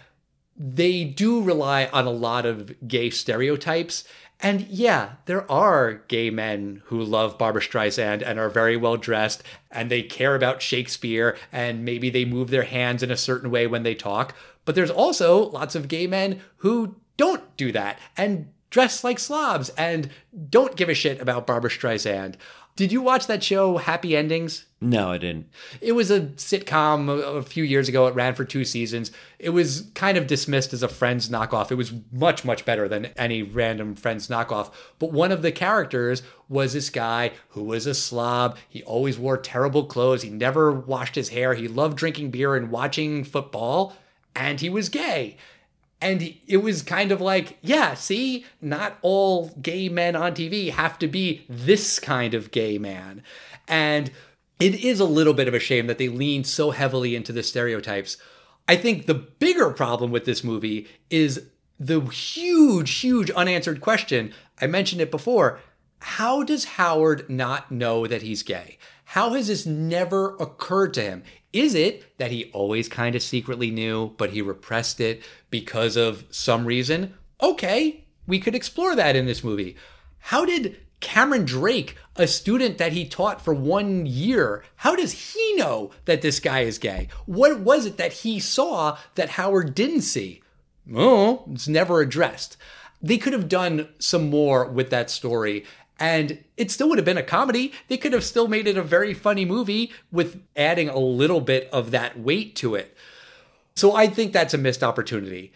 they 0.56 1.04
do 1.04 1.42
rely 1.42 1.86
on 1.88 2.06
a 2.06 2.12
lot 2.12 2.46
of 2.46 2.88
gay 2.88 3.10
stereotypes. 3.10 4.04
And 4.40 4.62
yeah, 4.68 5.14
there 5.26 5.50
are 5.50 6.04
gay 6.08 6.30
men 6.30 6.82
who 6.86 7.02
love 7.02 7.38
Barbra 7.38 7.62
Streisand 7.62 8.22
and 8.26 8.40
are 8.40 8.50
very 8.50 8.76
well 8.76 8.98
dressed 8.98 9.44
and 9.72 9.90
they 9.90 10.04
care 10.04 10.36
about 10.36 10.62
Shakespeare 10.62 11.38
and 11.52 11.86
maybe 11.86 12.10
they 12.10 12.26
move 12.26 12.50
their 12.50 12.64
hands 12.64 13.04
in 13.04 13.12
a 13.12 13.18
certain 13.18 13.50
way 13.52 13.68
when 13.68 13.84
they 13.84 13.96
talk. 13.96 14.36
But 14.66 14.76
there's 14.76 14.92
also 14.92 15.50
lots 15.50 15.76
of 15.76 15.88
gay 15.88 16.08
men 16.08 16.42
who 16.58 16.96
don't 17.16 17.56
do 17.58 17.72
that 17.72 18.00
and 18.18 18.50
dress 18.74 19.04
like 19.04 19.20
slobs 19.20 19.70
and 19.78 20.10
don't 20.50 20.76
give 20.76 20.90
a 20.90 20.96
shit 20.96 21.22
about 21.22 21.46
Barbra 21.46 21.70
Streisand. 21.70 22.36
Did 22.76 22.92
you 22.92 23.04
watch 23.04 23.28
that 23.28 23.44
show 23.44 23.78
Happy 23.78 24.18
Endings? 24.18 24.66
No, 24.82 25.12
I 25.12 25.20
didn't. 25.20 25.48
It 25.80 25.92
was 25.92 26.10
a 26.10 26.22
sitcom 26.22 27.38
a 27.38 27.44
few 27.44 27.64
years 27.64 27.88
ago. 27.88 28.08
It 28.08 28.16
ran 28.16 28.34
for 28.34 28.44
two 28.44 28.66
seasons. 28.66 29.12
It 29.38 29.52
was 29.52 29.92
kind 29.94 30.18
of 30.18 30.26
dismissed 30.26 30.74
as 30.74 30.82
a 30.82 30.88
Friends 30.88 31.30
knockoff. 31.30 31.70
It 31.70 31.76
was 31.76 31.94
much, 32.12 32.44
much 32.44 32.66
better 32.66 32.88
than 32.88 33.06
any 33.16 33.44
random 33.44 33.94
Friends 33.94 34.28
knockoff. 34.28 34.72
But 34.98 35.12
one 35.12 35.32
of 35.32 35.44
the 35.44 35.52
characters 35.52 36.24
was 36.50 36.74
this 36.74 36.90
guy 36.90 37.34
who 37.50 37.64
was 37.64 37.86
a 37.86 37.94
slob. 37.94 38.58
He 38.68 38.82
always 38.82 39.20
wore 39.20 39.38
terrible 39.38 39.86
clothes. 39.86 40.24
He 40.24 40.32
never 40.32 40.72
washed 40.72 41.14
his 41.14 41.30
hair. 41.30 41.54
He 41.54 41.68
loved 41.68 41.96
drinking 41.96 42.32
beer 42.32 42.56
and 42.56 42.72
watching 42.72 43.24
football. 43.24 43.96
And 44.36 44.60
he 44.60 44.70
was 44.72 44.90
gay. 44.90 45.38
And 46.04 46.36
it 46.48 46.58
was 46.58 46.82
kind 46.82 47.14
of 47.14 47.22
like, 47.22 47.58
yeah, 47.62 47.94
see, 47.94 48.46
not 48.60 48.98
all 49.02 49.52
gay 49.62 49.88
men 49.88 50.18
on 50.18 50.36
TV 50.36 50.70
have 50.70 51.00
to 51.00 51.08
be 51.08 51.46
this 51.48 51.98
kind 51.98 52.34
of 52.34 52.52
gay 52.52 52.78
man. 52.78 53.24
And 53.70 54.12
it 54.60 54.84
is 54.84 55.00
a 55.00 55.06
little 55.06 55.34
bit 55.34 55.48
of 55.48 55.54
a 55.54 55.60
shame 55.60 55.88
that 55.88 55.98
they 56.00 56.10
lean 56.10 56.44
so 56.44 56.72
heavily 56.72 57.16
into 57.16 57.32
the 57.32 57.42
stereotypes. 57.42 58.18
I 58.68 58.76
think 58.76 59.06
the 59.06 59.14
bigger 59.14 59.70
problem 59.70 60.12
with 60.12 60.26
this 60.26 60.44
movie 60.44 60.90
is 61.10 61.48
the 61.80 62.02
huge, 62.02 63.00
huge 63.00 63.32
unanswered 63.32 63.80
question. 63.80 64.34
I 64.60 64.68
mentioned 64.68 65.00
it 65.00 65.10
before. 65.10 65.62
How 66.00 66.44
does 66.44 66.66
Howard 66.66 67.30
not 67.30 67.72
know 67.72 68.08
that 68.08 68.24
he's 68.24 68.44
gay? 68.44 68.78
How 69.06 69.36
has 69.36 69.48
this 69.48 69.66
never 69.66 70.36
occurred 70.36 70.94
to 70.96 71.02
him? 71.02 71.24
Is 71.54 71.76
it 71.76 72.18
that 72.18 72.32
he 72.32 72.50
always 72.52 72.90
kind 72.90 73.16
of 73.16 73.22
secretly 73.22 73.70
knew, 73.70 74.14
but 74.18 74.32
he 74.32 74.42
repressed 74.42 75.00
it 75.00 75.22
because 75.52 75.96
of 75.96 76.26
some 76.32 76.66
reason? 76.66 77.14
Okay, 77.42 78.06
we 78.26 78.40
could 78.40 78.56
explore 78.56 78.96
that 78.96 79.16
in 79.16 79.28
this 79.28 79.44
movie. 79.44 79.76
How 80.18 80.46
did 80.46 80.78
Cameron 81.00 81.46
Drake, 81.46 81.96
a 82.16 82.26
student 82.28 82.78
that 82.78 82.94
he 82.94 83.06
taught 83.06 83.44
for 83.44 83.54
one 83.54 84.06
year, 84.06 84.64
how 84.78 84.96
does 84.96 85.34
he 85.34 85.56
know 85.56 85.92
that 86.06 86.22
this 86.22 86.40
guy 86.40 86.62
is 86.62 86.78
gay? 86.78 87.10
What 87.26 87.60
was 87.60 87.86
it 87.86 87.98
that 87.98 88.14
he 88.14 88.40
saw 88.40 88.98
that 89.16 89.32
Howard 89.32 89.76
didn't 89.76 90.02
see? 90.02 90.42
Oh, 90.96 91.44
it's 91.52 91.68
never 91.68 92.02
addressed. 92.02 92.58
They 93.02 93.18
could 93.18 93.34
have 93.34 93.50
done 93.50 93.90
some 94.00 94.30
more 94.30 94.66
with 94.66 94.90
that 94.92 95.10
story. 95.10 95.66
And 96.00 96.44
it 96.58 96.72
still 96.72 96.90
would 96.90 96.98
have 96.98 97.06
been 97.06 97.18
a 97.18 97.24
comedy. 97.24 97.72
They 97.88 97.98
could 97.98 98.14
have 98.14 98.24
still 98.24 98.48
made 98.48 98.68
it 98.68 98.78
a 98.78 98.84
very 98.84 99.14
funny 99.14 99.46
movie 99.46 99.92
with 100.12 100.42
adding 100.56 100.90
a 100.90 101.00
little 101.00 101.42
bit 101.42 101.70
of 101.72 101.92
that 101.92 102.20
weight 102.20 102.56
to 102.58 102.76
it. 102.76 102.96
So 103.76 103.96
I 103.96 104.08
think 104.08 104.34
that's 104.34 104.54
a 104.54 104.58
missed 104.58 104.84
opportunity. 104.84 105.52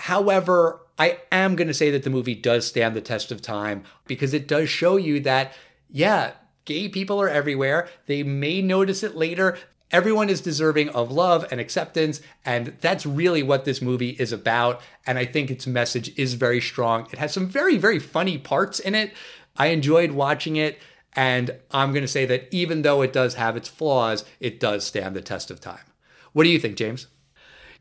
However, 0.00 0.80
I 0.98 1.18
am 1.32 1.56
going 1.56 1.68
to 1.68 1.74
say 1.74 1.90
that 1.90 2.02
the 2.02 2.10
movie 2.10 2.34
does 2.34 2.66
stand 2.66 2.94
the 2.94 3.00
test 3.00 3.32
of 3.32 3.42
time 3.42 3.84
because 4.06 4.34
it 4.34 4.48
does 4.48 4.68
show 4.68 4.96
you 4.96 5.20
that, 5.20 5.52
yeah, 5.90 6.32
gay 6.64 6.88
people 6.88 7.20
are 7.20 7.28
everywhere. 7.28 7.88
They 8.06 8.22
may 8.22 8.62
notice 8.62 9.02
it 9.02 9.16
later. 9.16 9.58
Everyone 9.90 10.28
is 10.28 10.40
deserving 10.40 10.88
of 10.90 11.12
love 11.12 11.46
and 11.50 11.60
acceptance. 11.60 12.20
And 12.44 12.76
that's 12.80 13.06
really 13.06 13.42
what 13.42 13.64
this 13.64 13.80
movie 13.80 14.16
is 14.18 14.32
about. 14.32 14.80
And 15.06 15.18
I 15.18 15.24
think 15.24 15.50
its 15.50 15.66
message 15.66 16.16
is 16.18 16.34
very 16.34 16.60
strong. 16.60 17.06
It 17.12 17.18
has 17.18 17.32
some 17.32 17.48
very, 17.48 17.76
very 17.76 17.98
funny 17.98 18.38
parts 18.38 18.80
in 18.80 18.94
it. 18.94 19.12
I 19.56 19.68
enjoyed 19.68 20.12
watching 20.12 20.56
it. 20.56 20.78
And 21.16 21.58
I'm 21.70 21.92
going 21.92 22.02
to 22.02 22.08
say 22.08 22.26
that 22.26 22.48
even 22.50 22.82
though 22.82 23.02
it 23.02 23.12
does 23.12 23.34
have 23.34 23.56
its 23.56 23.68
flaws, 23.68 24.24
it 24.40 24.58
does 24.58 24.84
stand 24.84 25.14
the 25.14 25.22
test 25.22 25.50
of 25.50 25.60
time. 25.60 25.84
What 26.32 26.42
do 26.42 26.50
you 26.50 26.58
think, 26.58 26.76
James? 26.76 27.06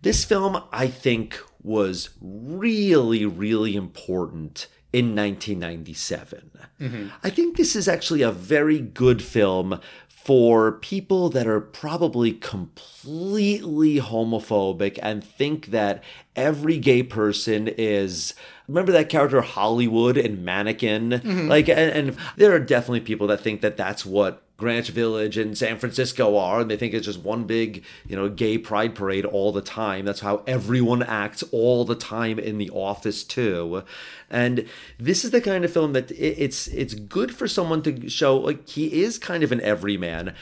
This 0.03 0.23
film, 0.23 0.61
I 0.71 0.87
think, 0.87 1.39
was 1.63 2.09
really, 2.21 3.25
really 3.25 3.75
important 3.75 4.67
in 4.91 5.15
1997. 5.15 6.51
Mm-hmm. 6.79 7.07
I 7.23 7.29
think 7.31 7.57
this 7.57 7.75
is 7.75 7.87
actually 7.87 8.21
a 8.21 8.31
very 8.31 8.79
good 8.79 9.23
film 9.23 9.79
for 10.07 10.73
people 10.73 11.29
that 11.29 11.47
are 11.47 11.59
probably 11.59 12.31
completely 12.31 13.99
homophobic 13.99 14.99
and 15.01 15.23
think 15.23 15.67
that 15.67 16.03
every 16.35 16.77
gay 16.77 17.03
person 17.03 17.67
is 17.67 18.33
remember 18.67 18.91
that 18.91 19.09
character 19.09 19.41
Hollywood 19.41 20.17
and 20.17 20.43
Mannequin 20.43 21.09
mm-hmm. 21.11 21.47
like 21.47 21.69
and, 21.69 21.79
and, 21.91 22.17
there 22.37 22.53
are 22.53 22.59
definitely 22.59 23.01
people 23.01 23.27
that 23.27 23.41
think 23.41 23.61
that 23.61 23.77
that's 23.77 24.05
what 24.05 24.43
Greenwich 24.57 24.89
Village 24.89 25.37
and 25.37 25.57
San 25.57 25.79
Francisco 25.79 26.37
are, 26.37 26.61
and 26.61 26.71
they 26.71 26.77
think 26.77 26.93
it's 26.93 27.05
just 27.05 27.19
one 27.19 27.45
big, 27.45 27.83
you 28.07 28.15
know, 28.15 28.29
gay 28.29 28.57
pride 28.57 28.93
parade 28.95 29.25
all 29.25 29.51
the 29.51 29.61
time. 29.61 30.05
That's 30.05 30.21
how 30.21 30.43
everyone 30.47 31.03
acts 31.03 31.43
all 31.51 31.83
the 31.85 31.95
time 31.95 32.37
in 32.39 32.59
the 32.59 32.69
office 32.69 33.23
too. 33.23 33.83
And 34.29 34.65
this 34.99 35.25
is 35.25 35.31
the 35.31 35.41
kind 35.41 35.65
of 35.65 35.73
film 35.73 35.93
that 35.93 36.11
it's 36.11 36.67
it's 36.67 36.93
good 36.93 37.35
for 37.35 37.47
someone 37.47 37.81
to 37.83 38.09
show 38.09 38.37
like 38.37 38.69
he 38.69 39.01
is 39.03 39.17
kind 39.17 39.43
of 39.43 39.51
an 39.51 39.59
everyman. 39.61 40.33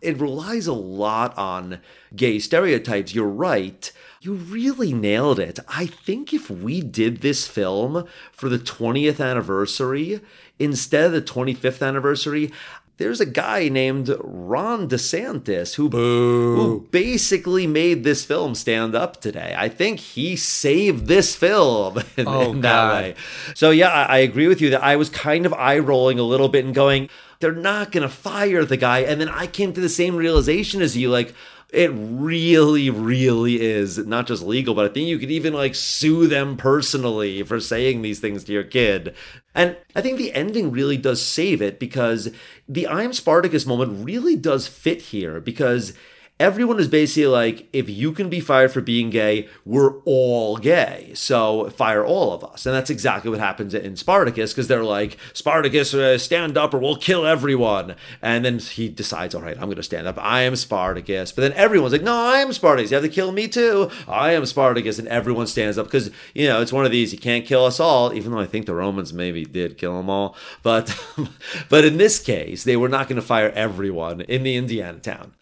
It 0.00 0.18
relies 0.18 0.66
a 0.66 0.72
lot 0.72 1.36
on 1.36 1.80
gay 2.16 2.38
stereotypes. 2.38 3.14
You're 3.14 3.28
right. 3.28 3.92
You 4.20 4.34
really 4.34 4.92
nailed 4.92 5.38
it. 5.38 5.60
I 5.68 5.86
think 5.86 6.32
if 6.32 6.50
we 6.50 6.80
did 6.80 7.18
this 7.18 7.46
film 7.46 8.04
for 8.32 8.48
the 8.48 8.58
20th 8.58 9.24
anniversary 9.24 10.20
instead 10.58 11.04
of 11.06 11.12
the 11.12 11.22
25th 11.22 11.86
anniversary, 11.86 12.50
there's 12.96 13.20
a 13.20 13.26
guy 13.26 13.68
named 13.68 14.12
Ron 14.20 14.88
DeSantis 14.88 15.76
who, 15.76 15.88
who 15.88 16.88
basically 16.90 17.68
made 17.68 18.02
this 18.02 18.24
film 18.24 18.56
stand 18.56 18.96
up 18.96 19.20
today. 19.20 19.54
I 19.56 19.68
think 19.68 20.00
he 20.00 20.34
saved 20.34 21.06
this 21.06 21.36
film 21.36 21.98
in, 22.16 22.26
oh, 22.26 22.50
in 22.50 22.60
that 22.62 22.92
way. 22.92 23.14
So, 23.54 23.70
yeah, 23.70 23.90
I, 23.90 24.02
I 24.02 24.18
agree 24.18 24.48
with 24.48 24.60
you 24.60 24.70
that 24.70 24.82
I 24.82 24.96
was 24.96 25.10
kind 25.10 25.46
of 25.46 25.54
eye 25.54 25.78
rolling 25.78 26.18
a 26.18 26.24
little 26.24 26.48
bit 26.48 26.64
and 26.64 26.74
going, 26.74 27.08
they're 27.38 27.52
not 27.52 27.92
going 27.92 28.02
to 28.02 28.12
fire 28.12 28.64
the 28.64 28.76
guy. 28.76 29.00
And 29.00 29.20
then 29.20 29.28
I 29.28 29.46
came 29.46 29.72
to 29.74 29.80
the 29.80 29.88
same 29.88 30.16
realization 30.16 30.82
as 30.82 30.96
you 30.96 31.08
like, 31.08 31.34
it 31.70 31.90
really, 31.94 32.88
really 32.88 33.60
is 33.60 33.98
not 33.98 34.26
just 34.26 34.42
legal, 34.42 34.74
but 34.74 34.90
I 34.90 34.92
think 34.92 35.06
you 35.06 35.18
could 35.18 35.30
even 35.30 35.52
like 35.52 35.74
sue 35.74 36.26
them 36.26 36.56
personally 36.56 37.42
for 37.42 37.60
saying 37.60 38.00
these 38.00 38.20
things 38.20 38.44
to 38.44 38.52
your 38.52 38.64
kid. 38.64 39.14
And 39.54 39.76
I 39.94 40.00
think 40.00 40.16
the 40.16 40.32
ending 40.32 40.70
really 40.70 40.96
does 40.96 41.20
save 41.20 41.60
it 41.60 41.78
because 41.78 42.30
the 42.66 42.88
I'm 42.88 43.12
Spartacus 43.12 43.66
moment 43.66 44.04
really 44.04 44.34
does 44.34 44.66
fit 44.66 45.02
here 45.02 45.40
because 45.40 45.92
everyone 46.40 46.78
is 46.78 46.88
basically 46.88 47.26
like, 47.26 47.68
if 47.72 47.88
you 47.88 48.12
can 48.12 48.28
be 48.28 48.40
fired 48.40 48.70
for 48.70 48.80
being 48.80 49.10
gay, 49.10 49.48
we're 49.64 49.98
all 50.04 50.56
gay. 50.56 51.10
So 51.14 51.68
fire 51.70 52.04
all 52.04 52.32
of 52.32 52.44
us. 52.44 52.64
And 52.64 52.74
that's 52.74 52.90
exactly 52.90 53.30
what 53.30 53.40
happens 53.40 53.74
in 53.74 53.96
Spartacus 53.96 54.52
because 54.52 54.68
they're 54.68 54.84
like, 54.84 55.16
Spartacus, 55.32 55.92
uh, 55.94 56.16
stand 56.18 56.56
up 56.56 56.72
or 56.72 56.78
we'll 56.78 56.96
kill 56.96 57.26
everyone. 57.26 57.96
And 58.22 58.44
then 58.44 58.58
he 58.58 58.88
decides, 58.88 59.34
all 59.34 59.42
right, 59.42 59.56
I'm 59.56 59.64
going 59.64 59.76
to 59.76 59.82
stand 59.82 60.06
up. 60.06 60.18
I 60.18 60.42
am 60.42 60.54
Spartacus. 60.54 61.32
But 61.32 61.42
then 61.42 61.52
everyone's 61.54 61.92
like, 61.92 62.02
no, 62.02 62.14
I 62.14 62.38
am 62.38 62.52
Spartacus. 62.52 62.90
You 62.90 62.96
have 62.96 63.04
to 63.04 63.10
kill 63.10 63.32
me 63.32 63.48
too. 63.48 63.90
I 64.06 64.32
am 64.32 64.46
Spartacus. 64.46 64.98
And 64.98 65.08
everyone 65.08 65.46
stands 65.46 65.76
up 65.76 65.86
because, 65.86 66.10
you 66.34 66.46
know, 66.46 66.62
it's 66.62 66.72
one 66.72 66.84
of 66.84 66.92
these, 66.92 67.12
you 67.12 67.18
can't 67.18 67.46
kill 67.46 67.64
us 67.64 67.80
all, 67.80 68.14
even 68.14 68.32
though 68.32 68.38
I 68.38 68.46
think 68.46 68.66
the 68.66 68.74
Romans 68.74 69.12
maybe 69.12 69.44
did 69.44 69.76
kill 69.76 69.96
them 69.96 70.08
all. 70.08 70.36
But, 70.62 70.96
but 71.68 71.84
in 71.84 71.96
this 71.96 72.20
case, 72.20 72.62
they 72.62 72.76
were 72.76 72.88
not 72.88 73.08
going 73.08 73.20
to 73.20 73.26
fire 73.26 73.50
everyone 73.50 74.20
in 74.22 74.44
the 74.44 74.56
Indiana 74.56 74.98
town. 74.98 75.32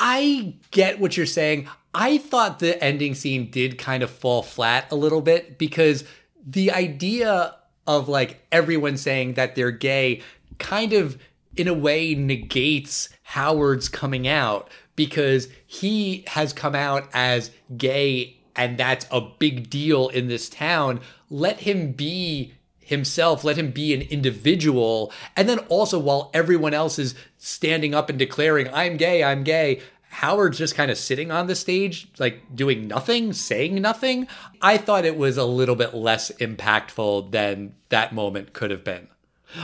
I 0.00 0.54
get 0.70 0.98
what 0.98 1.16
you're 1.16 1.26
saying. 1.26 1.68
I 1.94 2.18
thought 2.18 2.58
the 2.58 2.82
ending 2.82 3.14
scene 3.14 3.50
did 3.50 3.78
kind 3.78 4.02
of 4.02 4.10
fall 4.10 4.42
flat 4.42 4.90
a 4.90 4.96
little 4.96 5.20
bit 5.20 5.58
because 5.58 6.04
the 6.44 6.72
idea 6.72 7.54
of 7.86 8.08
like 8.08 8.46
everyone 8.50 8.96
saying 8.96 9.34
that 9.34 9.54
they're 9.54 9.70
gay 9.70 10.22
kind 10.58 10.92
of 10.94 11.20
in 11.56 11.68
a 11.68 11.74
way 11.74 12.14
negates 12.14 13.10
Howard's 13.22 13.88
coming 13.88 14.26
out 14.26 14.70
because 14.96 15.48
he 15.66 16.24
has 16.28 16.52
come 16.52 16.74
out 16.74 17.08
as 17.12 17.50
gay 17.76 18.38
and 18.56 18.78
that's 18.78 19.06
a 19.10 19.20
big 19.20 19.68
deal 19.68 20.08
in 20.08 20.28
this 20.28 20.48
town. 20.48 21.00
Let 21.28 21.60
him 21.60 21.92
be 21.92 22.54
himself, 22.90 23.42
let 23.42 23.56
him 23.56 23.70
be 23.70 23.94
an 23.94 24.02
individual. 24.02 25.12
And 25.36 25.48
then 25.48 25.60
also, 25.70 25.98
while 25.98 26.30
everyone 26.34 26.74
else 26.74 26.98
is 26.98 27.14
standing 27.38 27.94
up 27.94 28.10
and 28.10 28.18
declaring, 28.18 28.68
I'm 28.74 28.98
gay, 28.98 29.24
I'm 29.24 29.44
gay, 29.44 29.80
Howard's 30.10 30.58
just 30.58 30.74
kind 30.74 30.90
of 30.90 30.98
sitting 30.98 31.30
on 31.30 31.46
the 31.46 31.54
stage, 31.54 32.08
like 32.18 32.42
doing 32.54 32.88
nothing, 32.88 33.32
saying 33.32 33.80
nothing. 33.80 34.26
I 34.60 34.76
thought 34.76 35.04
it 35.04 35.16
was 35.16 35.38
a 35.38 35.44
little 35.44 35.76
bit 35.76 35.94
less 35.94 36.32
impactful 36.32 37.30
than 37.30 37.74
that 37.90 38.12
moment 38.12 38.52
could 38.52 38.72
have 38.72 38.84
been. 38.84 39.08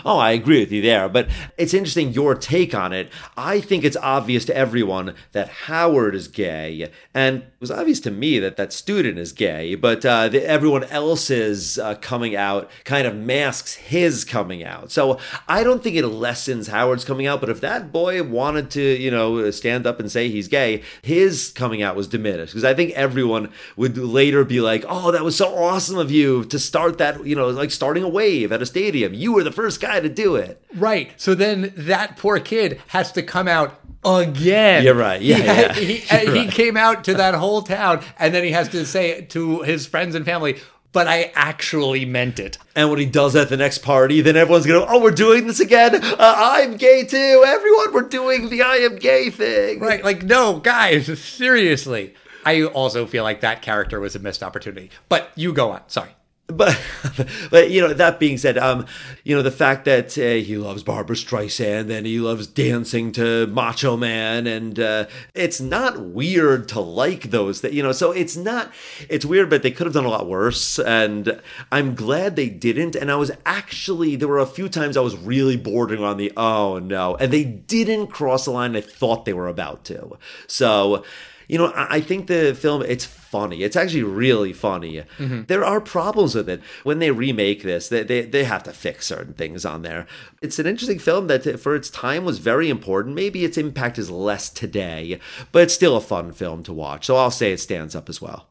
Oh, 0.05 0.19
I 0.19 0.33
agree 0.33 0.61
with 0.61 0.73
you 0.73 0.83
there, 0.83 1.09
but 1.09 1.29
it's 1.57 1.75
interesting 1.75 2.13
your 2.13 2.35
take 2.35 2.75
on 2.75 2.93
it. 2.93 3.11
I 3.37 3.61
think 3.61 3.85
it's 3.85 3.97
obvious 3.97 4.45
to 4.47 4.57
everyone 4.57 5.15
that 5.33 5.49
Howard 5.49 6.15
is 6.15 6.29
gay, 6.29 6.91
and 7.15 7.39
it 7.43 7.53
was 7.61 7.71
obvious 7.71 8.01
to 8.01 8.11
me 8.11 8.39
that 8.39 8.57
that 8.57 8.73
student 8.73 9.19
is 9.19 9.33
gay, 9.33 9.75
but 9.75 10.05
uh, 10.05 10.29
the, 10.29 10.45
everyone 10.45 10.85
else's 10.85 11.79
uh, 11.79 11.95
coming 11.97 12.35
out 12.37 12.71
kind 12.85 13.07
of 13.07 13.15
masks 13.15 13.75
his 13.75 14.25
coming 14.25 14.65
out. 14.65 14.91
So 14.91 15.19
I 15.49 15.63
don't 15.63 15.83
think 15.83 15.97
it 15.97 16.07
lessens 16.07 16.69
Howard's 16.69 17.05
coming 17.05 17.27
out, 17.27 17.41
but 17.41 17.51
if 17.51 17.61
that 17.61 17.93
boy 17.93 18.23
wanted 18.23 18.71
to, 18.73 18.83
you 18.83 19.11
know, 19.11 19.51
stand 19.51 19.87
up 19.87 20.01
and 20.01 20.11
say 20.11 20.29
he's 20.29 20.49
gay, 20.49 20.83
his 21.03 21.53
coming 21.55 21.83
out 21.83 21.97
was 21.97 22.09
diminished 22.09 22.53
because 22.53 22.65
I 22.65 22.75
think 22.75 22.93
everyone 22.93 23.51
would 23.77 23.97
later 23.97 24.45
be 24.45 24.61
like, 24.61 24.85
oh, 24.89 25.11
that 25.11 25.25
was 25.25 25.37
so 25.37 25.55
awesome 25.55 25.99
of 25.99 26.11
you 26.11 26.45
to 26.47 26.59
start 26.59 26.99
that, 26.99 27.25
you 27.27 27.37
know, 27.37 27.49
like 27.49 27.71
starting 27.71 28.03
a 28.03 28.09
wave 28.09 28.53
at 28.53 28.63
a 28.63 28.67
stadium. 28.67 29.15
You 29.15 29.33
were 29.33 29.45
the 29.45 29.53
first 29.53 29.76
first 29.77 29.93
guy 29.93 30.01
to 30.01 30.09
do 30.09 30.37
it. 30.37 30.63
Right. 30.75 31.13
So 31.17 31.35
then 31.35 31.73
that 31.77 32.17
poor 32.17 32.41
kid 32.41 32.81
has 32.89 33.13
to 33.13 33.23
come 33.23 33.49
out 33.49 33.81
again. 34.05 34.85
You're 34.85 34.95
right. 34.95 35.21
Yeah, 35.21 35.37
he, 35.37 35.45
yeah. 35.45 35.73
He, 35.73 35.97
he, 35.97 36.29
right. 36.29 36.51
came 36.51 36.77
out 36.77 37.05
to 37.05 37.15
that 37.15 37.35
whole 37.35 37.63
town, 37.63 38.05
and 38.19 38.35
then 38.35 38.45
he 38.45 38.53
has 38.53 38.69
to 38.71 38.87
say 38.87 39.23
to 39.23 39.63
his 39.63 39.87
friends 39.87 40.15
and 40.15 40.25
family, 40.25 40.61
but 40.93 41.07
I 41.07 41.33
actually 41.35 42.07
meant 42.07 42.39
it. 42.39 42.57
And 42.75 42.89
when 42.89 42.99
he 42.99 43.05
does 43.05 43.37
at 43.37 43.51
the 43.51 43.57
next 43.57 43.79
party, 43.79 44.23
then 44.23 44.37
everyone's 44.37 44.67
gonna, 44.67 44.87
oh, 44.89 45.03
we're 45.03 45.11
doing 45.11 45.47
this 45.47 45.61
again. 45.61 45.95
Uh, 45.95 46.17
I'm 46.19 46.79
gay 46.79 47.05
too. 47.05 47.45
Everyone, 47.47 47.93
we're 47.93 48.09
doing 48.09 48.49
the 48.49 48.63
I 48.63 48.77
am 48.77 48.97
gay 48.97 49.29
thing. 49.29 49.81
Right? 49.81 50.03
Like, 50.03 50.23
no, 50.23 50.59
guys, 50.59 51.19
seriously. 51.21 52.15
I 52.47 52.63
also 52.63 53.07
feel 53.07 53.25
like 53.25 53.41
that 53.41 53.61
character 53.61 54.01
was 54.01 54.15
a 54.15 54.21
missed 54.21 54.43
opportunity. 54.43 54.91
But 55.09 55.33
you 55.35 55.53
go 55.53 55.73
on. 55.73 55.83
Sorry 55.89 56.11
but 56.47 56.81
but 57.51 57.71
you 57.71 57.81
know 57.81 57.93
that 57.93 58.19
being 58.21 58.39
said 58.39 58.57
um 58.57 58.87
you 59.25 59.35
know 59.35 59.43
the 59.43 59.51
fact 59.51 59.85
that 59.85 60.17
uh, 60.17 60.45
he 60.45 60.57
loves 60.57 60.83
Barbra 60.83 61.17
Streisand 61.17 61.91
and 61.91 62.07
he 62.07 62.19
loves 62.21 62.47
dancing 62.47 63.13
to 63.13 63.47
Macho 63.49 63.97
Man 63.97 64.47
and 64.47 64.79
uh, 64.79 65.07
it's 65.35 65.61
not 65.61 66.01
weird 66.01 66.69
to 66.69 66.81
like 66.81 67.31
those 67.31 67.61
that 67.61 67.73
you 67.73 67.83
know 67.83 67.93
so 67.93 68.13
it's 68.13 68.37
not 68.37 68.73
it's 69.09 69.25
weird 69.25 69.51
but 69.51 69.63
they 69.63 69.71
could 69.71 69.87
have 69.87 69.95
done 69.95 70.05
a 70.05 70.09
lot 70.09 70.27
worse. 70.27 70.79
And 70.79 71.41
I'm 71.73 71.95
glad 71.95 72.37
they 72.37 72.49
didn't. 72.49 72.95
And 72.95 73.11
I 73.11 73.17
was 73.17 73.31
actually 73.45 74.17
there 74.17 74.29
were 74.29 74.39
a 74.39 74.47
few 74.47 74.69
times 74.69 74.97
I 74.97 75.01
was 75.01 75.17
really 75.17 75.57
bordering 75.57 76.03
on 76.03 76.17
the 76.17 76.33
oh 76.37 76.79
no. 76.79 77.17
And 77.17 77.33
they 77.33 77.45
didn't 77.45 78.09
cross 78.09 78.45
the 78.45 78.53
line 78.53 78.77
I 78.77 78.81
thought 78.81 79.25
they 79.25 79.33
were 79.33 79.49
about 79.49 79.85
to. 79.87 80.19
So 80.47 81.05
you 81.49 81.59
know 81.59 81.73
I 81.75 82.01
think 82.01 82.27
the 82.27 82.55
film 82.55 82.83
it's 82.83 83.05
funny. 83.37 83.63
It's 83.63 83.77
actually 83.77 84.03
really 84.03 84.53
funny. 84.53 85.03
There 85.19 85.65
are 85.65 85.81
problems 85.81 86.35
with 86.35 86.49
it. 86.49 86.63
When 86.85 86.99
they 86.99 87.11
remake 87.11 87.63
this, 87.63 87.89
they, 87.89 88.03
they, 88.03 88.23
they 88.23 88.45
have 88.45 88.63
to 88.65 88.73
fix 88.73 89.07
certain 89.07 89.35
things 89.35 89.65
on 89.65 89.83
there. 89.83 90.07
It's 90.41 90.59
an 90.59 90.67
interesting 90.67 90.99
film 90.99 91.27
that 91.27 91.61
for 91.61 91.75
its 91.75 91.91
time 91.91 92.25
was 92.25 92.39
very 92.39 92.71
important. 92.71 93.15
Maybe 93.15 93.45
its 93.45 93.59
impact 93.59 93.99
is 93.99 94.11
less 94.11 94.49
today, 94.49 95.21
but 95.53 95.63
it's 95.65 95.75
still 95.75 95.97
a 95.97 96.01
fun 96.01 96.33
film 96.33 96.63
to 96.65 96.73
watch. 96.73 97.07
So 97.07 97.17
I'll 97.17 97.31
say 97.31 97.53
it 97.53 97.61
stands 97.61 97.95
up 97.95 98.09
as 98.09 98.23
well. 98.23 98.49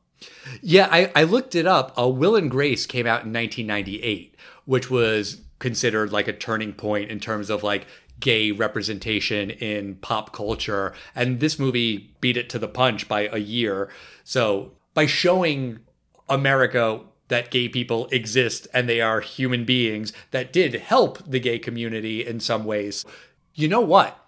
Yeah, 0.62 0.88
I, 0.92 1.12
I 1.16 1.24
looked 1.24 1.56
it 1.56 1.66
up. 1.66 1.94
Uh, 2.00 2.08
Will 2.08 2.36
and 2.36 2.52
Grace 2.52 2.86
came 2.86 3.08
out 3.08 3.24
in 3.26 3.34
1998, 3.34 4.36
which 4.66 4.90
was 4.90 5.42
considered 5.60 6.12
like 6.12 6.28
a 6.28 6.34
turning 6.34 6.74
point 6.74 7.10
in 7.10 7.20
terms 7.20 7.50
of 7.50 7.64
like 7.64 7.88
gay 8.20 8.52
representation 8.52 9.50
in 9.50 9.96
pop 9.96 10.34
culture. 10.34 10.94
And 11.16 11.40
this 11.40 11.60
movie 11.60 12.16
beat 12.22 12.38
it 12.38 12.50
to 12.50 12.60
the 12.60 12.68
punch 12.68 13.08
by 13.08 13.28
a 13.32 13.38
year. 13.38 13.90
So 14.24 14.72
by 14.94 15.06
showing 15.06 15.80
America 16.30 17.02
that 17.28 17.52
gay 17.52 17.68
people 17.68 18.08
exist 18.12 18.68
and 18.74 18.88
they 18.88 19.02
are 19.02 19.20
human 19.20 19.66
beings, 19.66 20.14
that 20.32 20.54
did 20.54 20.74
help 20.76 21.20
the 21.26 21.40
gay 21.40 21.60
community 21.60 22.26
in 22.26 22.40
some 22.40 22.66
ways. 22.66 23.06
You 23.54 23.68
know 23.68 23.82
what? 23.82 24.20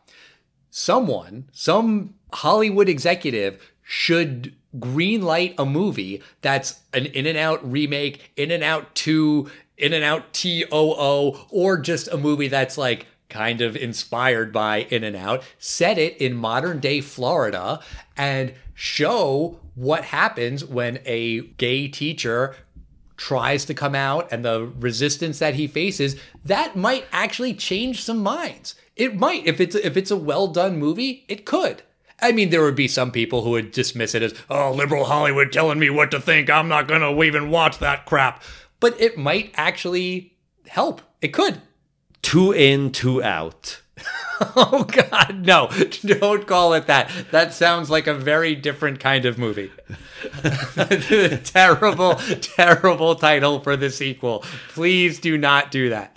Someone, 0.70 1.50
some 1.52 2.16
Hollywood 2.34 2.90
executive 2.90 3.74
should 3.84 4.54
greenlight 4.78 5.56
a 5.58 5.66
movie 5.66 6.22
that's 6.42 6.82
an 6.94 7.06
In 7.08 7.26
and 7.26 7.38
Out 7.38 7.70
remake, 7.70 8.32
In 8.36 8.52
and 8.52 8.64
Out 8.64 8.94
2, 8.96 9.50
In 9.78 9.94
and 9.94 10.04
Out 10.04 10.34
TOO, 10.34 11.38
or 11.50 11.78
just 11.80 12.08
a 12.10 12.18
movie 12.18 12.48
that's 12.48 12.78
like 12.78 13.08
kind 13.30 13.62
of 13.62 13.76
inspired 13.76 14.52
by 14.54 14.88
In 14.90 15.04
and 15.04 15.16
Out, 15.16 15.44
set 15.60 15.98
it 15.98 16.18
in 16.18 16.36
modern 16.36 16.80
day 16.80 17.02
Florida 17.02 17.80
and 18.16 18.54
show 18.74 19.60
what 19.76 20.06
happens 20.06 20.64
when 20.64 21.00
a 21.06 21.42
gay 21.42 21.88
teacher 21.88 22.56
tries 23.16 23.66
to 23.66 23.74
come 23.74 23.96
out 23.96 24.32
and 24.32 24.46
the 24.46 24.72
resistance 24.80 25.40
that 25.40 25.56
he 25.56 25.66
faces 25.68 26.16
that 26.46 26.76
might 26.76 27.06
actually 27.12 27.52
change 27.52 28.04
some 28.04 28.22
minds 28.22 28.76
it 28.96 29.16
might 29.16 29.44
if 29.48 29.60
it's 29.60 29.74
if 29.74 29.98
it's 29.98 30.12
a 30.12 30.16
well 30.16 30.48
done 30.48 30.78
movie 30.78 31.26
it 31.28 31.44
could 31.44 31.82
I 32.20 32.32
mean, 32.32 32.50
there 32.50 32.64
would 32.64 32.76
be 32.76 32.88
some 32.88 33.12
people 33.12 33.44
who 33.44 33.52
would 33.52 33.72
dismiss 33.72 34.16
it 34.16 34.24
as, 34.24 34.34
oh, 34.50 34.72
liberal 34.72 35.06
Hollywood 35.06 35.52
telling 35.52 35.78
me 35.78 35.90
what 35.90 36.10
to 36.12 36.20
think. 36.20 36.50
I'm 36.50 36.68
not 36.68 36.88
going 36.88 37.02
to 37.02 37.24
even 37.24 37.52
watch 37.52 37.78
that 37.80 38.06
crap. 38.06 38.42
But 38.80 39.00
it 39.00 39.18
might 39.18 39.54
actually 39.56 40.36
help. 40.68 41.02
It 41.22 41.30
could. 41.30 41.62
Two 42.28 42.52
in, 42.52 42.92
two 42.92 43.24
out. 43.24 43.82
Oh, 44.56 44.84
God, 44.84 45.46
no. 45.48 45.68
Don't 46.06 46.46
call 46.46 46.76
it 46.76 46.86
that. 46.86 47.10
That 47.32 47.54
sounds 47.54 47.90
like 47.90 48.06
a 48.06 48.14
very 48.14 48.54
different 48.54 49.00
kind 49.00 49.26
of 49.26 49.40
movie. 49.40 49.72
terrible, 51.44 52.14
terrible 52.16 53.16
title 53.16 53.62
for 53.62 53.76
the 53.76 53.90
sequel. 53.90 54.44
Please 54.68 55.20
do 55.20 55.40
not 55.40 55.72
do 55.72 55.90
that. 55.90 56.16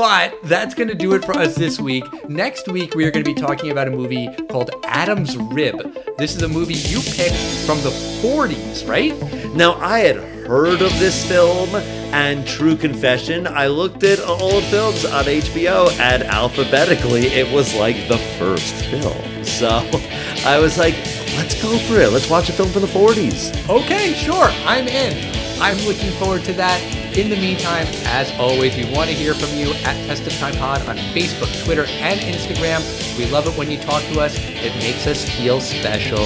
But 0.00 0.42
that's 0.44 0.74
going 0.74 0.88
to 0.88 0.94
do 0.94 1.12
it 1.12 1.22
for 1.26 1.36
us 1.36 1.54
this 1.54 1.78
week. 1.78 2.04
Next 2.26 2.66
week, 2.68 2.94
we 2.94 3.04
are 3.04 3.10
going 3.10 3.22
to 3.22 3.34
be 3.34 3.38
talking 3.38 3.70
about 3.70 3.86
a 3.86 3.90
movie 3.90 4.34
called 4.48 4.70
Adam's 4.84 5.36
Rib. 5.36 5.76
This 6.16 6.34
is 6.34 6.40
a 6.40 6.48
movie 6.48 6.72
you 6.72 7.02
picked 7.02 7.36
from 7.66 7.82
the 7.82 7.90
40s, 8.22 8.88
right? 8.88 9.14
Now, 9.54 9.74
I 9.74 9.98
had 9.98 10.16
heard 10.46 10.80
of 10.80 10.98
this 10.98 11.28
film, 11.28 11.68
and 12.14 12.46
true 12.46 12.76
confession, 12.76 13.46
I 13.46 13.66
looked 13.66 14.02
at 14.02 14.20
old 14.20 14.64
films 14.64 15.04
on 15.04 15.26
HBO, 15.26 15.90
and 16.00 16.22
alphabetically, 16.22 17.26
it 17.26 17.52
was 17.52 17.74
like 17.74 18.08
the 18.08 18.16
first 18.38 18.74
film. 18.86 19.44
So 19.44 19.68
I 20.46 20.58
was 20.60 20.78
like, 20.78 20.94
let's 21.36 21.60
go 21.60 21.76
for 21.76 22.00
it. 22.00 22.10
Let's 22.10 22.30
watch 22.30 22.48
a 22.48 22.52
film 22.52 22.70
from 22.70 22.80
the 22.80 22.88
40s. 22.88 23.68
Okay, 23.68 24.14
sure, 24.14 24.48
I'm 24.64 24.88
in. 24.88 25.49
I'm 25.60 25.76
looking 25.86 26.10
forward 26.12 26.44
to 26.44 26.52
that. 26.54 26.80
In 27.16 27.28
the 27.28 27.36
meantime, 27.36 27.86
as 28.06 28.32
always, 28.38 28.76
we 28.76 28.84
want 28.94 29.10
to 29.10 29.14
hear 29.14 29.34
from 29.34 29.50
you 29.56 29.72
at 29.84 29.94
Test 30.06 30.26
of 30.26 30.32
Time 30.38 30.54
Pod 30.54 30.80
on 30.88 30.96
Facebook, 30.96 31.52
Twitter, 31.64 31.84
and 31.86 32.20
Instagram. 32.20 32.80
We 33.18 33.26
love 33.26 33.46
it 33.46 33.56
when 33.58 33.70
you 33.70 33.78
talk 33.78 34.02
to 34.12 34.20
us. 34.20 34.36
It 34.38 34.74
makes 34.76 35.06
us 35.06 35.28
feel 35.28 35.60
special. 35.60 36.24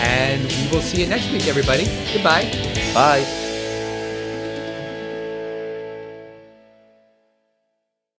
And 0.00 0.42
we 0.42 0.68
will 0.70 0.82
see 0.82 1.02
you 1.02 1.06
next 1.08 1.30
week, 1.30 1.46
everybody. 1.46 1.84
Goodbye. 2.12 2.50
Bye. 2.94 3.47